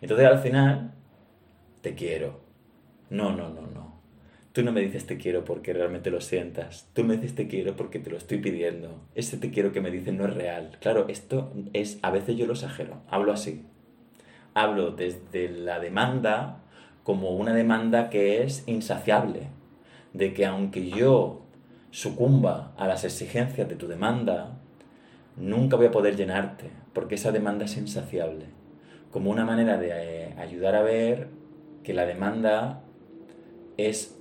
Entonces 0.00 0.26
al 0.26 0.40
final, 0.40 0.94
te 1.82 1.94
quiero. 1.94 2.40
No, 3.10 3.36
no, 3.36 3.50
no, 3.50 3.62
no. 3.62 3.94
Tú 4.52 4.62
no 4.62 4.72
me 4.72 4.80
dices 4.80 5.04
te 5.06 5.18
quiero 5.18 5.44
porque 5.44 5.72
realmente 5.72 6.10
lo 6.10 6.20
sientas. 6.20 6.88
Tú 6.94 7.04
me 7.04 7.16
dices 7.16 7.34
te 7.34 7.48
quiero 7.48 7.76
porque 7.76 7.98
te 7.98 8.10
lo 8.10 8.16
estoy 8.16 8.38
pidiendo. 8.38 9.00
Ese 9.14 9.36
te 9.36 9.50
quiero 9.50 9.72
que 9.72 9.80
me 9.80 9.90
dicen 9.90 10.16
no 10.16 10.24
es 10.26 10.34
real. 10.34 10.78
Claro, 10.80 11.06
esto 11.08 11.52
es, 11.72 11.98
a 12.02 12.10
veces 12.10 12.36
yo 12.36 12.46
lo 12.46 12.54
exagero. 12.54 13.02
Hablo 13.08 13.32
así. 13.32 13.66
Hablo 14.54 14.92
desde 14.92 15.50
la 15.50 15.80
demanda 15.80 16.62
como 17.02 17.30
una 17.30 17.52
demanda 17.52 18.10
que 18.10 18.42
es 18.42 18.62
insaciable. 18.66 19.48
De 20.14 20.32
que 20.32 20.46
aunque 20.46 20.88
yo 20.88 21.42
sucumba 21.90 22.72
a 22.76 22.88
las 22.88 23.04
exigencias 23.04 23.68
de 23.68 23.76
tu 23.76 23.86
demanda, 23.86 24.58
nunca 25.36 25.76
voy 25.76 25.86
a 25.86 25.90
poder 25.90 26.16
llenarte, 26.16 26.70
porque 26.92 27.16
esa 27.16 27.30
demanda 27.30 27.66
es 27.66 27.76
insaciable. 27.76 28.46
Como 29.10 29.30
una 29.30 29.44
manera 29.44 29.76
de 29.76 29.90
eh, 29.92 30.34
ayudar 30.38 30.74
a 30.74 30.82
ver 30.82 31.28
que 31.82 31.94
la 31.94 32.06
demanda 32.06 32.82
es 33.76 34.18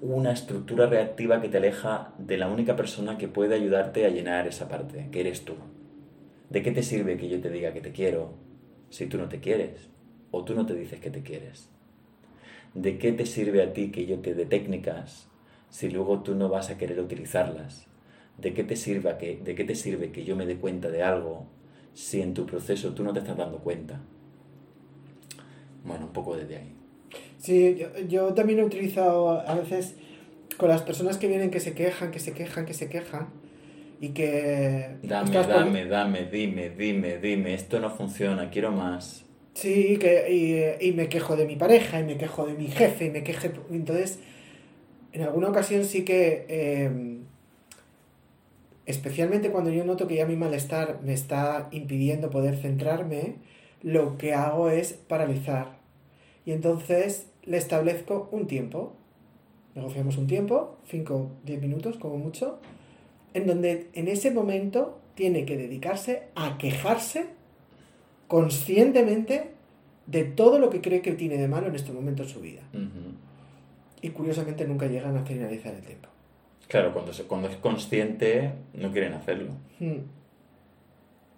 una 0.00 0.32
estructura 0.32 0.86
reactiva 0.86 1.40
que 1.40 1.48
te 1.48 1.58
aleja 1.58 2.12
de 2.18 2.36
la 2.36 2.48
única 2.48 2.76
persona 2.76 3.18
que 3.18 3.28
puede 3.28 3.54
ayudarte 3.54 4.04
a 4.06 4.10
llenar 4.10 4.46
esa 4.46 4.68
parte, 4.68 5.08
que 5.10 5.20
eres 5.20 5.44
tú. 5.44 5.54
¿De 6.50 6.62
qué 6.62 6.72
te 6.72 6.82
sirve 6.82 7.16
que 7.16 7.28
yo 7.28 7.40
te 7.40 7.50
diga 7.50 7.72
que 7.72 7.80
te 7.80 7.92
quiero 7.92 8.34
si 8.90 9.06
tú 9.06 9.18
no 9.18 9.28
te 9.28 9.40
quieres 9.40 9.90
o 10.30 10.44
tú 10.44 10.54
no 10.54 10.66
te 10.66 10.74
dices 10.74 11.00
que 11.00 11.10
te 11.10 11.22
quieres? 11.22 11.73
¿De 12.74 12.98
qué 12.98 13.12
te 13.12 13.24
sirve 13.24 13.62
a 13.62 13.72
ti 13.72 13.90
que 13.90 14.06
yo 14.06 14.18
te 14.18 14.34
dé 14.34 14.46
técnicas 14.46 15.28
si 15.70 15.90
luego 15.90 16.22
tú 16.22 16.34
no 16.34 16.48
vas 16.48 16.70
a 16.70 16.78
querer 16.78 17.00
utilizarlas? 17.00 17.86
¿De 18.38 18.52
qué 18.52 18.64
te 18.64 18.76
sirve 18.76 19.16
que, 19.18 19.36
de 19.36 19.54
qué 19.54 19.64
te 19.64 19.76
sirve 19.76 20.10
que 20.10 20.24
yo 20.24 20.34
me 20.34 20.44
dé 20.44 20.56
cuenta 20.56 20.88
de 20.88 21.02
algo 21.02 21.46
si 21.94 22.20
en 22.20 22.34
tu 22.34 22.46
proceso 22.46 22.92
tú 22.92 23.04
no 23.04 23.12
te 23.12 23.20
estás 23.20 23.36
dando 23.36 23.58
cuenta? 23.58 24.00
Bueno, 25.84 26.06
un 26.06 26.12
poco 26.12 26.36
desde 26.36 26.56
ahí. 26.56 26.72
Sí, 27.38 27.76
yo, 27.78 27.88
yo 28.08 28.34
también 28.34 28.58
he 28.58 28.64
utilizado 28.64 29.40
a 29.40 29.54
veces 29.54 29.94
con 30.56 30.68
las 30.68 30.82
personas 30.82 31.18
que 31.18 31.28
vienen 31.28 31.50
que 31.50 31.60
se 31.60 31.74
quejan, 31.74 32.10
que 32.10 32.18
se 32.18 32.32
quejan, 32.32 32.66
que 32.66 32.74
se 32.74 32.88
quejan 32.88 33.28
y 34.00 34.10
que... 34.10 34.96
Dame, 35.02 35.30
dame, 35.30 35.84
dame, 35.86 36.24
dime, 36.26 36.70
dime, 36.70 37.18
dime, 37.18 37.54
esto 37.54 37.78
no 37.80 37.90
funciona, 37.90 38.50
quiero 38.50 38.72
más. 38.72 39.24
Sí, 39.54 39.98
que, 39.98 40.78
y, 40.80 40.88
y, 40.88 40.92
me 40.92 41.08
quejo 41.08 41.36
de 41.36 41.46
mi 41.46 41.56
pareja, 41.56 42.00
y 42.00 42.04
me 42.04 42.18
quejo 42.18 42.44
de 42.44 42.54
mi 42.54 42.66
jefe, 42.66 43.06
y 43.06 43.10
me 43.10 43.22
queje... 43.22 43.52
Entonces, 43.70 44.18
en 45.12 45.22
alguna 45.22 45.48
ocasión 45.48 45.84
sí 45.84 46.04
que... 46.04 46.44
Eh, 46.48 47.20
especialmente 48.86 49.50
cuando 49.50 49.70
yo 49.70 49.84
noto 49.84 50.06
que 50.06 50.16
ya 50.16 50.26
mi 50.26 50.36
malestar 50.36 51.00
me 51.02 51.14
está 51.14 51.68
impidiendo 51.70 52.30
poder 52.30 52.56
centrarme, 52.56 53.36
lo 53.82 54.18
que 54.18 54.34
hago 54.34 54.70
es 54.70 54.92
paralizar. 54.92 55.78
Y 56.44 56.52
entonces 56.52 57.28
le 57.44 57.56
establezco 57.56 58.28
un 58.30 58.46
tiempo. 58.46 58.94
Negociamos 59.74 60.18
un 60.18 60.26
tiempo, 60.26 60.78
5 60.88 61.30
10 61.44 61.60
minutos 61.60 61.96
como 61.96 62.16
mucho, 62.16 62.58
en 63.32 63.46
donde 63.46 63.88
en 63.94 64.08
ese 64.08 64.30
momento 64.30 65.00
tiene 65.14 65.44
que 65.44 65.56
dedicarse 65.56 66.24
a 66.34 66.58
quejarse 66.58 67.26
conscientemente 68.28 69.52
de 70.06 70.24
todo 70.24 70.58
lo 70.58 70.70
que 70.70 70.80
cree 70.80 71.02
que 71.02 71.12
tiene 71.12 71.36
de 71.36 71.48
malo 71.48 71.68
en 71.68 71.74
este 71.74 71.92
momento 71.92 72.22
en 72.22 72.28
su 72.28 72.40
vida. 72.40 72.62
Y 74.02 74.10
curiosamente 74.10 74.66
nunca 74.66 74.86
llegan 74.86 75.16
a 75.16 75.24
finalizar 75.24 75.74
el 75.74 75.82
tiempo. 75.82 76.08
Claro, 76.68 76.92
cuando, 76.92 77.12
se, 77.12 77.24
cuando 77.24 77.48
es 77.48 77.56
consciente 77.56 78.52
no 78.74 78.90
quieren 78.92 79.14
hacerlo. 79.14 79.52
Hmm. 79.78 80.00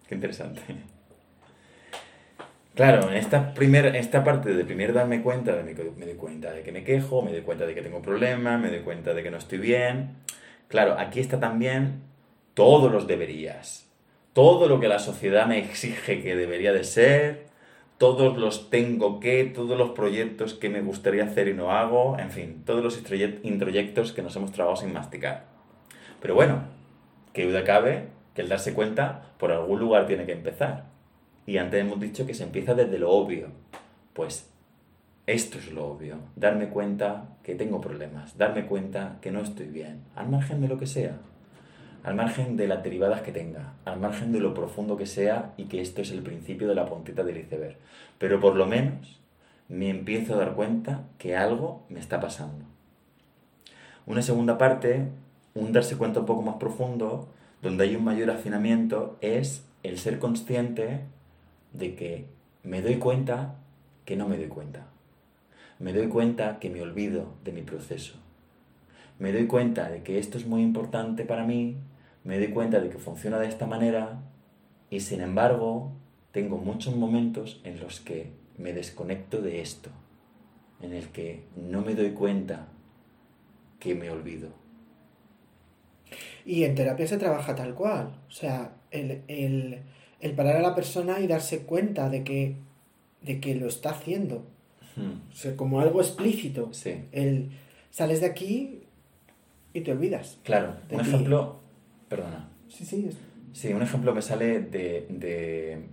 Qué 0.09 0.15
interesante. 0.15 0.61
Claro, 2.75 3.09
en 3.11 3.17
esta, 3.17 3.55
primer, 3.55 3.97
esta 3.97 4.23
parte 4.23 4.53
de 4.53 4.65
primero 4.65 4.93
darme 4.93 5.23
cuenta, 5.23 5.57
de 5.57 5.63
me, 5.63 5.73
me 5.73 6.07
doy 6.07 6.15
cuenta 6.15 6.53
de 6.53 6.63
que 6.63 6.73
me 6.73 6.85
quejo, 6.85 7.23
me 7.23 7.33
doy 7.33 7.41
cuenta 7.41 7.65
de 7.67 7.75
que 7.75 7.81
tengo 7.81 8.03
problemas, 8.03 8.61
me 8.61 8.69
doy 8.69 8.81
cuenta 8.81 9.15
de 9.15 9.23
que 9.23 9.31
no 9.31 9.39
estoy 9.39 9.59
bien. 9.59 10.17
Claro, 10.69 10.97
aquí 10.99 11.21
está 11.21 11.41
también 11.41 12.03
todos 12.55 12.93
los 12.93 13.07
deberías. 13.07 13.89
Todo 14.37 14.69
lo 14.69 14.81
que 14.81 14.89
la 14.89 14.99
sociedad 14.99 15.47
me 15.47 15.57
exige 15.57 16.21
que 16.21 16.37
debería 16.37 16.75
de 16.75 16.85
ser, 16.85 17.47
todos 17.97 18.37
los 18.37 18.69
tengo 18.69 19.19
que, 19.19 19.45
todos 19.45 19.79
los 19.79 19.93
proyectos 19.93 20.53
que 20.53 20.69
me 20.69 20.83
gustaría 20.83 21.25
hacer 21.25 21.49
y 21.49 21.55
no 21.55 21.73
hago, 21.73 22.19
en 22.19 22.31
fin, 22.31 22.63
todos 22.67 22.85
los 22.85 22.99
introyectos 22.99 24.13
que 24.13 24.21
nos 24.21 24.37
hemos 24.37 24.53
trabajado 24.53 24.83
sin 24.85 24.93
masticar. 24.93 25.47
Pero 26.21 26.35
bueno, 26.35 26.65
que 27.33 27.47
duda 27.47 27.65
cabe 27.65 28.09
que 28.35 28.43
el 28.43 28.51
darse 28.51 28.75
cuenta 28.75 29.33
por 29.39 29.53
algún 29.53 29.81
lugar 29.81 30.07
tiene 30.07 30.27
que 30.27 30.33
empezar. 30.33 30.85
Y 31.47 31.57
antes 31.57 31.81
hemos 31.81 31.99
dicho 31.99 32.27
que 32.27 32.35
se 32.35 32.45
empieza 32.45 32.75
desde 32.75 32.99
lo 32.99 33.13
obvio. 33.13 33.47
Pues 34.13 34.51
esto 35.27 35.57
es 35.57 35.73
lo 35.73 35.87
obvio. 35.87 36.19
Darme 36.35 36.69
cuenta 36.69 37.39
que 37.43 37.55
tengo 37.55 37.81
problemas. 37.81 38.37
Darme 38.37 38.67
cuenta 38.67 39.17
que 39.23 39.31
no 39.31 39.41
estoy 39.41 39.69
bien. 39.69 40.03
Al 40.15 40.29
margen 40.29 40.61
de 40.61 40.69
lo 40.69 40.77
que 40.77 40.87
sea. 40.87 41.21
Al 42.03 42.15
margen 42.15 42.57
de 42.57 42.69
las 42.69 42.83
derivadas 42.83 43.23
que 43.23 43.33
tenga. 43.33 43.75
Al 43.85 43.99
margen 43.99 44.33
de 44.33 44.41
lo 44.41 44.55
profundo 44.55 44.97
que 44.97 45.07
sea 45.07 45.53
y 45.57 45.65
que 45.65 45.81
esto 45.81 46.03
es 46.03 46.11
el 46.11 46.23
principio 46.23 46.69
de 46.69 46.75
la 46.75 46.87
puntita 46.87 47.25
del 47.25 47.39
iceberg. 47.39 47.77
Pero 48.19 48.41
por 48.41 48.57
lo 48.57 48.67
menos 48.67 49.21
me 49.69 49.91
empiezo 49.91 50.35
a 50.35 50.39
dar 50.39 50.55
cuenta 50.55 51.05
que 51.19 51.37
algo 51.37 51.85
me 51.89 52.01
está 52.01 52.21
pasando. 52.21 52.65
Una 54.07 54.23
segunda 54.23 54.57
parte, 54.57 55.09
un 55.55 55.73
darse 55.73 55.97
cuenta 55.97 56.21
un 56.21 56.27
poco 56.27 56.43
más 56.43 56.57
profundo, 56.57 57.29
donde 57.63 57.85
hay 57.85 57.97
un 57.97 58.05
mayor 58.05 58.31
afinamiento, 58.31 59.17
es 59.21 59.65
el 59.83 59.99
ser 59.99 60.19
consciente 60.19 61.01
de 61.73 61.95
que 61.95 62.27
me 62.63 62.83
doy 62.83 62.97
cuenta 62.97 63.57
que 64.05 64.17
no 64.17 64.29
me 64.29 64.37
doy 64.37 64.49
cuenta. 64.49 64.87
Me 65.79 65.93
doy 65.93 66.09
cuenta 66.09 66.59
que 66.61 66.71
me 66.71 66.81
olvido 66.81 67.35
de 67.45 67.53
mi 67.53 67.63
proceso. 67.63 68.15
Me 69.19 69.33
doy 69.33 69.47
cuenta 69.47 69.89
de 69.89 70.03
que 70.03 70.19
esto 70.19 70.39
es 70.39 70.47
muy 70.47 70.63
importante 70.63 71.25
para 71.25 71.45
mí, 71.45 71.77
me 72.25 72.39
doy 72.39 72.49
cuenta 72.49 72.81
de 72.81 72.91
que 72.91 72.99
funciona 72.99 73.39
de 73.39 73.49
esta 73.49 73.67
manera 73.67 74.21
y 74.91 75.01
sin 75.01 75.21
embargo 75.21 75.93
tengo 76.33 76.59
muchos 76.59 76.95
momentos 76.97 77.61
en 77.65 77.81
los 77.81 78.01
que 78.01 78.31
me 78.59 78.73
desconecto 78.73 79.41
de 79.41 79.61
esto, 79.61 79.91
en 80.81 80.93
el 80.93 81.09
que 81.09 81.45
no 81.57 81.83
me 81.83 81.95
doy 81.95 82.11
cuenta 82.11 82.69
que 83.81 83.95
me 83.95 84.11
olvido. 84.11 84.49
Y 86.45 86.65
en 86.65 86.75
terapia 86.75 87.07
se 87.07 87.17
trabaja 87.17 87.55
tal 87.55 87.75
cual. 87.75 88.15
O 88.29 88.31
sea, 88.31 88.77
el, 88.91 89.23
el 90.21 90.33
parar 90.33 90.57
a 90.57 90.63
la 90.63 90.75
persona 90.75 91.21
y 91.21 91.27
darse 91.27 91.61
cuenta 91.61 92.09
de 92.09 92.25
que, 92.25 92.57
de 93.23 93.41
que 93.41 93.55
lo 93.55 93.67
está 93.67 93.91
haciendo. 93.91 94.45
Hmm. 94.97 95.31
O 95.31 95.35
sea, 95.35 95.57
como 95.57 95.81
algo 95.81 96.01
explícito. 96.01 96.73
Sí. 96.73 97.05
El, 97.13 97.51
sales 97.91 98.21
de 98.21 98.27
aquí 98.27 98.86
y 99.77 99.83
te 99.83 99.93
olvidas. 99.93 100.39
Claro, 100.43 100.75
un 100.91 101.01
ejemplo, 101.01 101.61
perdona. 102.09 102.49
Sí, 102.69 102.85
sí. 102.85 103.09
Sí, 103.53 103.73
un 103.73 103.83
ejemplo 103.83 104.15
me 104.15 104.23
sale 104.23 104.61
de, 104.61 105.07
de, 105.09 105.89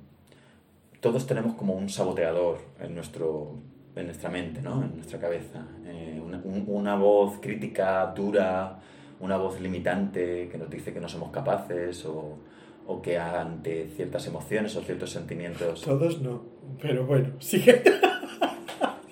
Todos 0.99 1.25
tenemos 1.25 1.55
como 1.55 1.73
un 1.75 1.89
saboteador 1.89 2.59
en, 2.79 2.93
nuestro, 2.95 3.59
en 3.95 4.05
nuestra 4.05 4.29
mente, 4.29 4.61
¿no? 4.61 4.83
En 4.83 4.95
nuestra 4.95 5.19
cabeza. 5.19 5.65
Eh, 5.85 6.21
una, 6.23 6.41
una 6.43 6.95
voz 6.95 7.39
crítica, 7.39 8.13
dura, 8.15 8.79
una 9.19 9.37
voz 9.37 9.61
limitante 9.61 10.49
que 10.49 10.57
nos 10.57 10.69
dice 10.69 10.93
que 10.93 10.99
no 10.99 11.07
somos 11.07 11.31
capaces 11.31 12.05
o 12.05 12.37
o 12.85 13.01
que 13.01 13.17
ante 13.17 13.87
ciertas 13.95 14.27
emociones 14.27 14.75
o 14.75 14.81
ciertos 14.81 15.09
sentimientos. 15.11 15.81
Todos 15.81 16.21
no, 16.21 16.43
pero 16.81 17.05
bueno, 17.05 17.29
sigue. 17.39 17.81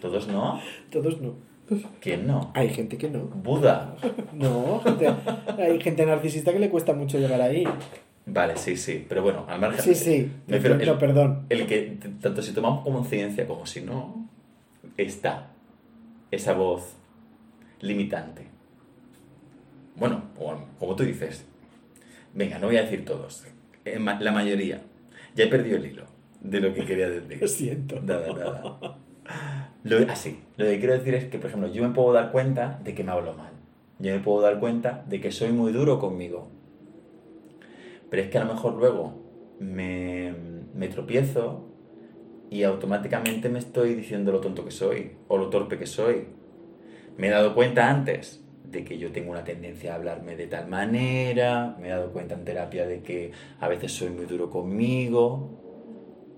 ¿Todos 0.01 0.27
no? 0.27 0.59
Todos 0.89 1.21
no. 1.21 1.35
¿Quién 1.99 2.27
no? 2.27 2.51
Hay 2.53 2.69
gente 2.69 2.97
que 2.97 3.09
no. 3.09 3.19
Buda. 3.19 3.95
No, 4.33 4.81
hay 5.57 5.79
gente 5.81 6.05
narcisista 6.05 6.51
que 6.51 6.59
le 6.59 6.69
cuesta 6.69 6.93
mucho 6.93 7.17
llegar 7.17 7.41
ahí. 7.41 7.65
Vale, 8.25 8.55
sí, 8.57 8.77
sí, 8.77 9.05
pero 9.07 9.23
bueno, 9.23 9.45
al 9.47 9.59
margen. 9.59 9.81
Sí, 9.81 9.95
sí, 9.95 10.31
no, 10.47 10.97
perdón. 10.97 11.45
El 11.49 11.65
que, 11.65 11.97
tanto 12.21 12.41
si 12.41 12.53
tomamos 12.53 12.83
como 12.83 13.03
ciencia 13.03 13.47
como 13.47 13.65
si 13.65 13.81
no, 13.81 14.29
está 14.97 15.51
esa 16.29 16.53
voz 16.53 16.95
limitante. 17.79 18.47
Bueno, 19.95 20.23
como 20.79 20.95
tú 20.95 21.03
dices, 21.03 21.45
venga, 22.33 22.59
no 22.59 22.67
voy 22.67 22.77
a 22.77 22.83
decir 22.83 23.05
todos, 23.05 23.45
la 23.85 24.31
mayoría. 24.31 24.81
Ya 25.35 25.45
he 25.45 25.47
perdido 25.47 25.77
el 25.77 25.85
hilo 25.85 26.05
de 26.41 26.59
lo 26.59 26.73
que 26.73 26.85
quería 26.85 27.09
decir. 27.09 27.39
Lo 27.41 27.47
siento. 27.47 28.01
Nada, 28.01 28.27
nada. 28.33 28.97
Lo, 29.83 29.97
así, 30.11 30.39
lo 30.57 30.65
que 30.65 30.77
quiero 30.77 30.93
decir 30.93 31.15
es 31.15 31.25
que, 31.25 31.39
por 31.39 31.47
ejemplo, 31.47 31.71
yo 31.71 31.81
me 31.81 31.93
puedo 31.93 32.13
dar 32.13 32.31
cuenta 32.31 32.79
de 32.83 32.93
que 32.93 33.03
me 33.03 33.11
hablo 33.11 33.33
mal. 33.33 33.51
Yo 33.99 34.13
me 34.13 34.19
puedo 34.19 34.41
dar 34.41 34.59
cuenta 34.59 35.03
de 35.07 35.19
que 35.19 35.31
soy 35.31 35.51
muy 35.51 35.71
duro 35.71 35.99
conmigo. 35.99 36.49
Pero 38.09 38.23
es 38.23 38.29
que 38.29 38.37
a 38.37 38.43
lo 38.43 38.53
mejor 38.53 38.73
luego 38.73 39.21
me, 39.59 40.33
me 40.75 40.87
tropiezo 40.87 41.67
y 42.49 42.63
automáticamente 42.63 43.49
me 43.49 43.59
estoy 43.59 43.95
diciendo 43.95 44.31
lo 44.31 44.41
tonto 44.41 44.65
que 44.65 44.71
soy 44.71 45.13
o 45.27 45.37
lo 45.37 45.49
torpe 45.49 45.77
que 45.77 45.87
soy. 45.87 46.27
Me 47.17 47.27
he 47.27 47.31
dado 47.31 47.55
cuenta 47.55 47.89
antes 47.89 48.43
de 48.65 48.83
que 48.83 48.97
yo 48.97 49.11
tengo 49.11 49.31
una 49.31 49.43
tendencia 49.43 49.93
a 49.93 49.95
hablarme 49.95 50.35
de 50.35 50.47
tal 50.47 50.67
manera, 50.67 51.75
me 51.79 51.87
he 51.87 51.91
dado 51.91 52.11
cuenta 52.11 52.35
en 52.35 52.45
terapia 52.45 52.85
de 52.85 53.01
que 53.01 53.31
a 53.59 53.67
veces 53.67 53.91
soy 53.91 54.09
muy 54.09 54.25
duro 54.25 54.49
conmigo, 54.49 55.59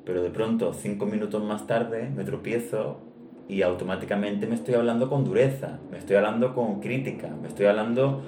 pero 0.06 0.22
de 0.24 0.30
pronto, 0.32 0.74
cinco 0.74 1.06
minutos 1.06 1.44
más 1.44 1.68
tarde, 1.68 2.10
me 2.10 2.24
tropiezo 2.24 3.13
y 3.48 3.62
automáticamente 3.62 4.48
me 4.48 4.56
estoy 4.56 4.76
hablando 4.76 5.10
con 5.10 5.24
dureza, 5.24 5.80
me 5.92 5.98
estoy 5.98 6.16
hablando 6.16 6.54
con 6.54 6.80
crítica, 6.80 7.30
me 7.42 7.48
estoy 7.48 7.66
hablando 7.66 8.22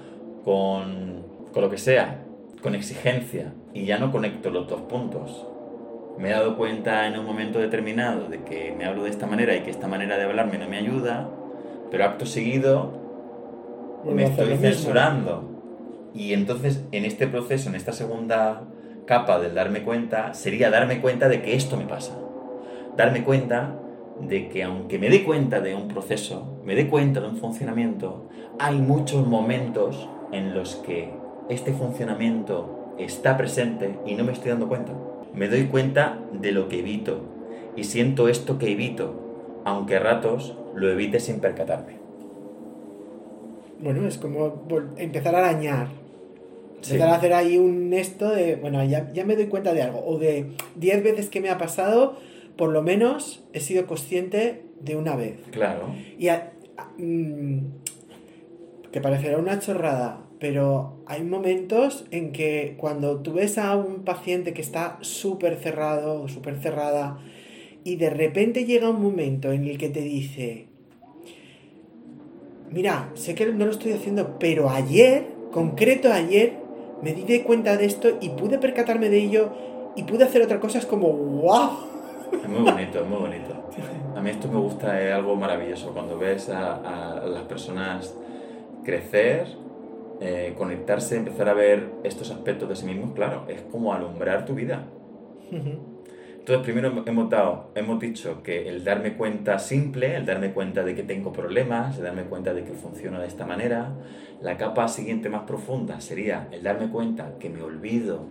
con, 0.44 1.24
con 1.54 1.64
lo 1.64 1.70
que 1.70 1.78
sea, 1.78 2.22
con 2.62 2.76
exigencia, 2.76 3.54
y 3.74 3.86
ya 3.86 3.98
no 3.98 4.12
conecto 4.12 4.50
los 4.50 4.68
dos 4.68 4.82
puntos. 4.82 5.46
Me 6.18 6.30
he 6.30 6.32
dado 6.32 6.56
cuenta 6.58 7.08
en 7.08 7.20
un 7.20 7.26
momento 7.26 7.60
determinado 7.60 8.28
de 8.28 8.44
que 8.44 8.74
me 8.78 8.86
hablo 8.86 9.04
de 9.04 9.10
esta 9.10 9.28
manera 9.28 9.56
y 9.56 9.62
que 9.62 9.72
esta 9.72 9.88
manera 9.88 10.18
de 10.18 10.24
hablarme 10.24 10.58
no 10.58 10.68
me 10.68 10.78
ayuda, 10.78 11.30
pero 11.92 12.06
acto 12.06 12.26
seguido 12.26 12.94
me 14.06 14.24
estoy 14.24 14.58
censurando. 14.58 15.52
Y 16.14 16.34
entonces, 16.34 16.86
en 16.92 17.04
este 17.04 17.28
proceso, 17.28 17.70
en 17.70 17.76
esta 17.76 17.92
segunda 17.92 18.62
capa 19.06 19.40
del 19.40 19.54
darme 19.54 19.84
cuenta, 19.84 20.34
sería 20.34 20.70
darme 20.70 21.02
cuenta 21.02 21.28
de 21.28 21.42
que 21.42 21.56
esto 21.56 21.76
me 21.76 21.86
pasa. 21.86 22.18
Darme 22.96 23.24
cuenta 23.24 23.76
de 24.22 24.50
que 24.50 24.64
aunque 24.64 25.00
me 25.00 25.10
dé 25.10 25.24
cuenta 25.24 25.60
de 25.60 25.76
un 25.76 25.88
proceso, 25.88 26.60
me 26.64 26.76
dé 26.76 26.90
cuenta 26.90 27.20
de 27.20 27.28
un 27.28 27.38
funcionamiento, 27.38 28.30
hay 28.60 28.78
muchos 28.78 29.28
momentos 29.28 30.08
en 30.32 30.54
los 30.54 30.76
que 30.76 31.10
este 31.50 31.74
funcionamiento 31.74 32.94
está 32.98 33.38
presente 33.38 34.00
y 34.06 34.16
no 34.16 34.24
me 34.24 34.32
estoy 34.32 34.52
dando 34.52 34.68
cuenta. 34.68 34.94
Me 35.34 35.50
doy 35.50 35.66
cuenta 35.66 36.20
de 36.32 36.52
lo 36.52 36.70
que 36.70 36.80
evito 36.80 37.22
y 37.76 37.84
siento 37.84 38.30
esto 38.30 38.58
que 38.58 38.72
evito, 38.72 39.62
aunque 39.66 39.98
a 39.98 40.00
ratos 40.00 40.58
lo 40.74 40.90
evite 40.90 41.20
sin 41.20 41.40
percatarme 41.40 42.06
bueno, 43.80 44.08
es 44.08 44.18
como 44.18 44.64
empezar 44.98 45.36
a 45.36 45.40
arañar. 45.40 45.88
Empezar 46.84 47.10
a 47.10 47.16
hacer 47.16 47.34
ahí 47.34 47.58
un 47.58 47.94
esto 47.94 48.30
de, 48.30 48.56
bueno, 48.56 48.84
ya, 48.84 49.12
ya 49.12 49.26
me 49.26 49.36
doy 49.36 49.48
cuenta 49.48 49.74
de 49.74 49.82
algo. 49.82 50.04
O 50.06 50.18
de 50.18 50.52
10 50.76 51.04
veces 51.04 51.30
que 51.30 51.42
me 51.42 51.50
ha 51.50 51.58
pasado, 51.58 52.18
por 52.58 52.70
lo 52.70 52.82
menos 52.82 53.44
he 53.54 53.60
sido 53.60 53.86
consciente 53.86 54.64
de 54.80 54.96
una 54.96 55.16
vez. 55.16 55.40
Claro. 55.52 55.94
Y 56.18 56.30
mm, 56.98 57.60
que 58.92 59.02
parecerá 59.02 59.38
una 59.38 59.60
chorrada, 59.60 60.22
pero 60.40 61.04
hay 61.06 61.24
momentos 61.24 62.06
en 62.12 62.32
que 62.32 62.76
cuando 62.78 63.22
tú 63.22 63.34
ves 63.34 63.58
a 63.58 63.76
un 63.76 64.04
paciente 64.04 64.54
que 64.54 64.62
está 64.62 64.98
súper 65.02 65.58
cerrado 65.58 66.22
o 66.22 66.28
súper 66.28 66.58
cerrada 66.58 67.20
y 67.84 67.98
de 67.98 68.10
repente 68.10 68.66
llega 68.66 68.90
un 68.90 69.02
momento 69.02 69.52
en 69.52 69.66
el 69.66 69.78
que 69.78 69.90
te 69.90 70.02
dice, 70.02 70.68
mira, 72.72 73.12
sé 73.14 73.36
que 73.36 73.46
no 73.48 73.66
lo 73.66 73.72
estoy 73.72 73.92
haciendo, 73.94 74.40
pero 74.40 74.70
ayer, 74.70 75.28
concreto 75.52 76.12
ayer, 76.12 76.54
me 77.02 77.14
di 77.14 77.40
cuenta 77.40 77.78
de 77.78 77.86
esto 77.86 78.18
y 78.22 78.30
pude 78.30 78.58
percatarme 78.58 79.10
de 79.10 79.18
ello 79.18 79.52
y 79.96 80.04
pude 80.04 80.24
hacer 80.24 80.42
otra 80.42 80.60
cosa, 80.60 80.80
es 80.80 80.86
como, 80.86 81.12
wow. 81.12 81.95
Es 82.44 82.50
muy 82.50 82.72
bonito, 82.72 83.00
es 83.02 83.08
muy 83.08 83.20
bonito. 83.20 83.70
A 84.16 84.22
mí 84.22 84.30
esto 84.30 84.48
me 84.48 84.60
gusta, 84.60 85.02
es 85.02 85.14
algo 85.14 85.36
maravilloso, 85.36 85.92
cuando 85.94 86.18
ves 86.18 86.50
a, 86.50 87.24
las 87.26 87.44
personas 87.44 88.16
crecer, 88.84 89.48
eh, 90.22 90.54
conectarse, 90.58 91.18
empezar 91.18 91.50
a 91.50 91.54
ver 91.54 91.90
estos 92.04 92.32
aspectos 92.32 92.70
de 92.70 92.76
sí 92.76 92.86
mismos, 92.86 93.14
claro, 93.14 93.46
es 93.48 93.62
como 93.72 93.94
alumbrar 93.94 94.46
tu 94.46 94.54
vida. 94.54 94.84
Entonces, 95.52 96.64
primero 96.64 97.04
hemos, 97.08 97.30
dado, 97.30 97.72
hemos 97.74 98.00
dicho 98.00 98.44
que 98.44 98.70
el 98.70 98.84
darme 98.84 99.14
cuenta 99.18 99.58
simple, 99.58 100.16
el 100.16 100.26
darme 100.26 100.52
cuenta 100.54 100.84
de 100.84 100.94
que 100.94 101.02
tengo 101.02 101.34
problemas, 101.34 101.98
el 101.98 102.04
darme 102.04 102.24
cuenta 102.24 102.54
de 102.54 102.64
que 102.64 102.74
funciona 102.74 103.20
de 103.20 103.28
esta 103.28 103.48
manera. 103.48 103.94
La 104.42 104.56
capa 104.58 104.88
siguiente 104.88 105.28
más 105.30 105.44
profunda 105.44 106.02
sería 106.02 106.48
el 106.52 106.62
darme 106.62 106.90
cuenta 106.90 107.40
que 107.40 107.50
me 107.50 107.64
olvido 107.64 108.28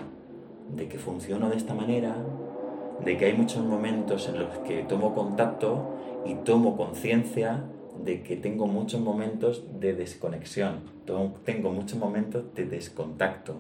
de 0.76 0.88
que 0.88 0.98
funciono 0.98 1.50
de 1.50 1.56
esta 1.56 1.74
manera, 1.74 2.14
de 3.04 3.16
que 3.16 3.26
hay 3.26 3.34
muchos 3.34 3.64
momentos 3.64 4.28
en 4.28 4.38
los 4.38 4.58
que 4.58 4.82
tomo 4.82 5.14
contacto 5.14 5.94
y 6.24 6.34
tomo 6.36 6.76
conciencia 6.76 7.64
de 8.02 8.22
que 8.22 8.36
tengo 8.36 8.66
muchos 8.66 9.00
momentos 9.00 9.64
de 9.78 9.92
desconexión, 9.94 10.80
tengo 11.44 11.70
muchos 11.70 11.98
momentos 11.98 12.54
de 12.54 12.64
descontacto. 12.64 13.56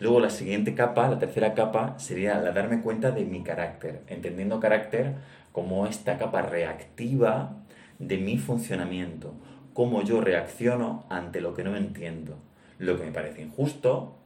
Luego 0.00 0.20
la 0.20 0.30
siguiente 0.30 0.74
capa, 0.74 1.08
la 1.08 1.18
tercera 1.18 1.54
capa, 1.54 1.98
sería 1.98 2.38
la 2.40 2.52
darme 2.52 2.82
cuenta 2.82 3.12
de 3.12 3.24
mi 3.24 3.42
carácter, 3.42 4.02
entendiendo 4.08 4.58
carácter 4.58 5.14
como 5.52 5.86
esta 5.86 6.18
capa 6.18 6.42
reactiva 6.42 7.56
de 8.00 8.18
mi 8.18 8.38
funcionamiento, 8.38 9.34
cómo 9.72 10.02
yo 10.02 10.20
reacciono 10.20 11.06
ante 11.08 11.40
lo 11.40 11.54
que 11.54 11.62
no 11.62 11.76
entiendo, 11.76 12.38
lo 12.78 12.98
que 12.98 13.04
me 13.04 13.12
parece 13.12 13.42
injusto, 13.42 14.18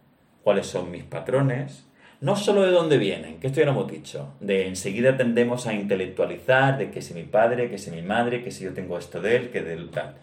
cuáles 0.42 0.66
son 0.66 0.90
mis 0.90 1.04
patrones, 1.04 1.87
no 2.20 2.34
solo 2.34 2.62
de 2.62 2.72
dónde 2.72 2.98
vienen, 2.98 3.38
que 3.38 3.46
esto 3.46 3.60
ya 3.60 3.66
lo 3.66 3.72
hemos 3.72 3.90
dicho, 3.90 4.34
de 4.40 4.66
enseguida 4.66 5.16
tendemos 5.16 5.66
a 5.66 5.74
intelectualizar 5.74 6.78
de 6.78 6.90
que 6.90 7.00
si 7.00 7.14
mi 7.14 7.22
padre, 7.22 7.70
que 7.70 7.78
si 7.78 7.90
mi 7.90 8.02
madre, 8.02 8.42
que 8.42 8.50
si 8.50 8.64
yo 8.64 8.72
tengo 8.72 8.98
esto 8.98 9.20
de 9.20 9.36
él, 9.36 9.50
que 9.50 9.62
de 9.62 9.76
tal. 9.86 10.16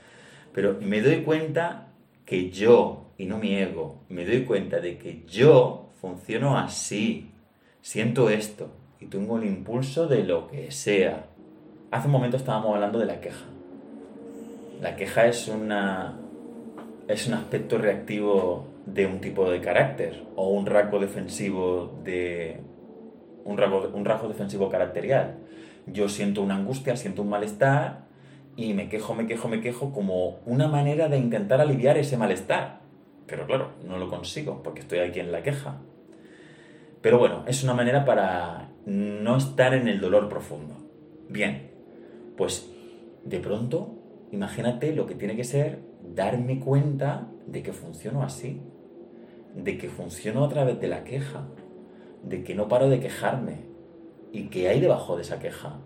Pero 0.54 0.78
me 0.82 1.02
doy 1.02 1.22
cuenta 1.22 1.88
que 2.26 2.50
yo 2.50 3.12
y 3.18 3.26
no 3.26 3.38
mi 3.38 3.56
ego, 3.56 4.04
me 4.10 4.26
doy 4.26 4.44
cuenta 4.44 4.80
de 4.80 4.98
que 4.98 5.24
yo 5.28 5.90
funciono 6.02 6.58
así, 6.58 7.32
siento 7.82 8.30
esto 8.30 8.72
y 9.00 9.06
tengo 9.06 9.38
el 9.38 9.46
impulso 9.46 10.08
de 10.08 10.24
lo 10.24 10.48
que 10.48 10.72
sea. 10.72 11.28
Hace 11.92 12.08
un 12.08 12.12
momento 12.12 12.36
estábamos 12.36 12.74
hablando 12.74 13.00
de 13.00 13.06
la 13.06 13.22
queja. 13.22 13.46
La 14.82 14.98
queja 14.98 15.28
es 15.28 15.48
una 15.48 16.20
es 17.08 17.28
un 17.28 17.36
aspecto 17.36 17.78
reactivo 17.78 18.68
de 18.86 19.08
un 19.08 19.20
tipo 19.20 19.50
de 19.50 19.62
carácter 19.62 20.24
o 20.36 20.50
un 20.50 20.66
rasgo 20.66 21.00
defensivo 21.00 22.00
de 22.04 22.60
un 23.44 23.58
rasgo, 23.58 23.92
un 23.94 24.06
rasgo 24.06 24.28
defensivo 24.28 24.70
caracterial. 24.70 25.38
Yo 25.88 26.10
siento 26.10 26.42
una 26.42 26.56
angustia, 26.56 26.96
siento 26.96 27.22
un 27.22 27.30
malestar 27.30 28.06
y 28.56 28.74
me 28.74 28.90
quejo, 28.90 29.14
me 29.14 29.28
quejo, 29.28 29.48
me 29.48 29.62
quejo 29.62 29.92
como 29.92 30.40
una 30.46 30.68
manera 30.68 31.10
de 31.10 31.18
intentar 31.18 31.62
aliviar 31.62 31.98
ese 31.98 32.18
malestar. 32.18 32.82
Pero 33.28 33.46
claro, 33.46 33.72
no 33.86 33.98
lo 33.98 34.10
consigo 34.10 34.62
porque 34.64 34.82
estoy 34.82 35.00
aquí 35.00 35.20
en 35.20 35.32
la 35.32 35.44
queja. 35.44 35.78
Pero 37.02 37.20
bueno, 37.20 37.44
es 37.48 37.64
una 37.64 37.74
manera 37.74 38.06
para 38.06 38.70
no 38.86 39.38
estar 39.38 39.74
en 39.74 39.88
el 39.88 40.00
dolor 40.00 40.30
profundo. 40.30 40.76
Bien, 41.30 41.72
pues 42.38 42.72
de 43.24 43.40
pronto, 43.40 43.96
imagínate 44.32 44.94
lo 44.96 45.06
que 45.06 45.16
tiene 45.16 45.36
que 45.36 45.44
ser 45.44 45.80
darme 46.04 46.60
cuenta 46.60 47.28
de 47.48 47.64
que 47.64 47.74
funciono 47.74 48.24
así, 48.24 48.62
de 49.56 49.78
que 49.78 49.90
funciono 49.90 50.44
a 50.44 50.50
través 50.50 50.80
de 50.80 50.88
la 50.88 51.04
queja, 51.04 51.48
de 52.24 52.44
que 52.44 52.56
no 52.56 52.68
paro 52.68 52.90
de 52.90 53.00
quejarme 53.00 53.60
y 54.32 54.48
que 54.48 54.68
hay 54.68 54.82
debajo 54.82 55.16
de 55.16 55.22
esa 55.22 55.40
queja. 55.40 55.78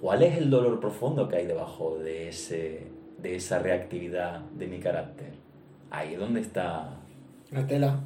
¿Cuál 0.00 0.22
es 0.22 0.36
el 0.36 0.50
dolor 0.50 0.78
profundo 0.78 1.28
que 1.28 1.36
hay 1.36 1.46
debajo 1.46 1.98
de, 1.98 2.28
ese, 2.28 2.86
de 3.18 3.36
esa 3.36 3.58
reactividad 3.58 4.40
de 4.40 4.66
mi 4.66 4.78
carácter? 4.78 5.32
Ahí 5.90 6.14
es 6.14 6.20
donde 6.20 6.40
está... 6.40 7.00
La 7.50 7.66
tela. 7.66 8.00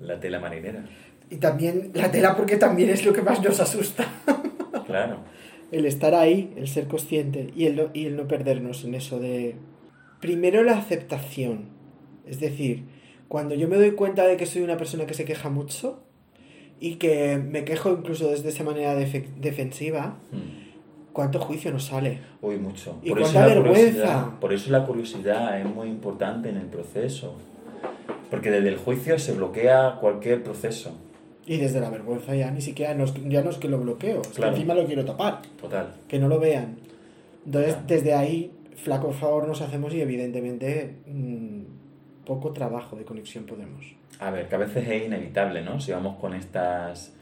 La 0.00 0.20
tela 0.20 0.38
marinera. 0.38 0.84
Y 1.28 1.36
también 1.36 1.90
la 1.94 2.10
tela 2.10 2.36
porque 2.36 2.56
también 2.56 2.90
es 2.90 3.04
lo 3.04 3.12
que 3.12 3.22
más 3.22 3.42
nos 3.42 3.60
asusta. 3.60 4.06
Claro. 4.84 5.20
el 5.70 5.86
estar 5.86 6.14
ahí, 6.14 6.52
el 6.56 6.68
ser 6.68 6.86
consciente 6.86 7.50
y 7.56 7.64
el, 7.64 7.88
y 7.94 8.06
el 8.06 8.16
no 8.16 8.28
perdernos 8.28 8.84
en 8.84 8.94
eso 8.94 9.18
de... 9.20 9.56
Primero 10.20 10.62
la 10.64 10.76
aceptación. 10.76 11.68
Es 12.26 12.40
decir, 12.40 12.84
cuando 13.32 13.54
yo 13.54 13.66
me 13.66 13.76
doy 13.76 13.92
cuenta 13.92 14.26
de 14.26 14.36
que 14.36 14.44
soy 14.44 14.60
una 14.60 14.76
persona 14.76 15.06
que 15.06 15.14
se 15.14 15.24
queja 15.24 15.48
mucho 15.48 16.00
y 16.78 16.96
que 16.96 17.38
me 17.38 17.64
quejo 17.64 17.90
incluso 17.90 18.30
desde 18.30 18.50
esa 18.50 18.62
manera 18.62 18.94
defensiva, 18.94 20.18
mm. 20.30 20.62
¿Cuánto 21.14 21.40
juicio 21.40 21.70
nos 21.72 21.84
sale? 21.84 22.20
Uy, 22.42 22.58
mucho. 22.58 22.98
Y 23.02 23.08
por 23.08 23.20
cuánta 23.20 23.46
eso 23.46 23.62
vergüenza. 23.62 24.36
Por 24.38 24.52
eso 24.52 24.70
la 24.70 24.84
curiosidad 24.84 25.58
es 25.58 25.66
muy 25.66 25.88
importante 25.88 26.50
en 26.50 26.58
el 26.58 26.66
proceso. 26.66 27.34
Porque 28.30 28.50
desde 28.50 28.68
el 28.68 28.76
juicio 28.76 29.18
se 29.18 29.32
bloquea 29.32 29.96
cualquier 29.98 30.42
proceso. 30.42 30.92
Y 31.46 31.56
desde 31.56 31.80
la 31.80 31.88
vergüenza 31.88 32.34
ya 32.34 32.50
ni 32.50 32.60
siquiera 32.60 32.92
no 32.94 33.04
es, 33.04 33.14
ya 33.28 33.42
no 33.42 33.48
es 33.48 33.56
que 33.56 33.68
lo 33.68 33.78
bloqueo, 33.78 34.20
es 34.20 34.28
que 34.28 34.46
encima 34.46 34.74
lo 34.74 34.84
quiero 34.84 35.06
tapar. 35.06 35.40
Total. 35.58 35.94
Que 36.06 36.18
no 36.18 36.28
lo 36.28 36.38
vean. 36.38 36.76
Entonces, 37.46 37.76
desde 37.86 38.12
ahí, 38.12 38.50
flaco 38.76 39.10
favor 39.12 39.48
nos 39.48 39.62
hacemos 39.62 39.94
y 39.94 40.02
evidentemente 40.02 40.96
mm, 41.06 41.61
poco 42.24 42.52
trabajo 42.52 42.96
de 42.96 43.04
conexión 43.04 43.44
podemos. 43.44 43.94
A 44.18 44.30
ver, 44.30 44.48
que 44.48 44.54
a 44.54 44.58
veces 44.58 44.86
es 44.88 45.06
inevitable, 45.06 45.62
¿no? 45.62 45.80
Si 45.80 45.92
vamos 45.92 46.18
con 46.18 46.34
estas 46.34 47.14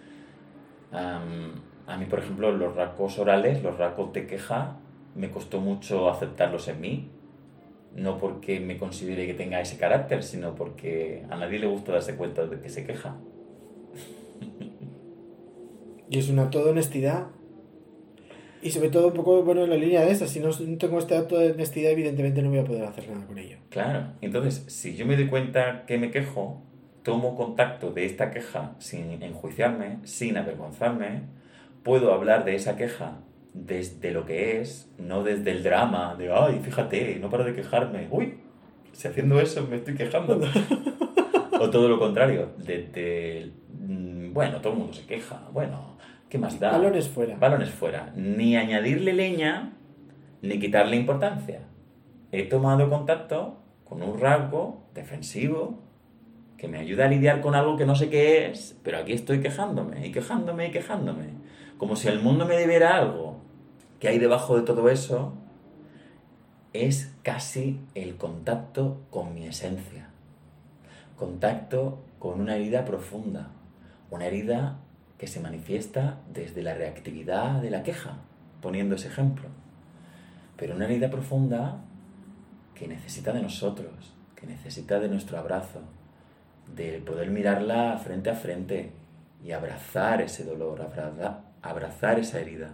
a 0.92 1.96
mí, 1.96 2.07
por 2.07 2.20
ejemplo, 2.20 2.53
los 2.53 2.74
rasgos 2.74 3.18
orales, 3.18 3.62
los 3.62 3.76
rasgos 3.76 4.12
de 4.12 4.26
queja, 4.26 4.76
me 5.14 5.30
costó 5.30 5.61
mucho 5.61 6.09
aceptarlos 6.09 6.68
en 6.68 6.80
mí. 6.80 7.11
No 7.94 8.18
porque 8.18 8.61
me 8.61 8.78
considere 8.78 9.26
que 9.26 9.34
tenga 9.34 9.61
ese 9.61 9.76
carácter, 9.76 10.22
sino 10.22 10.55
porque 10.55 11.24
a 11.28 11.36
nadie 11.36 11.59
le 11.59 11.66
gusta 11.66 11.92
darse 11.92 12.14
cuenta 12.14 12.46
de 12.46 12.61
que 12.61 12.68
se 12.68 12.86
queja. 12.86 13.16
Y 16.09 16.18
es 16.18 16.28
un 16.28 16.38
acto 16.38 16.64
de 16.64 16.70
honestidad. 16.70 17.26
Y 18.62 18.70
sobre 18.70 18.90
todo 18.90 19.08
un 19.08 19.14
poco, 19.14 19.42
bueno, 19.42 19.64
en 19.64 19.70
la 19.70 19.76
línea 19.76 20.02
de 20.02 20.11
esa, 20.11 20.26
si 20.26 20.40
no 20.40 20.50
tengo 20.76 20.98
este 20.98 21.16
acto 21.16 21.38
de 21.38 21.52
honestidad, 21.52 21.92
evidentemente 21.92 22.42
no 22.42 22.50
voy 22.50 22.58
a 22.58 22.64
poder 22.64 22.84
hacer 22.84 23.08
nada 23.08 23.26
con 23.26 23.38
ello. 23.38 23.56
Claro, 23.70 24.08
entonces, 24.20 24.64
si 24.66 24.96
yo 24.96 25.06
me 25.06 25.16
doy 25.16 25.28
cuenta 25.28 25.84
que 25.86 25.96
me 25.96 26.11
quejo, 26.11 26.62
tomo 27.02 27.36
contacto 27.36 27.90
de 27.90 28.04
esta 28.04 28.30
queja 28.30 28.74
sin 28.78 29.22
enjuiciarme, 29.22 29.98
sin 30.04 30.36
avergonzarme, 30.36 31.22
puedo 31.82 32.12
hablar 32.12 32.44
de 32.44 32.54
esa 32.54 32.76
queja 32.76 33.20
desde 33.54 34.12
lo 34.12 34.26
que 34.26 34.61
es, 34.61 34.90
no 34.98 35.24
desde 35.24 35.50
el 35.52 35.62
drama 35.62 36.14
de, 36.16 36.32
ay, 36.32 36.61
fíjate, 36.62 37.18
no 37.20 37.30
paro 37.30 37.44
de 37.44 37.54
quejarme, 37.54 38.08
uy, 38.11 38.34
si 38.92 39.08
haciendo 39.08 39.40
eso 39.40 39.66
me 39.66 39.76
estoy 39.76 39.94
quejando. 39.94 40.40
o 41.61 41.70
todo 41.70 41.88
lo 41.88 41.98
contrario, 41.98 42.50
desde, 42.58 43.52
mm, 43.72 44.32
bueno, 44.32 44.61
todo 44.61 44.74
el 44.74 44.78
mundo 44.78 44.92
se 44.92 45.06
queja, 45.06 45.48
bueno, 45.52 45.96
¿qué 46.31 46.39
más 46.39 46.59
da? 46.59 46.70
Balones 46.72 47.09
fuera. 47.09 47.37
Balones 47.37 47.68
fuera. 47.68 48.12
Ni 48.16 48.57
añadirle 48.57 49.12
leña, 49.12 49.72
ni 50.41 50.59
quitarle 50.59 50.97
importancia. 50.97 51.61
He 52.33 52.45
tomado 52.45 52.89
contacto 52.89 53.59
con 53.85 54.03
un 54.03 54.18
rasgo 54.18 54.85
defensivo 54.95 55.81
que 56.57 56.68
me 56.68 56.78
ayuda 56.78 57.05
a 57.05 57.09
lidiar 57.09 57.43
con 57.43 57.55
algo 57.55 57.76
que 57.76 57.85
no 57.85 57.95
sé 57.95 58.09
qué 58.09 58.47
es, 58.47 58.78
pero 58.83 58.99
aquí 58.99 59.12
estoy 59.12 59.41
quejándome 59.41 60.07
y 60.07 60.12
quejándome 60.12 60.68
y 60.68 60.70
quejándome 60.70 61.41
como 61.81 61.97
si 61.97 62.09
el 62.09 62.20
mundo 62.20 62.45
me 62.45 62.59
debiera 62.59 62.95
algo, 62.95 63.39
que 64.01 64.09
hay 64.09 64.18
debajo 64.18 64.55
de 64.55 64.64
todo 64.64 64.91
eso, 64.91 65.33
es 66.74 67.16
casi 67.22 67.81
el 67.95 68.16
contacto 68.16 69.01
con 69.09 69.33
mi 69.33 69.47
esencia. 69.47 70.11
Contacto 71.16 72.01
con 72.18 72.39
una 72.39 72.57
herida 72.57 72.85
profunda, 72.85 73.49
una 74.11 74.26
herida 74.26 74.76
que 75.20 75.26
se 75.26 75.38
manifiesta 75.38 76.16
desde 76.32 76.62
la 76.62 76.72
reactividad 76.72 77.60
de 77.60 77.68
la 77.68 77.82
queja, 77.82 78.14
poniendo 78.62 78.94
ese 78.94 79.08
ejemplo. 79.08 79.50
Pero 80.56 80.74
una 80.74 80.86
herida 80.86 81.10
profunda 81.10 81.82
que 82.74 82.88
necesita 82.88 83.30
de 83.34 83.42
nosotros, 83.42 84.14
que 84.34 84.46
necesita 84.46 84.98
de 84.98 85.10
nuestro 85.10 85.36
abrazo, 85.36 85.82
de 86.74 87.02
poder 87.04 87.28
mirarla 87.28 87.98
frente 87.98 88.30
a 88.30 88.34
frente 88.34 88.92
y 89.44 89.52
abrazar 89.52 90.22
ese 90.22 90.42
dolor, 90.42 90.90
abrazar, 91.60 92.18
esa 92.18 92.40
herida. 92.40 92.70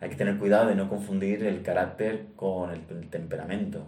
Hay 0.00 0.08
que 0.08 0.16
tener 0.16 0.38
cuidado 0.38 0.68
de 0.68 0.74
no 0.74 0.88
confundir 0.88 1.44
el 1.44 1.60
carácter 1.60 2.28
con 2.34 2.70
el, 2.70 3.10
temperamento. 3.10 3.84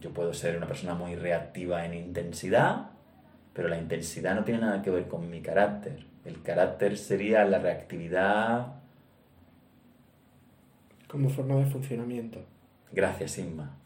Yo 0.00 0.12
puedo 0.12 0.32
ser 0.32 0.56
una 0.56 0.68
persona 0.68 0.94
muy 0.94 1.16
reactiva 1.16 1.84
en 1.84 1.94
intensidad, 1.94 2.92
pero 3.52 3.68
la 3.68 3.78
intensidad 3.78 4.34
no 4.34 4.44
tiene 4.44 4.60
nada 4.60 4.82
que 4.82 4.90
ver 4.90 5.08
con 5.08 5.30
mi 5.30 5.40
carácter. 5.40 6.04
El 6.24 6.40
carácter 6.42 6.96
sería 6.96 7.44
la 7.44 7.58
reactividad. 7.58 8.74
Como 11.08 11.28
forma 11.28 11.56
de 11.56 11.66
funcionamiento. 11.66 12.38
Gracias, 12.92 13.38
Inma. 13.38 13.76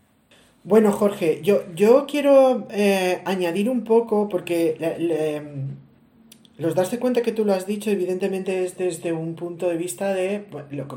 Bueno, 0.67 0.91
Jorge, 0.91 1.43
yo, 1.43 1.63
yo 1.75 2.07
quiero 2.07 2.67
eh, 2.71 3.23
añadir 3.25 3.71
un 3.71 3.85
poco, 3.85 4.29
porque 4.29 4.77
los 6.59 6.75
darse 6.75 6.99
cuenta 6.99 7.23
que 7.23 7.31
tú 7.31 7.45
lo 7.45 7.55
has 7.55 7.67
dicho, 7.67 7.89
evidentemente 7.91 8.65
es 8.65 8.77
desde 8.77 9.13
un 9.13 9.37
punto 9.37 9.69
de 9.69 9.77
vista 9.77 10.13
de, 10.13 10.45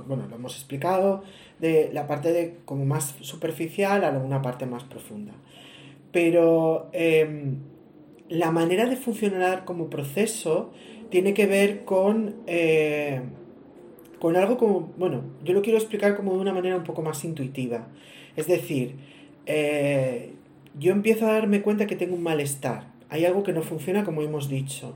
bueno, 0.07 0.26
lo 0.28 0.36
hemos 0.36 0.55
explicado, 0.55 1.24
de 1.59 1.91
la 1.93 2.07
parte 2.07 2.34
de 2.34 2.57
como 2.65 2.84
más 2.86 3.15
superficial 3.22 4.03
a 4.03 4.09
una 4.09 4.41
parte 4.41 4.65
más 4.65 4.84
profunda. 4.86 5.34
Pero 6.11 6.89
em, 6.91 7.57
la 8.30 8.51
manera 8.51 8.86
de 8.86 8.95
funcionar 8.95 9.65
como 9.65 9.89
proceso 9.89 10.71
tiene 11.09 11.34
que 11.34 11.47
ver 11.47 11.84
con, 11.84 12.36
eh, 12.45 13.21
con 14.19 14.36
algo 14.36 14.57
como, 14.57 14.93
bueno, 14.97 15.23
yo 15.43 15.53
lo 15.53 15.61
quiero 15.61 15.80
explicar 15.80 16.15
como 16.15 16.34
de 16.34 16.39
una 16.39 16.53
manera 16.53 16.77
un 16.77 16.84
poco 16.84 17.01
más 17.01 17.23
intuitiva. 17.25 17.88
Es 18.36 18.47
decir, 18.47 18.95
eh, 19.47 20.34
yo 20.77 20.91
empiezo 20.91 21.27
a 21.27 21.34
darme 21.34 21.61
cuenta 21.61 21.88
que 21.88 21.95
tengo 21.95 22.15
un 22.15 22.23
malestar, 22.23 22.91
hay 23.09 23.25
algo 23.25 23.41
que 23.41 23.53
no 23.53 23.63
funciona 23.63 24.05
como 24.05 24.21
hemos 24.21 24.47
dicho, 24.47 24.93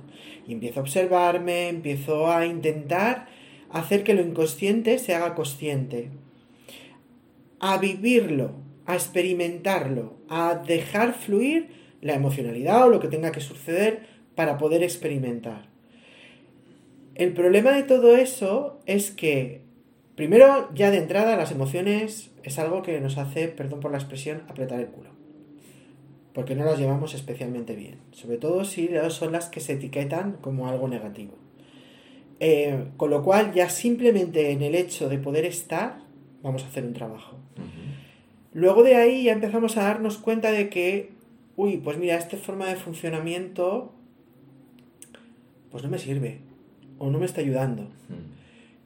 y 0.47 0.53
empiezo 0.53 0.79
a 0.79 0.84
observarme, 0.84 1.69
empiezo 1.69 2.31
a 2.31 2.45
intentar 2.45 3.27
hacer 3.71 4.03
que 4.03 4.13
lo 4.13 4.21
inconsciente 4.21 4.99
se 4.99 5.15
haga 5.15 5.34
consciente, 5.34 6.09
a 7.59 7.79
vivirlo, 7.79 8.51
a 8.86 8.93
experimentarlo, 8.93 10.13
a 10.29 10.55
dejar 10.55 11.13
fluir 11.13 11.82
la 12.03 12.13
emocionalidad 12.15 12.85
o 12.85 12.89
lo 12.89 12.99
que 12.99 13.07
tenga 13.07 13.31
que 13.31 13.39
suceder 13.39 14.01
para 14.35 14.57
poder 14.57 14.83
experimentar. 14.83 15.69
El 17.15 17.33
problema 17.33 17.71
de 17.71 17.83
todo 17.83 18.15
eso 18.17 18.79
es 18.85 19.11
que, 19.11 19.61
primero, 20.15 20.69
ya 20.73 20.91
de 20.91 20.97
entrada, 20.97 21.37
las 21.37 21.51
emociones 21.51 22.31
es 22.43 22.59
algo 22.59 22.81
que 22.81 22.99
nos 22.99 23.17
hace, 23.17 23.47
perdón 23.47 23.79
por 23.79 23.91
la 23.91 23.97
expresión, 23.97 24.43
apretar 24.49 24.79
el 24.79 24.87
culo. 24.87 25.11
Porque 26.33 26.55
no 26.55 26.65
las 26.65 26.79
llevamos 26.79 27.13
especialmente 27.13 27.75
bien. 27.75 27.99
Sobre 28.11 28.37
todo 28.37 28.65
si 28.65 28.89
son 29.09 29.31
las 29.31 29.49
que 29.49 29.59
se 29.59 29.73
etiquetan 29.73 30.33
como 30.41 30.67
algo 30.67 30.87
negativo. 30.87 31.35
Eh, 32.39 32.85
con 32.97 33.11
lo 33.11 33.23
cual, 33.23 33.53
ya 33.53 33.69
simplemente 33.69 34.51
en 34.51 34.63
el 34.63 34.75
hecho 34.75 35.07
de 35.07 35.19
poder 35.19 35.45
estar, 35.45 35.99
vamos 36.41 36.63
a 36.63 36.67
hacer 36.67 36.83
un 36.83 36.93
trabajo. 36.93 37.37
Luego 38.51 38.83
de 38.83 38.95
ahí 38.95 39.23
ya 39.23 39.33
empezamos 39.33 39.77
a 39.77 39.83
darnos 39.83 40.17
cuenta 40.17 40.51
de 40.51 40.69
que 40.69 41.11
uy, 41.55 41.77
pues 41.77 41.97
mira, 41.97 42.17
esta 42.17 42.37
forma 42.37 42.67
de 42.67 42.75
funcionamiento, 42.75 43.93
pues 45.71 45.83
no 45.83 45.89
me 45.89 45.99
sirve, 45.99 46.39
o 46.97 47.09
no 47.09 47.19
me 47.19 47.25
está 47.25 47.41
ayudando. 47.41 47.83
Hmm. 47.83 48.33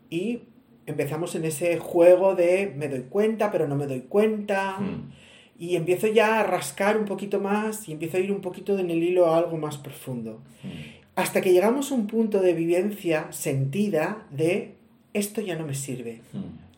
Y 0.09 0.41
empezamos 0.85 1.35
en 1.35 1.45
ese 1.45 1.77
juego 1.77 2.35
de 2.35 2.73
me 2.75 2.87
doy 2.87 3.03
cuenta, 3.09 3.51
pero 3.51 3.67
no 3.67 3.75
me 3.75 3.87
doy 3.87 4.01
cuenta. 4.01 4.77
Hmm. 4.79 5.11
Y 5.59 5.75
empiezo 5.75 6.07
ya 6.07 6.39
a 6.39 6.43
rascar 6.43 6.97
un 6.97 7.05
poquito 7.05 7.39
más 7.39 7.89
y 7.89 7.91
empiezo 7.91 8.17
a 8.17 8.19
ir 8.19 8.31
un 8.31 8.41
poquito 8.41 8.77
en 8.77 8.91
el 8.91 9.01
hilo 9.03 9.25
a 9.25 9.37
algo 9.37 9.57
más 9.57 9.77
profundo. 9.77 10.41
Hmm. 10.63 10.97
Hasta 11.15 11.41
que 11.41 11.51
llegamos 11.51 11.91
a 11.91 11.95
un 11.95 12.05
punto 12.05 12.41
de 12.41 12.53
vivencia 12.53 13.31
sentida 13.31 14.27
de 14.29 14.75
esto 15.13 15.41
ya 15.41 15.55
no 15.55 15.65
me 15.65 15.73
sirve. 15.73 16.21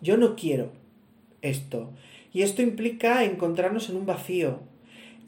Yo 0.01 0.15
no 0.15 0.35
quiero 0.37 0.71
esto. 1.41 1.91
Y 2.31 2.43
esto 2.43 2.61
implica 2.61 3.25
encontrarnos 3.25 3.89
en 3.89 3.97
un 3.97 4.05
vacío, 4.05 4.61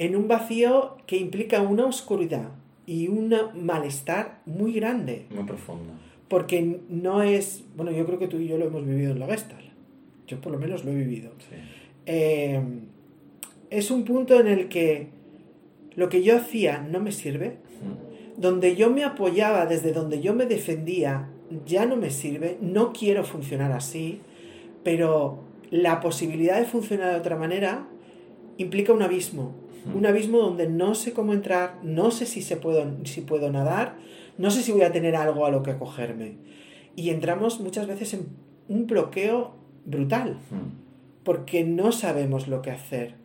en 0.01 0.15
un 0.15 0.27
vacío 0.27 0.97
que 1.05 1.15
implica 1.17 1.61
una 1.61 1.85
oscuridad 1.85 2.49
y 2.87 3.07
un 3.07 3.35
malestar 3.53 4.41
muy 4.47 4.73
grande. 4.73 5.27
Muy 5.29 5.43
profundo. 5.43 5.93
Porque 6.27 6.79
no 6.89 7.21
es, 7.21 7.63
bueno, 7.77 7.91
yo 7.91 8.03
creo 8.07 8.17
que 8.17 8.27
tú 8.27 8.39
y 8.39 8.47
yo 8.47 8.57
lo 8.57 8.65
hemos 8.65 8.83
vivido 8.83 9.11
en 9.11 9.19
la 9.19 9.27
Gestalt. 9.27 9.67
Yo 10.25 10.41
por 10.41 10.53
lo 10.53 10.57
menos 10.57 10.85
lo 10.85 10.91
he 10.91 10.95
vivido. 10.95 11.29
Eh, 12.07 12.59
es 13.69 13.91
un 13.91 14.03
punto 14.03 14.39
en 14.39 14.47
el 14.47 14.69
que 14.69 15.09
lo 15.95 16.09
que 16.09 16.23
yo 16.23 16.35
hacía 16.35 16.79
no 16.81 16.99
me 16.99 17.11
sirve, 17.11 17.57
donde 18.37 18.75
yo 18.75 18.89
me 18.89 19.03
apoyaba, 19.03 19.67
desde 19.67 19.91
donde 19.91 20.19
yo 20.19 20.33
me 20.33 20.47
defendía, 20.47 21.29
ya 21.67 21.85
no 21.85 21.95
me 21.95 22.09
sirve, 22.09 22.57
no 22.59 22.91
quiero 22.91 23.23
funcionar 23.23 23.71
así, 23.71 24.19
pero 24.83 25.43
la 25.69 25.99
posibilidad 25.99 26.59
de 26.59 26.65
funcionar 26.65 27.11
de 27.11 27.19
otra 27.19 27.35
manera 27.35 27.85
implica 28.57 28.93
un 28.93 29.03
abismo 29.03 29.61
un 29.93 30.05
abismo 30.05 30.39
donde 30.39 30.67
no 30.67 30.95
sé 30.95 31.13
cómo 31.13 31.33
entrar, 31.33 31.79
no 31.83 32.11
sé 32.11 32.25
si, 32.25 32.41
se 32.41 32.57
puedo, 32.57 32.85
si 33.05 33.21
puedo 33.21 33.51
nadar, 33.51 33.95
no 34.37 34.51
sé 34.51 34.61
si 34.61 34.71
voy 34.71 34.83
a 34.83 34.91
tener 34.91 35.15
algo 35.15 35.45
a 35.45 35.51
lo 35.51 35.63
que 35.63 35.71
acogerme. 35.71 36.37
Y 36.95 37.09
entramos 37.09 37.59
muchas 37.59 37.87
veces 37.87 38.13
en 38.13 38.27
un 38.67 38.87
bloqueo 38.87 39.55
brutal, 39.85 40.37
porque 41.23 41.63
no 41.63 41.91
sabemos 41.91 42.47
lo 42.47 42.61
que 42.61 42.71
hacer. 42.71 43.15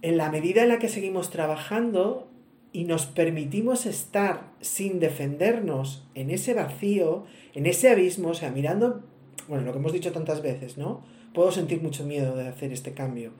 En 0.00 0.16
la 0.16 0.30
medida 0.30 0.62
en 0.62 0.68
la 0.68 0.78
que 0.78 0.88
seguimos 0.88 1.30
trabajando 1.30 2.28
y 2.72 2.84
nos 2.84 3.06
permitimos 3.06 3.86
estar 3.86 4.50
sin 4.60 4.98
defendernos 4.98 6.08
en 6.14 6.30
ese 6.30 6.54
vacío, 6.54 7.24
en 7.54 7.66
ese 7.66 7.90
abismo, 7.90 8.30
o 8.30 8.34
sea, 8.34 8.50
mirando, 8.50 9.02
bueno, 9.48 9.64
lo 9.64 9.72
que 9.72 9.78
hemos 9.78 9.92
dicho 9.92 10.12
tantas 10.12 10.42
veces, 10.42 10.78
¿no? 10.78 11.02
Puedo 11.34 11.52
sentir 11.52 11.82
mucho 11.82 12.04
miedo 12.04 12.36
de 12.36 12.48
hacer 12.48 12.72
este 12.72 12.92
cambio 12.92 13.32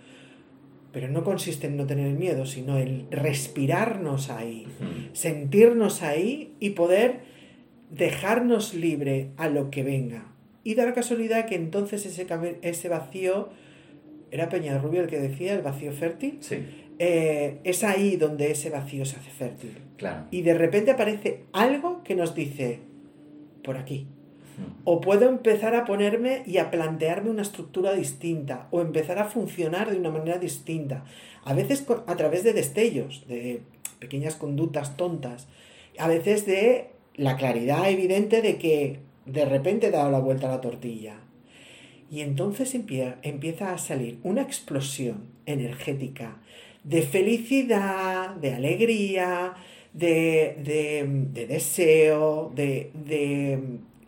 pero 0.92 1.08
no 1.08 1.24
consiste 1.24 1.66
en 1.66 1.76
no 1.76 1.86
tener 1.86 2.12
miedo, 2.12 2.46
sino 2.46 2.78
en 2.78 3.06
respirarnos 3.10 4.30
ahí, 4.30 4.66
sentirnos 5.12 6.02
ahí 6.02 6.54
y 6.60 6.70
poder 6.70 7.20
dejarnos 7.90 8.74
libre 8.74 9.30
a 9.36 9.48
lo 9.48 9.70
que 9.70 9.82
venga. 9.82 10.26
Y 10.64 10.74
da 10.74 10.84
la 10.84 10.92
casualidad 10.92 11.46
que 11.46 11.56
entonces 11.56 12.06
ese, 12.06 12.26
ese 12.62 12.88
vacío, 12.88 13.48
era 14.30 14.48
Peñarrubio 14.48 15.02
el 15.02 15.08
que 15.08 15.18
decía, 15.18 15.54
el 15.54 15.62
vacío 15.62 15.92
fértil, 15.92 16.38
sí. 16.40 16.58
Eh, 16.98 17.58
es 17.64 17.82
ahí 17.82 18.16
donde 18.16 18.50
ese 18.50 18.70
vacío 18.70 19.04
se 19.04 19.16
hace 19.16 19.30
fértil. 19.30 19.76
Claro. 19.96 20.26
Y 20.30 20.42
de 20.42 20.54
repente 20.54 20.90
aparece 20.90 21.44
algo 21.52 22.02
que 22.04 22.14
nos 22.14 22.34
dice, 22.34 22.80
por 23.64 23.76
aquí. 23.76 24.06
O 24.84 25.00
puedo 25.00 25.28
empezar 25.28 25.74
a 25.74 25.84
ponerme 25.84 26.42
y 26.46 26.58
a 26.58 26.70
plantearme 26.70 27.30
una 27.30 27.42
estructura 27.42 27.92
distinta 27.92 28.68
o 28.70 28.80
empezar 28.80 29.18
a 29.18 29.24
funcionar 29.24 29.90
de 29.90 29.98
una 29.98 30.10
manera 30.10 30.38
distinta. 30.38 31.04
A 31.44 31.54
veces 31.54 31.84
a 32.06 32.16
través 32.16 32.44
de 32.44 32.52
destellos, 32.52 33.26
de 33.28 33.62
pequeñas 33.98 34.34
conductas 34.34 34.96
tontas. 34.96 35.48
A 35.98 36.08
veces 36.08 36.46
de 36.46 36.90
la 37.14 37.36
claridad 37.36 37.88
evidente 37.90 38.42
de 38.42 38.58
que 38.58 39.00
de 39.26 39.44
repente 39.44 39.88
he 39.88 39.90
dado 39.90 40.10
la 40.10 40.18
vuelta 40.18 40.48
a 40.48 40.56
la 40.56 40.60
tortilla. 40.60 41.16
Y 42.10 42.20
entonces 42.20 42.74
empieza 42.74 43.72
a 43.72 43.78
salir 43.78 44.18
una 44.22 44.42
explosión 44.42 45.24
energética 45.46 46.36
de 46.84 47.02
felicidad, 47.02 48.30
de 48.36 48.54
alegría, 48.54 49.54
de, 49.92 50.56
de 51.32 51.46
deseo, 51.46 52.52
de, 52.54 52.90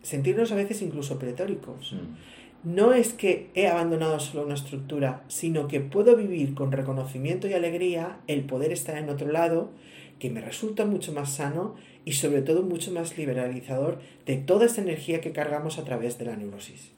sentirnos 0.04 0.52
a 0.52 0.56
veces 0.56 0.82
incluso 0.82 1.18
pretóricos. 1.18 1.92
Mm. 1.92 2.70
No 2.74 2.92
es 2.92 3.12
que 3.12 3.50
he 3.54 3.68
abandonado 3.68 4.20
solo 4.20 4.44
una 4.44 4.54
estructura, 4.54 5.22
sino 5.28 5.68
que 5.68 5.80
puedo 5.80 6.16
vivir 6.16 6.54
con 6.54 6.72
reconocimiento 6.72 7.48
y 7.48 7.52
alegría 7.52 8.20
el 8.26 8.44
poder 8.44 8.72
estar 8.72 8.96
en 8.96 9.10
otro 9.10 9.30
lado, 9.30 9.70
que 10.18 10.30
me 10.30 10.40
resulta 10.40 10.86
mucho 10.86 11.12
más 11.12 11.30
sano 11.34 11.74
y 12.04 12.12
sobre 12.12 12.42
todo 12.42 12.62
mucho 12.62 12.90
más 12.92 13.18
liberalizador 13.18 13.98
de 14.24 14.36
toda 14.36 14.66
esa 14.66 14.80
energía 14.80 15.20
que 15.20 15.32
cargamos 15.32 15.78
a 15.78 15.84
través 15.84 16.16
de 16.16 16.26
la 16.26 16.36
neurosis. 16.36 16.92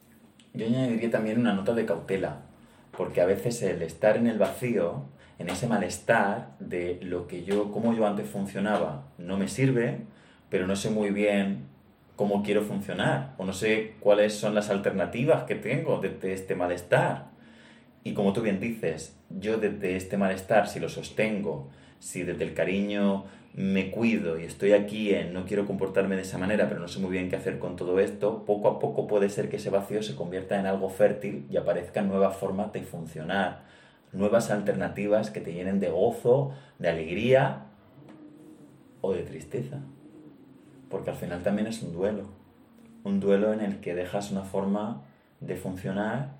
Yo 0.54 0.66
añadiría 0.66 1.10
también 1.10 1.40
una 1.40 1.54
nota 1.54 1.74
de 1.74 1.86
cautela, 1.86 2.42
porque 2.96 3.20
a 3.20 3.26
veces 3.26 3.62
el 3.62 3.82
estar 3.82 4.16
en 4.16 4.26
el 4.26 4.38
vacío, 4.38 5.04
en 5.38 5.50
ese 5.50 5.66
malestar 5.66 6.56
de 6.60 6.98
lo 7.02 7.26
que 7.26 7.44
yo, 7.44 7.72
como 7.72 7.92
yo 7.92 8.06
antes 8.06 8.28
funcionaba, 8.28 9.08
no 9.18 9.36
me 9.36 9.48
sirve, 9.48 9.98
pero 10.48 10.66
no 10.66 10.76
sé 10.76 10.90
muy 10.90 11.10
bien 11.10 11.75
cómo 12.16 12.42
quiero 12.42 12.62
funcionar 12.62 13.34
o 13.36 13.44
no 13.44 13.52
sé 13.52 13.94
cuáles 14.00 14.34
son 14.34 14.54
las 14.54 14.70
alternativas 14.70 15.44
que 15.44 15.54
tengo 15.54 16.00
desde 16.00 16.32
este 16.32 16.54
malestar. 16.54 17.26
Y 18.02 18.14
como 18.14 18.32
tú 18.32 18.40
bien 18.40 18.58
dices, 18.58 19.16
yo 19.30 19.58
desde 19.58 19.96
este 19.96 20.16
malestar, 20.16 20.68
si 20.68 20.80
lo 20.80 20.88
sostengo, 20.88 21.68
si 21.98 22.22
desde 22.22 22.44
el 22.44 22.54
cariño 22.54 23.24
me 23.54 23.90
cuido 23.90 24.38
y 24.38 24.44
estoy 24.44 24.72
aquí 24.72 25.14
en 25.14 25.32
no 25.32 25.44
quiero 25.44 25.66
comportarme 25.66 26.16
de 26.16 26.22
esa 26.22 26.38
manera, 26.38 26.68
pero 26.68 26.80
no 26.80 26.88
sé 26.88 27.00
muy 27.00 27.10
bien 27.10 27.28
qué 27.28 27.36
hacer 27.36 27.58
con 27.58 27.76
todo 27.76 28.00
esto, 28.00 28.44
poco 28.44 28.68
a 28.68 28.78
poco 28.78 29.06
puede 29.06 29.28
ser 29.28 29.48
que 29.48 29.56
ese 29.56 29.70
vacío 29.70 30.02
se 30.02 30.14
convierta 30.14 30.58
en 30.58 30.66
algo 30.66 30.88
fértil 30.88 31.46
y 31.50 31.56
aparezcan 31.56 32.08
nuevas 32.08 32.36
formas 32.36 32.72
de 32.72 32.82
funcionar, 32.82 33.64
nuevas 34.12 34.50
alternativas 34.50 35.30
que 35.30 35.40
te 35.40 35.52
llenen 35.52 35.80
de 35.80 35.88
gozo, 35.88 36.52
de 36.78 36.88
alegría 36.88 37.64
o 39.00 39.12
de 39.12 39.22
tristeza 39.22 39.80
porque 40.96 41.10
al 41.10 41.16
final 41.16 41.42
también 41.42 41.66
es 41.66 41.82
un 41.82 41.92
duelo. 41.92 42.22
Un 43.04 43.20
duelo 43.20 43.52
en 43.52 43.60
el 43.60 43.80
que 43.80 43.94
dejas 43.94 44.30
una 44.30 44.40
forma 44.40 45.02
de 45.40 45.54
funcionar 45.54 46.30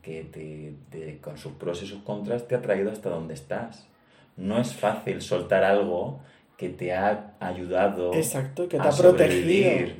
que 0.00 0.22
te, 0.22 1.18
con 1.18 1.36
sus 1.36 1.54
pros 1.54 1.82
y 1.82 1.88
sus 1.88 2.00
contras 2.04 2.46
te 2.46 2.54
ha 2.54 2.62
traído 2.62 2.92
hasta 2.92 3.10
donde 3.10 3.34
estás. 3.34 3.88
No 4.36 4.60
es 4.60 4.76
fácil 4.76 5.20
soltar 5.20 5.64
algo 5.64 6.20
que 6.56 6.68
te 6.68 6.94
ha 6.94 7.34
ayudado 7.40 8.14
Exacto, 8.14 8.68
que 8.68 8.78
te 8.78 8.86
ha 8.86 8.92
protegido. 8.92 9.92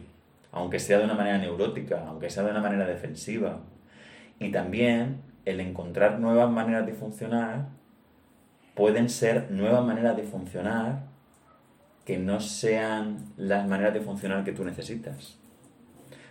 Aunque 0.52 0.78
sea 0.78 0.98
de 0.98 1.06
una 1.06 1.14
manera 1.14 1.38
neurótica, 1.38 2.04
aunque 2.06 2.30
sea 2.30 2.44
de 2.44 2.52
una 2.52 2.60
manera 2.60 2.86
defensiva. 2.86 3.58
Y 4.38 4.52
también 4.52 5.20
el 5.46 5.58
encontrar 5.58 6.20
nuevas 6.20 6.48
maneras 6.48 6.86
de 6.86 6.92
funcionar 6.92 7.66
pueden 8.76 9.08
ser 9.08 9.50
nuevas 9.50 9.84
maneras 9.84 10.16
de 10.16 10.22
funcionar 10.22 11.09
que 12.04 12.18
no 12.18 12.40
sean 12.40 13.32
las 13.36 13.66
maneras 13.68 13.94
de 13.94 14.00
funcionar 14.00 14.44
que 14.44 14.52
tú 14.52 14.64
necesitas. 14.64 15.36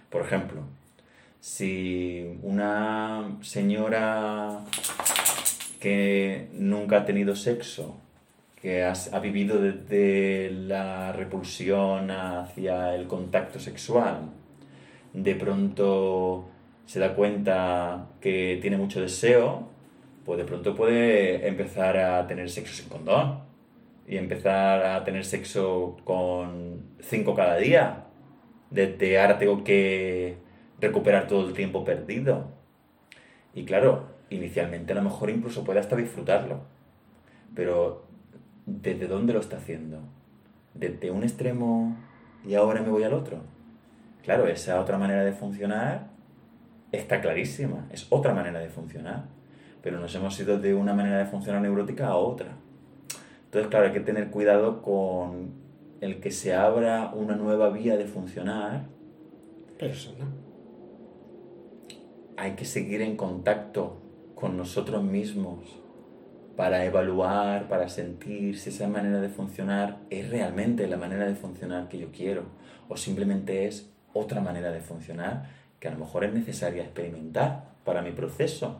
Por 0.09 0.21
ejemplo, 0.21 0.63
si 1.39 2.37
una 2.41 3.37
señora 3.41 4.59
que 5.79 6.49
nunca 6.53 6.97
ha 6.97 7.05
tenido 7.05 7.35
sexo, 7.35 7.97
que 8.61 8.83
ha 8.83 9.19
vivido 9.19 9.61
desde 9.61 10.51
la 10.51 11.13
repulsión 11.13 12.11
hacia 12.11 12.95
el 12.95 13.07
contacto 13.07 13.59
sexual, 13.59 14.31
de 15.13 15.35
pronto 15.35 16.49
se 16.85 16.99
da 16.99 17.15
cuenta 17.15 18.07
que 18.19 18.57
tiene 18.61 18.77
mucho 18.77 18.99
deseo, 18.99 19.69
pues 20.25 20.37
de 20.39 20.45
pronto 20.45 20.75
puede 20.75 21.47
empezar 21.47 21.97
a 21.97 22.27
tener 22.27 22.49
sexo 22.49 22.73
sin 22.73 22.89
condón 22.89 23.48
y 24.09 24.17
empezar 24.17 24.83
a 24.87 25.03
tener 25.03 25.23
sexo 25.23 25.97
con 26.03 26.81
cinco 26.99 27.35
cada 27.35 27.57
día. 27.57 28.05
Desde 28.71 29.21
ahora 29.21 29.37
tengo 29.37 29.63
que 29.63 30.37
recuperar 30.81 31.27
todo 31.27 31.47
el 31.47 31.53
tiempo 31.53 31.85
perdido. 31.85 32.47
Y 33.53 33.65
claro, 33.65 34.07
inicialmente 34.31 34.93
a 34.93 34.95
lo 34.95 35.03
mejor 35.03 35.29
incluso 35.29 35.63
puede 35.63 35.79
hasta 35.79 35.95
disfrutarlo. 35.95 36.61
Pero 37.53 38.07
¿desde 38.65 39.05
dónde 39.05 39.33
lo 39.33 39.39
está 39.41 39.57
haciendo? 39.57 39.99
¿Desde 40.73 41.11
un 41.11 41.21
extremo 41.21 41.95
y 42.43 42.55
ahora 42.55 42.81
me 42.81 42.89
voy 42.89 43.03
al 43.03 43.13
otro? 43.13 43.43
Claro, 44.23 44.47
esa 44.47 44.81
otra 44.81 44.97
manera 44.97 45.23
de 45.23 45.33
funcionar 45.33 46.07
está 46.91 47.21
clarísima. 47.21 47.87
Es 47.91 48.07
otra 48.09 48.33
manera 48.33 48.59
de 48.59 48.69
funcionar. 48.69 49.25
Pero 49.83 49.99
nos 49.99 50.15
hemos 50.15 50.39
ido 50.39 50.57
de 50.57 50.73
una 50.73 50.95
manera 50.95 51.19
de 51.19 51.25
funcionar 51.25 51.61
neurótica 51.61 52.07
a 52.07 52.15
otra. 52.15 52.57
Entonces, 53.49 53.69
claro, 53.69 53.87
hay 53.87 53.93
que 53.93 53.99
tener 53.99 54.29
cuidado 54.29 54.81
con 54.81 55.53
el 56.01 56.19
que 56.19 56.31
se 56.31 56.53
abra 56.53 57.11
una 57.13 57.35
nueva 57.35 57.69
vía 57.69 57.97
de 57.97 58.05
funcionar. 58.05 58.85
Persona 59.77 60.25
hay 62.39 62.53
que 62.53 62.63
seguir 62.63 63.01
en 63.01 63.17
contacto 63.17 63.97
con 64.33 64.55
nosotros 64.55 65.03
mismos 65.03 65.59
para 66.55 66.85
evaluar, 66.85 67.67
para 67.67 67.89
sentir 67.89 68.57
si 68.57 68.69
esa 68.69 68.87
manera 68.87 69.19
de 69.19 69.27
funcionar 69.27 69.97
es 70.09 70.29
realmente 70.29 70.87
la 70.87 70.95
manera 70.95 71.25
de 71.25 71.35
funcionar 71.35 71.89
que 71.89 71.97
yo 71.97 72.13
quiero 72.13 72.43
o 72.87 72.95
simplemente 72.95 73.67
es 73.67 73.91
otra 74.13 74.39
manera 74.39 74.71
de 74.71 74.79
funcionar 74.79 75.49
que 75.81 75.89
a 75.89 75.91
lo 75.91 75.97
mejor 75.97 76.23
es 76.23 76.33
necesaria 76.33 76.83
experimentar 76.83 77.73
para 77.83 78.01
mi 78.01 78.11
proceso, 78.11 78.79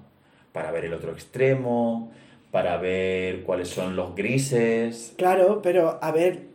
para 0.53 0.71
ver 0.71 0.85
el 0.85 0.93
otro 0.93 1.11
extremo, 1.11 2.11
para 2.51 2.77
ver 2.77 3.43
cuáles 3.43 3.69
son 3.69 3.95
los 3.95 4.15
grises. 4.15 5.13
Claro, 5.17 5.61
pero 5.61 5.99
a 6.01 6.11
ver, 6.11 6.47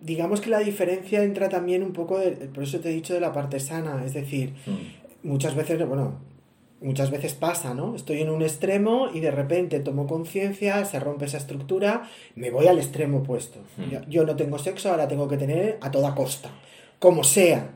digamos 0.00 0.40
que 0.40 0.50
la 0.50 0.60
diferencia 0.60 1.22
entra 1.22 1.48
también 1.48 1.82
un 1.82 1.92
poco, 1.92 2.20
por 2.54 2.62
eso 2.62 2.80
te 2.80 2.90
he 2.90 2.92
dicho 2.92 3.14
de 3.14 3.20
la 3.20 3.32
parte 3.32 3.60
sana, 3.60 4.02
es 4.04 4.14
decir, 4.14 4.54
mm. 4.66 5.28
muchas 5.28 5.54
veces, 5.54 5.86
bueno, 5.86 6.18
muchas 6.80 7.10
veces 7.10 7.34
pasa, 7.34 7.74
¿no? 7.74 7.94
Estoy 7.94 8.20
en 8.20 8.30
un 8.30 8.42
extremo 8.42 9.08
y 9.12 9.20
de 9.20 9.30
repente 9.30 9.80
tomo 9.80 10.06
conciencia, 10.06 10.84
se 10.84 11.00
rompe 11.00 11.24
esa 11.24 11.38
estructura, 11.38 12.08
me 12.34 12.50
voy 12.50 12.66
al 12.66 12.78
extremo 12.78 13.18
opuesto. 13.18 13.60
Hmm. 13.76 14.08
Yo, 14.08 14.24
no 14.24 14.36
tengo 14.36 14.58
sexo, 14.58 14.90
ahora 14.90 15.08
tengo 15.08 15.28
que 15.28 15.36
tener 15.36 15.78
a 15.80 15.90
toda 15.90 16.14
costa, 16.14 16.50
como 16.98 17.24
sea. 17.24 17.70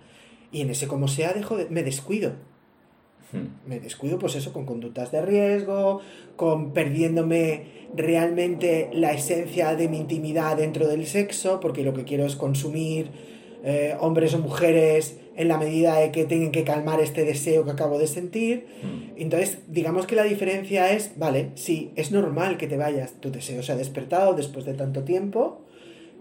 Y 0.52 0.62
en 0.62 0.70
ese 0.70 0.88
como 0.88 1.08
sea 1.08 1.32
dejo 1.32 1.58
me 1.70 1.82
descuido. 1.82 2.32
Hmm. 3.32 3.68
Me 3.68 3.80
descuido, 3.80 4.18
pues 4.18 4.36
eso, 4.36 4.52
con 4.52 4.66
conductas 4.66 5.12
de 5.12 5.22
riesgo, 5.22 6.00
con 6.36 6.72
perdiéndome 6.72 7.80
realmente 7.94 8.90
la 8.92 9.12
esencia 9.12 9.74
de 9.76 9.88
mi 9.88 9.98
intimidad 9.98 10.56
dentro 10.56 10.88
del 10.88 11.06
sexo, 11.06 11.60
porque 11.60 11.82
lo 11.82 11.94
que 11.94 12.04
quiero 12.04 12.26
es 12.26 12.36
consumir 12.36 13.10
eh, 13.62 13.94
hombres 14.00 14.34
o 14.34 14.38
mujeres 14.38 15.18
en 15.36 15.48
la 15.48 15.58
medida 15.58 15.98
de 15.98 16.10
que 16.10 16.24
tienen 16.24 16.50
que 16.50 16.64
calmar 16.64 17.00
este 17.00 17.24
deseo 17.24 17.64
que 17.64 17.70
acabo 17.70 17.98
de 17.98 18.06
sentir. 18.06 18.66
Mm. 18.82 19.20
Entonces, 19.20 19.58
digamos 19.68 20.06
que 20.06 20.16
la 20.16 20.24
diferencia 20.24 20.92
es, 20.92 21.18
vale, 21.18 21.50
sí, 21.54 21.92
es 21.96 22.10
normal 22.10 22.56
que 22.56 22.66
te 22.66 22.76
vayas, 22.76 23.20
tu 23.20 23.30
deseo 23.30 23.62
se 23.62 23.72
ha 23.72 23.76
despertado 23.76 24.34
después 24.34 24.64
de 24.64 24.74
tanto 24.74 25.04
tiempo 25.04 25.62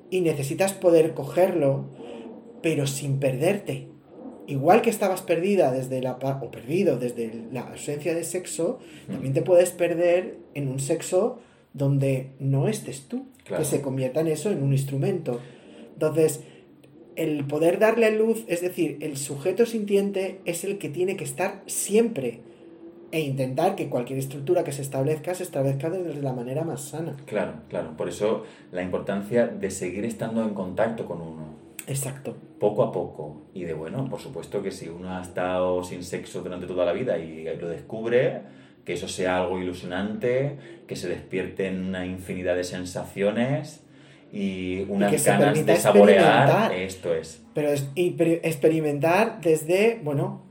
y 0.10 0.22
necesitas 0.22 0.74
poder 0.74 1.14
cogerlo, 1.14 1.86
pero 2.62 2.88
sin 2.88 3.20
perderte. 3.20 3.88
Igual 4.50 4.82
que 4.82 4.90
estabas 4.90 5.22
perdida 5.22 5.72
desde 5.72 6.02
la 6.02 6.14
o 6.14 6.50
perdido 6.50 6.98
desde 6.98 7.32
la 7.52 7.62
ausencia 7.62 8.16
de 8.16 8.24
sexo, 8.24 8.80
también 9.08 9.34
te 9.34 9.44
puedes 9.44 9.70
perder 9.70 10.38
en 10.56 10.70
un 10.70 10.80
sexo 10.80 11.38
donde 11.74 12.32
no 12.40 12.68
estés 12.68 13.08
tú, 13.08 13.28
que 13.46 13.64
se 13.64 13.82
convierta 13.82 14.22
en 14.22 14.28
eso, 14.28 14.50
en 14.50 14.64
un 14.64 14.74
instrumento. 14.74 15.40
Entonces, 15.94 16.42
el 17.16 17.46
poder 17.46 17.78
darle 17.78 18.10
luz, 18.10 18.44
es 18.48 18.62
decir, 18.62 18.98
el 19.02 19.18
sujeto 19.18 19.68
sintiente 19.68 20.40
es 20.46 20.64
el 20.64 20.80
que 20.80 20.90
tiene 20.90 21.16
que 21.16 21.26
estar 21.26 21.62
siempre 21.68 22.40
e 23.12 23.20
intentar 23.20 23.76
que 23.76 23.88
cualquier 23.88 24.18
estructura 24.18 24.64
que 24.64 24.72
se 24.72 24.82
establezca 24.82 25.36
se 25.36 25.44
establezca 25.44 25.92
desde 25.92 26.22
la 26.24 26.34
manera 26.34 26.64
más 26.64 26.82
sana. 26.82 27.18
Claro, 27.28 27.54
claro. 27.70 27.96
Por 27.96 28.10
eso 28.10 28.46
la 28.72 28.82
importancia 28.82 29.46
de 29.46 29.70
seguir 29.70 30.06
estando 30.06 30.44
en 30.44 30.56
contacto 30.56 31.06
con 31.06 31.22
uno. 31.22 31.69
Exacto. 31.90 32.38
Poco 32.60 32.84
a 32.84 32.92
poco. 32.92 33.48
Y 33.54 33.64
de 33.64 33.74
bueno, 33.74 34.08
por 34.10 34.20
supuesto 34.20 34.62
que 34.62 34.72
si 34.72 34.88
uno 34.88 35.18
ha 35.18 35.22
estado 35.22 35.84
sin 35.84 36.04
sexo 36.04 36.42
durante 36.42 36.68
toda 36.68 36.86
la 36.86 36.94
vida 36.94 37.18
y 37.18 37.44
lo 37.60 37.68
descubre, 37.68 38.42
que 38.86 38.94
eso 38.94 39.08
sea 39.08 39.38
algo 39.38 39.60
ilusionante, 39.60 40.58
que 40.88 40.96
se 40.96 41.10
despierten 41.10 41.84
una 41.88 42.06
infinidad 42.06 42.56
de 42.56 42.64
sensaciones 42.64 43.84
y 44.32 44.86
unas 44.88 45.26
ganas 45.26 45.66
de 45.66 45.76
saborear 45.76 46.72
esto 46.74 47.14
es. 47.14 47.42
Pero 47.56 47.70
es 47.70 47.90
experimentar 47.96 49.42
desde, 49.42 50.00
bueno, 50.04 50.44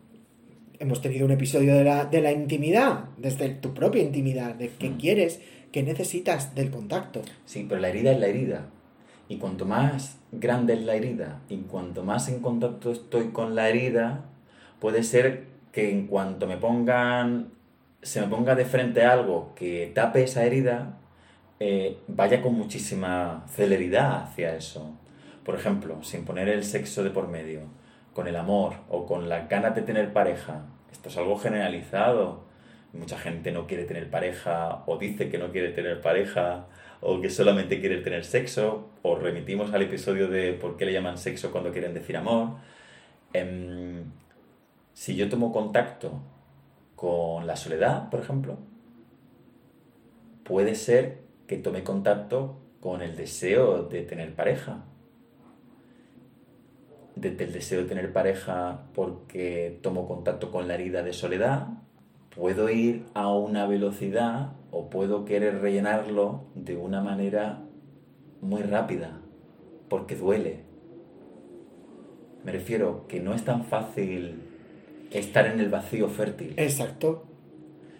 hemos 0.81 1.01
tenido 1.01 1.25
un 1.25 1.33
episodio 1.33 1.75
de 1.75 1.85
la, 1.85 2.05
de 2.05 2.21
la 2.21 2.33
intimidad, 2.33 3.05
desde 3.17 3.49
tu 3.51 3.75
propia 3.75 4.03
intimidad, 4.03 4.57
de 4.57 4.71
qué 4.71 4.91
mm. 4.91 4.99
quieres, 4.99 5.41
qué 5.71 5.85
necesitas 5.85 6.55
del 6.57 6.71
contacto. 6.71 7.23
Sí, 7.45 7.65
pero 7.69 7.81
la 7.81 7.89
herida 7.91 8.13
es 8.13 8.19
la 8.19 8.27
herida. 8.27 8.71
Y 9.29 9.37
cuanto 9.37 9.67
más 9.67 10.19
grande 10.33 10.75
es 10.75 10.83
la 10.85 10.95
herida 10.95 11.41
y 11.49 11.59
cuanto 11.59 12.03
más 12.03 12.29
en 12.29 12.41
contacto 12.41 12.93
estoy 12.93 13.29
con 13.29 13.55
la 13.55 13.69
herida, 13.69 14.25
puede 14.81 15.03
ser 15.03 15.47
que 15.73 15.91
en 15.91 16.07
cuanto 16.07 16.47
me 16.47 16.57
pongan, 16.57 17.51
se 18.03 18.21
me 18.21 18.29
ponga 18.29 18.55
de 18.55 18.65
frente 18.65 19.05
algo 19.05 19.53
que 19.55 19.93
tape 19.95 20.25
esa 20.25 20.45
herida, 20.45 20.99
eh, 21.61 21.99
vaya 22.07 22.41
con 22.41 22.55
muchísima 22.55 23.45
celeridad 23.49 24.23
hacia 24.23 24.55
eso. 24.55 24.97
Por 25.45 25.57
ejemplo, 25.57 26.03
sin 26.03 26.25
poner 26.25 26.49
el 26.49 26.65
sexo 26.65 27.03
de 27.03 27.11
por 27.11 27.29
medio, 27.29 27.63
con 28.15 28.29
el 28.29 28.37
amor 28.37 28.75
o 28.89 29.07
con 29.07 29.29
la 29.29 29.47
ganas 29.47 29.75
de 29.75 29.83
tener 29.83 30.13
pareja. 30.13 30.67
Esto 30.91 31.09
es 31.09 31.17
algo 31.19 31.39
generalizado. 31.39 32.45
Mucha 32.93 33.19
gente 33.19 33.53
no 33.53 33.67
quiere 33.67 33.85
tener 33.85 34.11
pareja 34.11 34.83
o 34.87 34.99
dice 34.99 35.29
que 35.29 35.39
no 35.39 35.53
quiere 35.53 35.71
tener 35.71 36.01
pareja 36.01 36.67
o 37.01 37.21
que 37.21 37.31
solamente 37.31 37.81
quiere 37.81 37.99
tener 37.99 38.25
sexo 38.25 38.89
o 39.03 39.17
remitimos 39.17 39.73
al 39.73 39.83
episodio 39.83 40.29
de 40.29 40.53
por 40.53 40.77
qué 40.77 40.87
le 40.87 40.93
llaman 40.93 41.19
sexo 41.19 41.53
cuando 41.53 41.73
quieren 41.73 41.95
decir 41.95 42.17
amor. 42.17 42.57
Em, 43.33 44.05
si 44.95 45.15
yo 45.15 45.29
tomo 45.29 45.53
contacto 45.53 46.21
con 46.97 47.47
la 47.47 47.57
soledad, 47.57 48.11
por 48.11 48.21
ejemplo, 48.21 48.59
puede 50.43 50.75
ser 50.75 51.21
que 51.47 51.57
tome 51.57 51.85
contacto 51.85 52.59
con 52.81 53.03
el 53.03 53.17
deseo 53.17 53.85
de 53.85 54.03
tener 54.03 54.35
pareja. 54.35 54.85
Desde 57.15 57.45
el 57.45 57.53
deseo 57.53 57.83
de 57.83 57.89
tener 57.89 58.13
pareja 58.13 58.87
porque 58.95 59.79
tomo 59.83 60.09
contacto 60.09 60.51
con 60.51 60.69
la 60.69 60.75
herida 60.75 61.03
de 61.03 61.13
soledad, 61.13 61.69
puedo 62.39 62.71
ir 62.71 63.05
a 63.15 63.33
una 63.33 63.67
velocidad 63.67 64.53
o 64.71 64.89
puedo 64.89 65.25
querer 65.25 65.61
rellenarlo 65.61 66.45
de 66.55 66.77
una 66.77 67.03
manera 67.03 67.65
muy 68.41 68.63
rápida, 68.63 69.21
porque 69.89 70.15
duele. 70.15 70.61
Me 72.45 72.53
refiero 72.53 73.07
que 73.09 73.19
no 73.19 73.35
es 73.35 73.45
tan 73.45 73.65
fácil 73.65 74.41
estar 75.11 75.47
en 75.47 75.59
el 75.59 75.69
vacío 75.69 76.09
fértil. 76.09 76.55
Exacto. 76.57 77.25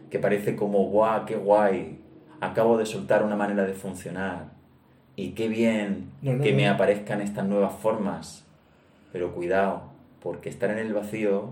Que 0.09 0.21
parece 0.21 0.55
como, 0.55 0.85
guau, 0.85 1.27
qué 1.27 1.37
guay, 1.37 1.99
acabo 2.41 2.79
de 2.79 2.87
soltar 2.87 3.25
una 3.25 3.37
manera 3.37 3.65
de 3.65 3.75
funcionar 3.75 4.53
y 5.17 5.31
qué 5.31 5.49
bien 5.49 6.13
que 6.23 6.53
me 6.53 6.69
aparezcan 6.69 7.21
estas 7.21 7.45
nuevas 7.45 7.75
formas. 7.75 8.47
Pero 9.13 9.35
cuidado, 9.35 9.83
porque 10.23 10.49
estar 10.49 10.71
en 10.71 10.79
el 10.79 10.95
vacío 10.95 11.51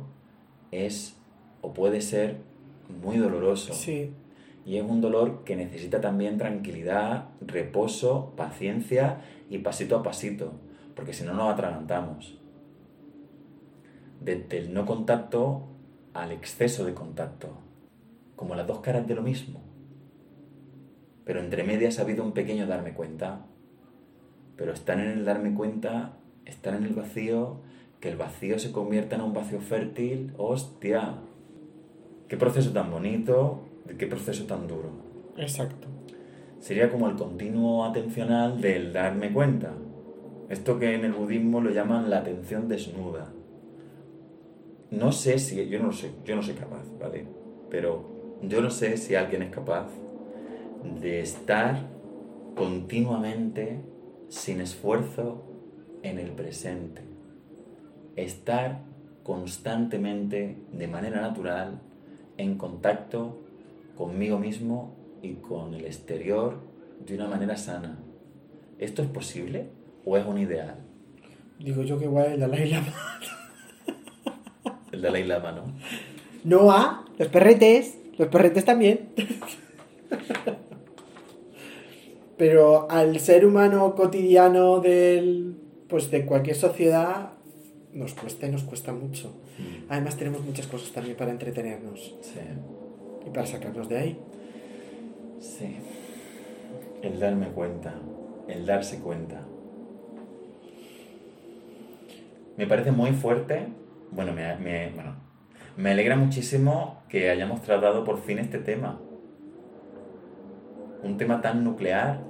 es 0.70 1.16
o 1.62 1.74
puede 1.74 2.00
ser 2.00 2.45
muy 2.88 3.18
doloroso. 3.18 3.74
Sí. 3.74 4.12
Y 4.64 4.78
es 4.78 4.82
un 4.82 5.00
dolor 5.00 5.44
que 5.44 5.56
necesita 5.56 6.00
también 6.00 6.38
tranquilidad, 6.38 7.28
reposo, 7.40 8.34
paciencia 8.36 9.20
y 9.48 9.58
pasito 9.58 9.96
a 9.96 10.02
pasito, 10.02 10.52
porque 10.94 11.12
si 11.12 11.24
no 11.24 11.34
nos 11.34 11.52
atragantamos. 11.52 12.38
Desde 14.20 14.58
el 14.58 14.74
no 14.74 14.86
contacto 14.86 15.68
al 16.14 16.32
exceso 16.32 16.84
de 16.84 16.94
contacto, 16.94 17.58
como 18.34 18.54
las 18.54 18.66
dos 18.66 18.80
caras 18.80 19.06
de 19.06 19.14
lo 19.14 19.22
mismo. 19.22 19.60
Pero 21.24 21.40
entre 21.40 21.64
medias 21.64 21.98
ha 21.98 22.02
habido 22.02 22.24
un 22.24 22.32
pequeño 22.32 22.66
darme 22.66 22.92
cuenta. 22.94 23.46
Pero 24.56 24.72
estar 24.72 24.98
en 24.98 25.08
el 25.08 25.24
darme 25.24 25.54
cuenta, 25.54 26.16
estar 26.44 26.74
en 26.74 26.84
el 26.84 26.94
vacío, 26.94 27.60
que 28.00 28.08
el 28.08 28.16
vacío 28.16 28.58
se 28.58 28.72
convierta 28.72 29.16
en 29.16 29.22
un 29.22 29.34
vacío 29.34 29.60
fértil, 29.60 30.32
hostia. 30.38 31.16
Qué 32.28 32.36
proceso 32.36 32.72
tan 32.72 32.90
bonito, 32.90 33.60
qué 33.98 34.06
proceso 34.06 34.44
tan 34.44 34.66
duro. 34.66 34.90
Exacto. 35.36 35.86
Sería 36.60 36.90
como 36.90 37.08
el 37.08 37.16
continuo 37.16 37.84
atencional 37.84 38.60
del 38.60 38.92
darme 38.92 39.32
cuenta. 39.32 39.72
Esto 40.48 40.78
que 40.78 40.94
en 40.94 41.04
el 41.04 41.12
budismo 41.12 41.60
lo 41.60 41.70
llaman 41.70 42.10
la 42.10 42.18
atención 42.18 42.68
desnuda. 42.68 43.32
No 44.90 45.12
sé 45.12 45.38
si, 45.38 45.68
yo 45.68 45.78
no 45.78 45.86
lo 45.86 45.92
sé, 45.92 46.10
yo 46.24 46.36
no 46.36 46.42
soy 46.42 46.54
capaz, 46.54 46.84
¿vale? 47.00 47.26
Pero 47.70 48.08
yo 48.42 48.60
no 48.60 48.70
sé 48.70 48.96
si 48.96 49.14
alguien 49.14 49.42
es 49.42 49.50
capaz 49.50 49.88
de 51.00 51.20
estar 51.20 51.88
continuamente, 52.54 53.80
sin 54.28 54.60
esfuerzo, 54.60 55.44
en 56.02 56.18
el 56.18 56.30
presente. 56.30 57.02
Estar 58.14 58.80
constantemente, 59.22 60.56
de 60.72 60.88
manera 60.88 61.20
natural, 61.20 61.80
en 62.38 62.56
contacto 62.56 63.38
conmigo 63.96 64.38
mismo 64.38 64.94
y 65.22 65.34
con 65.34 65.74
el 65.74 65.84
exterior 65.84 66.58
de 67.04 67.14
una 67.14 67.28
manera 67.28 67.56
sana. 67.56 67.98
¿Esto 68.78 69.02
es 69.02 69.08
posible 69.08 69.68
o 70.04 70.16
es 70.16 70.26
un 70.26 70.38
ideal? 70.38 70.76
Digo 71.58 71.82
yo 71.82 71.98
que 71.98 72.04
igual 72.04 72.32
el 72.32 72.40
Dalai 72.40 72.70
Lama. 72.70 72.92
el 74.92 75.02
Dalai 75.02 75.24
Lama, 75.24 75.52
¿no? 75.52 75.62
No 76.44 76.70
a 76.70 77.04
los 77.18 77.28
perretes, 77.28 77.98
los 78.18 78.28
perretes 78.28 78.64
también. 78.64 79.08
Pero 82.36 82.90
al 82.90 83.18
ser 83.18 83.46
humano 83.46 83.94
cotidiano 83.94 84.80
del, 84.80 85.56
pues 85.88 86.10
de 86.10 86.26
cualquier 86.26 86.56
sociedad 86.56 87.35
nos 87.96 88.14
cuesta 88.14 88.46
y 88.46 88.50
nos 88.50 88.62
cuesta 88.64 88.92
mucho. 88.92 89.28
Mm. 89.58 89.90
Además 89.90 90.16
tenemos 90.16 90.44
muchas 90.44 90.66
cosas 90.66 90.92
también 90.92 91.16
para 91.16 91.30
entretenernos. 91.30 92.14
Sí. 92.20 92.40
Y 93.26 93.30
para 93.30 93.46
sacarnos 93.46 93.88
de 93.88 93.98
ahí. 93.98 94.20
Sí. 95.40 95.76
El 97.02 97.18
darme 97.18 97.48
cuenta, 97.48 97.94
el 98.48 98.66
darse 98.66 99.00
cuenta. 99.00 99.40
Me 102.56 102.66
parece 102.66 102.92
muy 102.92 103.12
fuerte. 103.12 103.66
Bueno, 104.10 104.32
me, 104.32 104.56
me, 104.56 104.90
bueno, 104.90 105.16
me 105.76 105.90
alegra 105.90 106.16
muchísimo 106.16 107.02
que 107.08 107.30
hayamos 107.30 107.62
tratado 107.62 108.04
por 108.04 108.20
fin 108.20 108.38
este 108.38 108.58
tema. 108.58 109.00
Un 111.02 111.16
tema 111.18 111.40
tan 111.40 111.64
nuclear, 111.64 112.20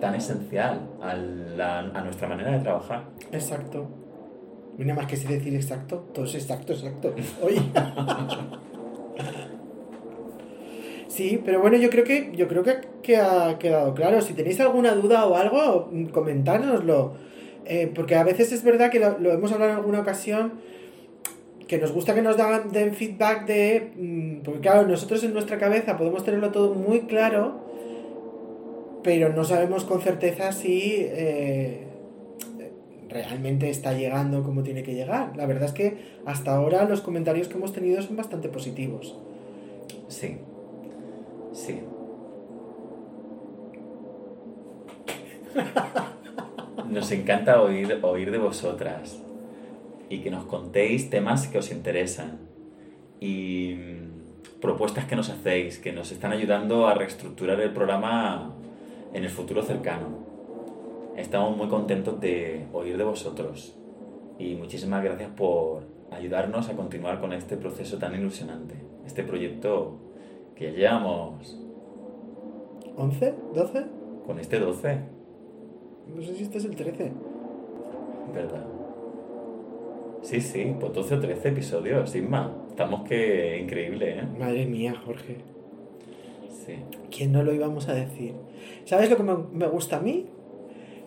tan 0.00 0.14
esencial 0.14 0.88
a, 1.02 1.14
la, 1.14 1.78
a 1.80 2.00
nuestra 2.02 2.28
manera 2.28 2.52
de 2.52 2.60
trabajar. 2.60 3.04
Exacto. 3.32 4.03
No 4.78 4.84
nada 4.84 5.00
más 5.00 5.06
que 5.06 5.16
si 5.16 5.26
decir 5.26 5.54
exacto, 5.54 6.04
todo 6.12 6.24
es 6.24 6.34
exacto, 6.34 6.72
exacto. 6.72 7.14
Oye. 7.42 7.60
Sí, 11.14 11.40
pero 11.44 11.60
bueno, 11.60 11.76
yo 11.76 11.90
creo 11.90 12.02
que 12.02 12.32
yo 12.34 12.48
creo 12.48 12.64
que, 12.64 13.16
ha 13.16 13.56
quedado 13.60 13.94
claro. 13.94 14.20
Si 14.20 14.34
tenéis 14.34 14.58
alguna 14.58 14.96
duda 14.96 15.26
o 15.26 15.36
algo, 15.36 15.88
comentárnoslo. 16.10 17.14
Eh, 17.66 17.90
porque 17.94 18.16
a 18.16 18.24
veces 18.24 18.50
es 18.50 18.64
verdad 18.64 18.90
que 18.90 18.98
lo, 18.98 19.32
hemos 19.32 19.52
hablado 19.52 19.70
en 19.70 19.76
alguna 19.76 20.00
ocasión, 20.00 20.54
que 21.68 21.78
nos 21.78 21.92
gusta 21.92 22.16
que 22.16 22.22
nos 22.22 22.36
den 22.72 22.94
feedback 22.94 23.46
de... 23.46 23.92
Mm, 23.96 24.42
porque 24.42 24.60
claro, 24.60 24.88
nosotros 24.88 25.22
en 25.22 25.32
nuestra 25.32 25.56
cabeza 25.56 25.96
podemos 25.96 26.24
tenerlo 26.24 26.50
todo 26.50 26.74
muy 26.74 27.02
claro, 27.02 27.60
pero 29.04 29.28
no 29.28 29.44
sabemos 29.44 29.84
con 29.84 30.00
certeza 30.02 30.50
si 30.50 30.96
eh, 30.98 31.86
realmente 33.14 33.70
está 33.70 33.94
llegando 33.94 34.42
como 34.42 34.62
tiene 34.62 34.82
que 34.82 34.94
llegar. 34.94 35.34
La 35.36 35.46
verdad 35.46 35.64
es 35.64 35.72
que 35.72 36.18
hasta 36.26 36.54
ahora 36.54 36.84
los 36.84 37.00
comentarios 37.00 37.48
que 37.48 37.54
hemos 37.54 37.72
tenido 37.72 38.02
son 38.02 38.16
bastante 38.16 38.50
positivos. 38.50 39.16
Sí, 40.08 40.38
Sí. 41.54 41.80
Nos 46.90 47.10
encanta 47.12 47.62
oír, 47.62 48.00
oír 48.02 48.30
de 48.30 48.38
vosotras 48.38 49.22
y 50.10 50.18
que 50.18 50.30
nos 50.30 50.44
contéis 50.44 51.08
temas 51.10 51.46
que 51.46 51.58
os 51.58 51.70
interesan 51.70 52.40
y 53.20 53.74
mm, 53.74 54.60
propuestas 54.60 55.04
que 55.06 55.16
nos 55.16 55.30
hacéis, 55.30 55.78
que 55.78 55.92
nos 55.92 56.10
están 56.12 56.32
ayudando 56.32 56.88
a 56.88 56.94
reestructurar 56.94 57.60
el 57.60 57.72
programa 57.72 58.52
en 59.12 59.24
el 59.24 59.30
futuro 59.30 59.62
cercano. 59.62 60.33
Estamos 61.16 61.56
muy 61.56 61.68
contentos 61.68 62.20
de 62.20 62.66
oír 62.72 62.96
de 62.96 63.04
vosotros 63.04 63.76
y 64.38 64.54
muchísimas 64.56 65.02
gracias 65.02 65.30
por 65.30 65.82
ayudarnos 66.10 66.68
a 66.68 66.74
continuar 66.74 67.20
con 67.20 67.32
este 67.32 67.56
proceso 67.56 67.98
tan 67.98 68.14
ilusionante, 68.14 68.74
este 69.06 69.22
proyecto 69.22 69.98
que 70.54 70.72
llevamos... 70.72 71.58
¿11? 72.96 73.34
¿12? 73.54 73.86
Con 74.26 74.38
este 74.38 74.58
12. 74.58 75.00
No 76.14 76.22
sé 76.22 76.34
si 76.34 76.42
este 76.44 76.58
es 76.58 76.64
el 76.64 76.76
13. 76.76 77.12
¿Verdad? 78.32 78.64
Sí, 80.22 80.40
sí, 80.40 80.74
pues 80.80 80.92
12 80.92 81.14
o 81.16 81.20
13 81.20 81.48
episodios, 81.48 82.10
sin 82.10 82.30
más. 82.30 82.50
Estamos 82.70 83.06
que 83.06 83.60
increíble, 83.60 84.18
¿eh? 84.18 84.28
Madre 84.38 84.66
mía, 84.66 84.94
Jorge. 85.04 85.36
Sí. 86.48 86.76
¿Quién 87.14 87.32
no 87.32 87.42
lo 87.42 87.52
íbamos 87.52 87.88
a 87.88 87.94
decir? 87.94 88.34
¿Sabes 88.84 89.10
lo 89.10 89.16
que 89.16 89.22
me, 89.22 89.66
gusta 89.66 89.98
a 89.98 90.00
mí? 90.00 90.26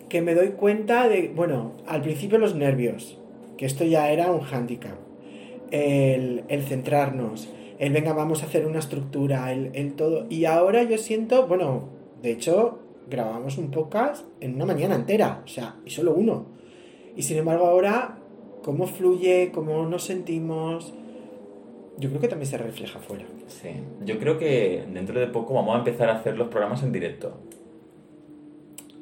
Que 0.10 0.22
me 0.22 0.34
doy 0.34 0.50
cuenta 0.50 1.08
de, 1.08 1.32
bueno, 1.36 1.74
al 1.86 2.02
principio 2.02 2.38
los 2.38 2.56
nervios, 2.56 3.18
que 3.58 3.66
esto 3.66 3.84
ya 3.84 4.10
era 4.12 4.32
un 4.32 4.42
hándicap. 4.42 4.98
El, 5.72 6.44
el 6.48 6.64
centrarnos, 6.64 7.50
el 7.80 7.94
venga, 7.94 8.14
vamos 8.14 8.42
a 8.42 8.48
hacer 8.48 8.66
una 8.66 8.80
estructura, 8.80 9.52
el, 9.52 9.94
todo. 9.94 10.26
Y 10.30 10.46
ahora 10.46 10.84
yo 10.84 10.98
siento, 10.98 11.46
bueno, 11.48 11.90
de 12.22 12.32
hecho, 12.32 12.80
grabamos 13.10 13.58
un 13.58 13.70
podcast 13.70 14.26
en 14.40 14.56
una 14.56 14.66
mañana 14.66 14.96
entera, 14.96 15.44
o 15.46 15.48
sea, 15.48 15.76
y 15.86 15.92
solo 15.92 16.14
uno. 16.14 16.48
Y 17.16 17.24
sin 17.24 17.38
embargo 17.38 17.68
ahora, 17.68 18.18
cómo 18.64 18.88
fluye, 18.88 19.52
cómo 19.54 19.86
nos 19.86 20.04
sentimos, 20.04 20.94
yo 22.00 22.10
creo 22.10 22.22
que 22.22 22.28
también 22.28 22.50
se 22.50 22.58
refleja 22.58 22.98
afuera. 22.98 23.26
Sí, 23.48 23.70
yo 24.06 24.18
creo 24.20 24.40
que 24.40 24.84
dentro 24.92 25.20
de 25.20 25.28
poco 25.28 25.54
vamos 25.54 25.76
a 25.76 25.80
empezar 25.80 26.10
a 26.10 26.18
hacer 26.20 26.38
los 26.38 26.48
programas 26.48 26.82
en 26.82 26.92
directo. 26.92 27.38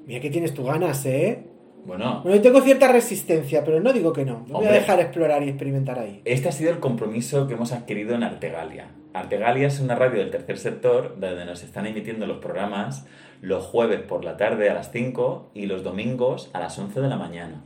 Mira 0.05 0.19
que 0.19 0.29
tienes 0.29 0.53
tus 0.53 0.65
ganas, 0.65 1.05
¿eh? 1.05 1.43
Bueno, 1.85 2.23
yo 2.25 2.41
tengo 2.41 2.61
cierta 2.61 2.91
resistencia, 2.91 3.63
pero 3.63 3.79
no 3.79 3.93
digo 3.93 4.11
que 4.11 4.25
no. 4.25 4.43
No 4.47 4.55
voy 4.55 4.67
a 4.67 4.71
dejar 4.71 4.99
explorar 4.99 5.43
y 5.43 5.49
experimentar 5.49 5.99
ahí. 5.99 6.21
Este 6.25 6.49
ha 6.49 6.51
sido 6.51 6.71
el 6.71 6.79
compromiso 6.79 7.47
que 7.47 7.53
hemos 7.53 7.71
adquirido 7.71 8.15
en 8.15 8.23
Artegalia. 8.23 8.87
Artegalia 9.13 9.67
es 9.67 9.79
una 9.79 9.95
radio 9.95 10.19
del 10.19 10.31
tercer 10.31 10.57
sector 10.57 11.15
donde 11.19 11.45
nos 11.45 11.63
están 11.63 11.85
emitiendo 11.85 12.25
los 12.25 12.37
programas 12.37 13.05
los 13.41 13.65
jueves 13.65 14.01
por 14.01 14.25
la 14.25 14.37
tarde 14.37 14.69
a 14.69 14.73
las 14.73 14.91
5 14.91 15.51
y 15.53 15.67
los 15.67 15.83
domingos 15.83 16.49
a 16.53 16.59
las 16.59 16.77
11 16.77 17.01
de 17.01 17.07
la 17.07 17.17
mañana. 17.17 17.63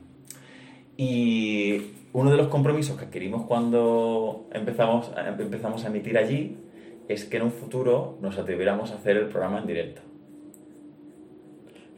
Y 0.98 1.94
uno 2.12 2.32
de 2.32 2.38
los 2.38 2.48
compromisos 2.48 2.98
que 2.98 3.06
adquirimos 3.06 3.44
cuando 3.44 4.50
empezamos, 4.52 5.12
empezamos 5.40 5.86
a 5.86 5.88
emitir 5.88 6.18
allí 6.18 6.58
es 7.08 7.24
que 7.24 7.38
en 7.38 7.44
un 7.44 7.52
futuro 7.52 8.18
nos 8.22 8.38
atreviéramos 8.38 8.92
a 8.92 8.96
hacer 8.96 9.16
el 9.16 9.28
programa 9.28 9.60
en 9.60 9.68
directo. 9.68 10.02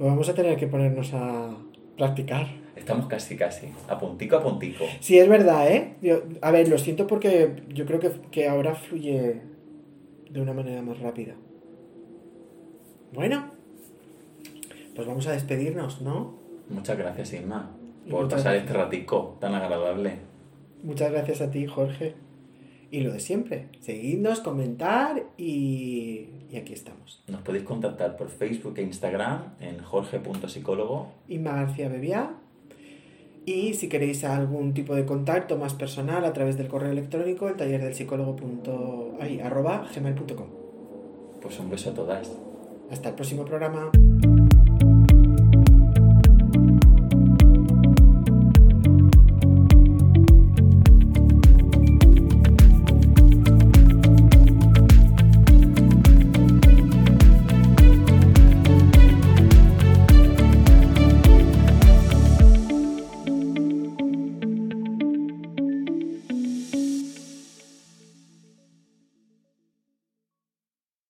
Pues 0.02 0.10
vamos 0.10 0.30
a 0.30 0.34
tener 0.34 0.58
que 0.58 0.66
ponernos 0.66 1.14
a, 1.14 1.56
practicar. 1.95 2.47
Estamos 2.76 3.06
casi, 3.06 3.38
casi, 3.38 3.68
a 3.88 3.99
puntico 3.99 4.38
a 4.38 4.41
puntico. 4.41 4.84
Sí, 4.99 5.20
es 5.20 5.30
verdad, 5.30 5.72
¿eh? 5.72 5.93
a 6.41 6.49
ver, 6.49 6.70
lo 6.70 6.80
siento 6.80 7.06
porque 7.06 7.62
yo 7.70 7.86
creo 7.86 7.99
que, 7.99 8.10
que 8.32 8.47
ahora 8.49 8.74
fluye 8.74 9.41
de 10.28 10.41
una 10.41 10.54
manera 10.54 10.82
más 10.82 10.99
rápida. 10.99 11.36
Bueno, 13.14 13.52
pues 14.95 15.08
vamos 15.08 15.28
a 15.28 15.34
despedirnos, 15.34 16.02
¿no? 16.02 16.34
Muchas 16.68 16.97
gracias, 16.97 17.34
Inma, 17.34 17.70
por 18.10 18.28
pasar 18.28 18.56
este 18.56 18.74
ratico 18.74 19.38
tan 19.39 19.54
agradable. 19.54 20.16
Muchas 20.82 21.12
gracias 21.12 21.41
a 21.41 21.52
ti, 21.52 21.68
Jorge. 21.68 22.16
Y 22.92 23.00
lo 23.02 23.14
de 23.14 23.20
siempre, 23.20 23.70
seguidnos, 23.80 24.42
comentar 24.42 25.24
y 25.38 26.28
y 26.52 26.58
aquí 26.58 26.74
estamos. 26.74 27.24
Nos 27.28 27.42
podéis 27.42 27.64
contactar 27.64 28.18
por 28.18 28.30
Facebook 28.30 28.74
e 28.78 28.82
Instagram 28.82 29.54
en 29.62 29.82
jorge.psicólogo. 29.82 31.08
Y 31.30 31.38
García 31.38 31.88
Bebía. 31.88 32.34
Y 33.46 33.74
si 33.74 33.88
queréis 33.88 34.24
algún 34.26 34.74
tipo 34.74 34.94
de 34.94 35.06
contacto 35.06 35.58
más 35.58 35.74
personal 35.74 36.26
a 36.26 36.34
través 36.34 36.58
del 36.58 36.68
correo 36.68 36.92
electrónico, 36.92 37.48
el 37.48 37.56
taller 37.56 37.82
del 37.82 37.96
psicólogo 37.96 38.36
arroba 39.44 39.88
gmail.com. 39.96 40.48
Pues 41.42 41.60
un 41.60 41.70
beso 41.70 41.92
a 41.92 41.94
todas. 41.94 42.32
Hasta 42.92 43.10
el 43.10 43.16
próximo 43.16 43.46
programa. 43.46 43.92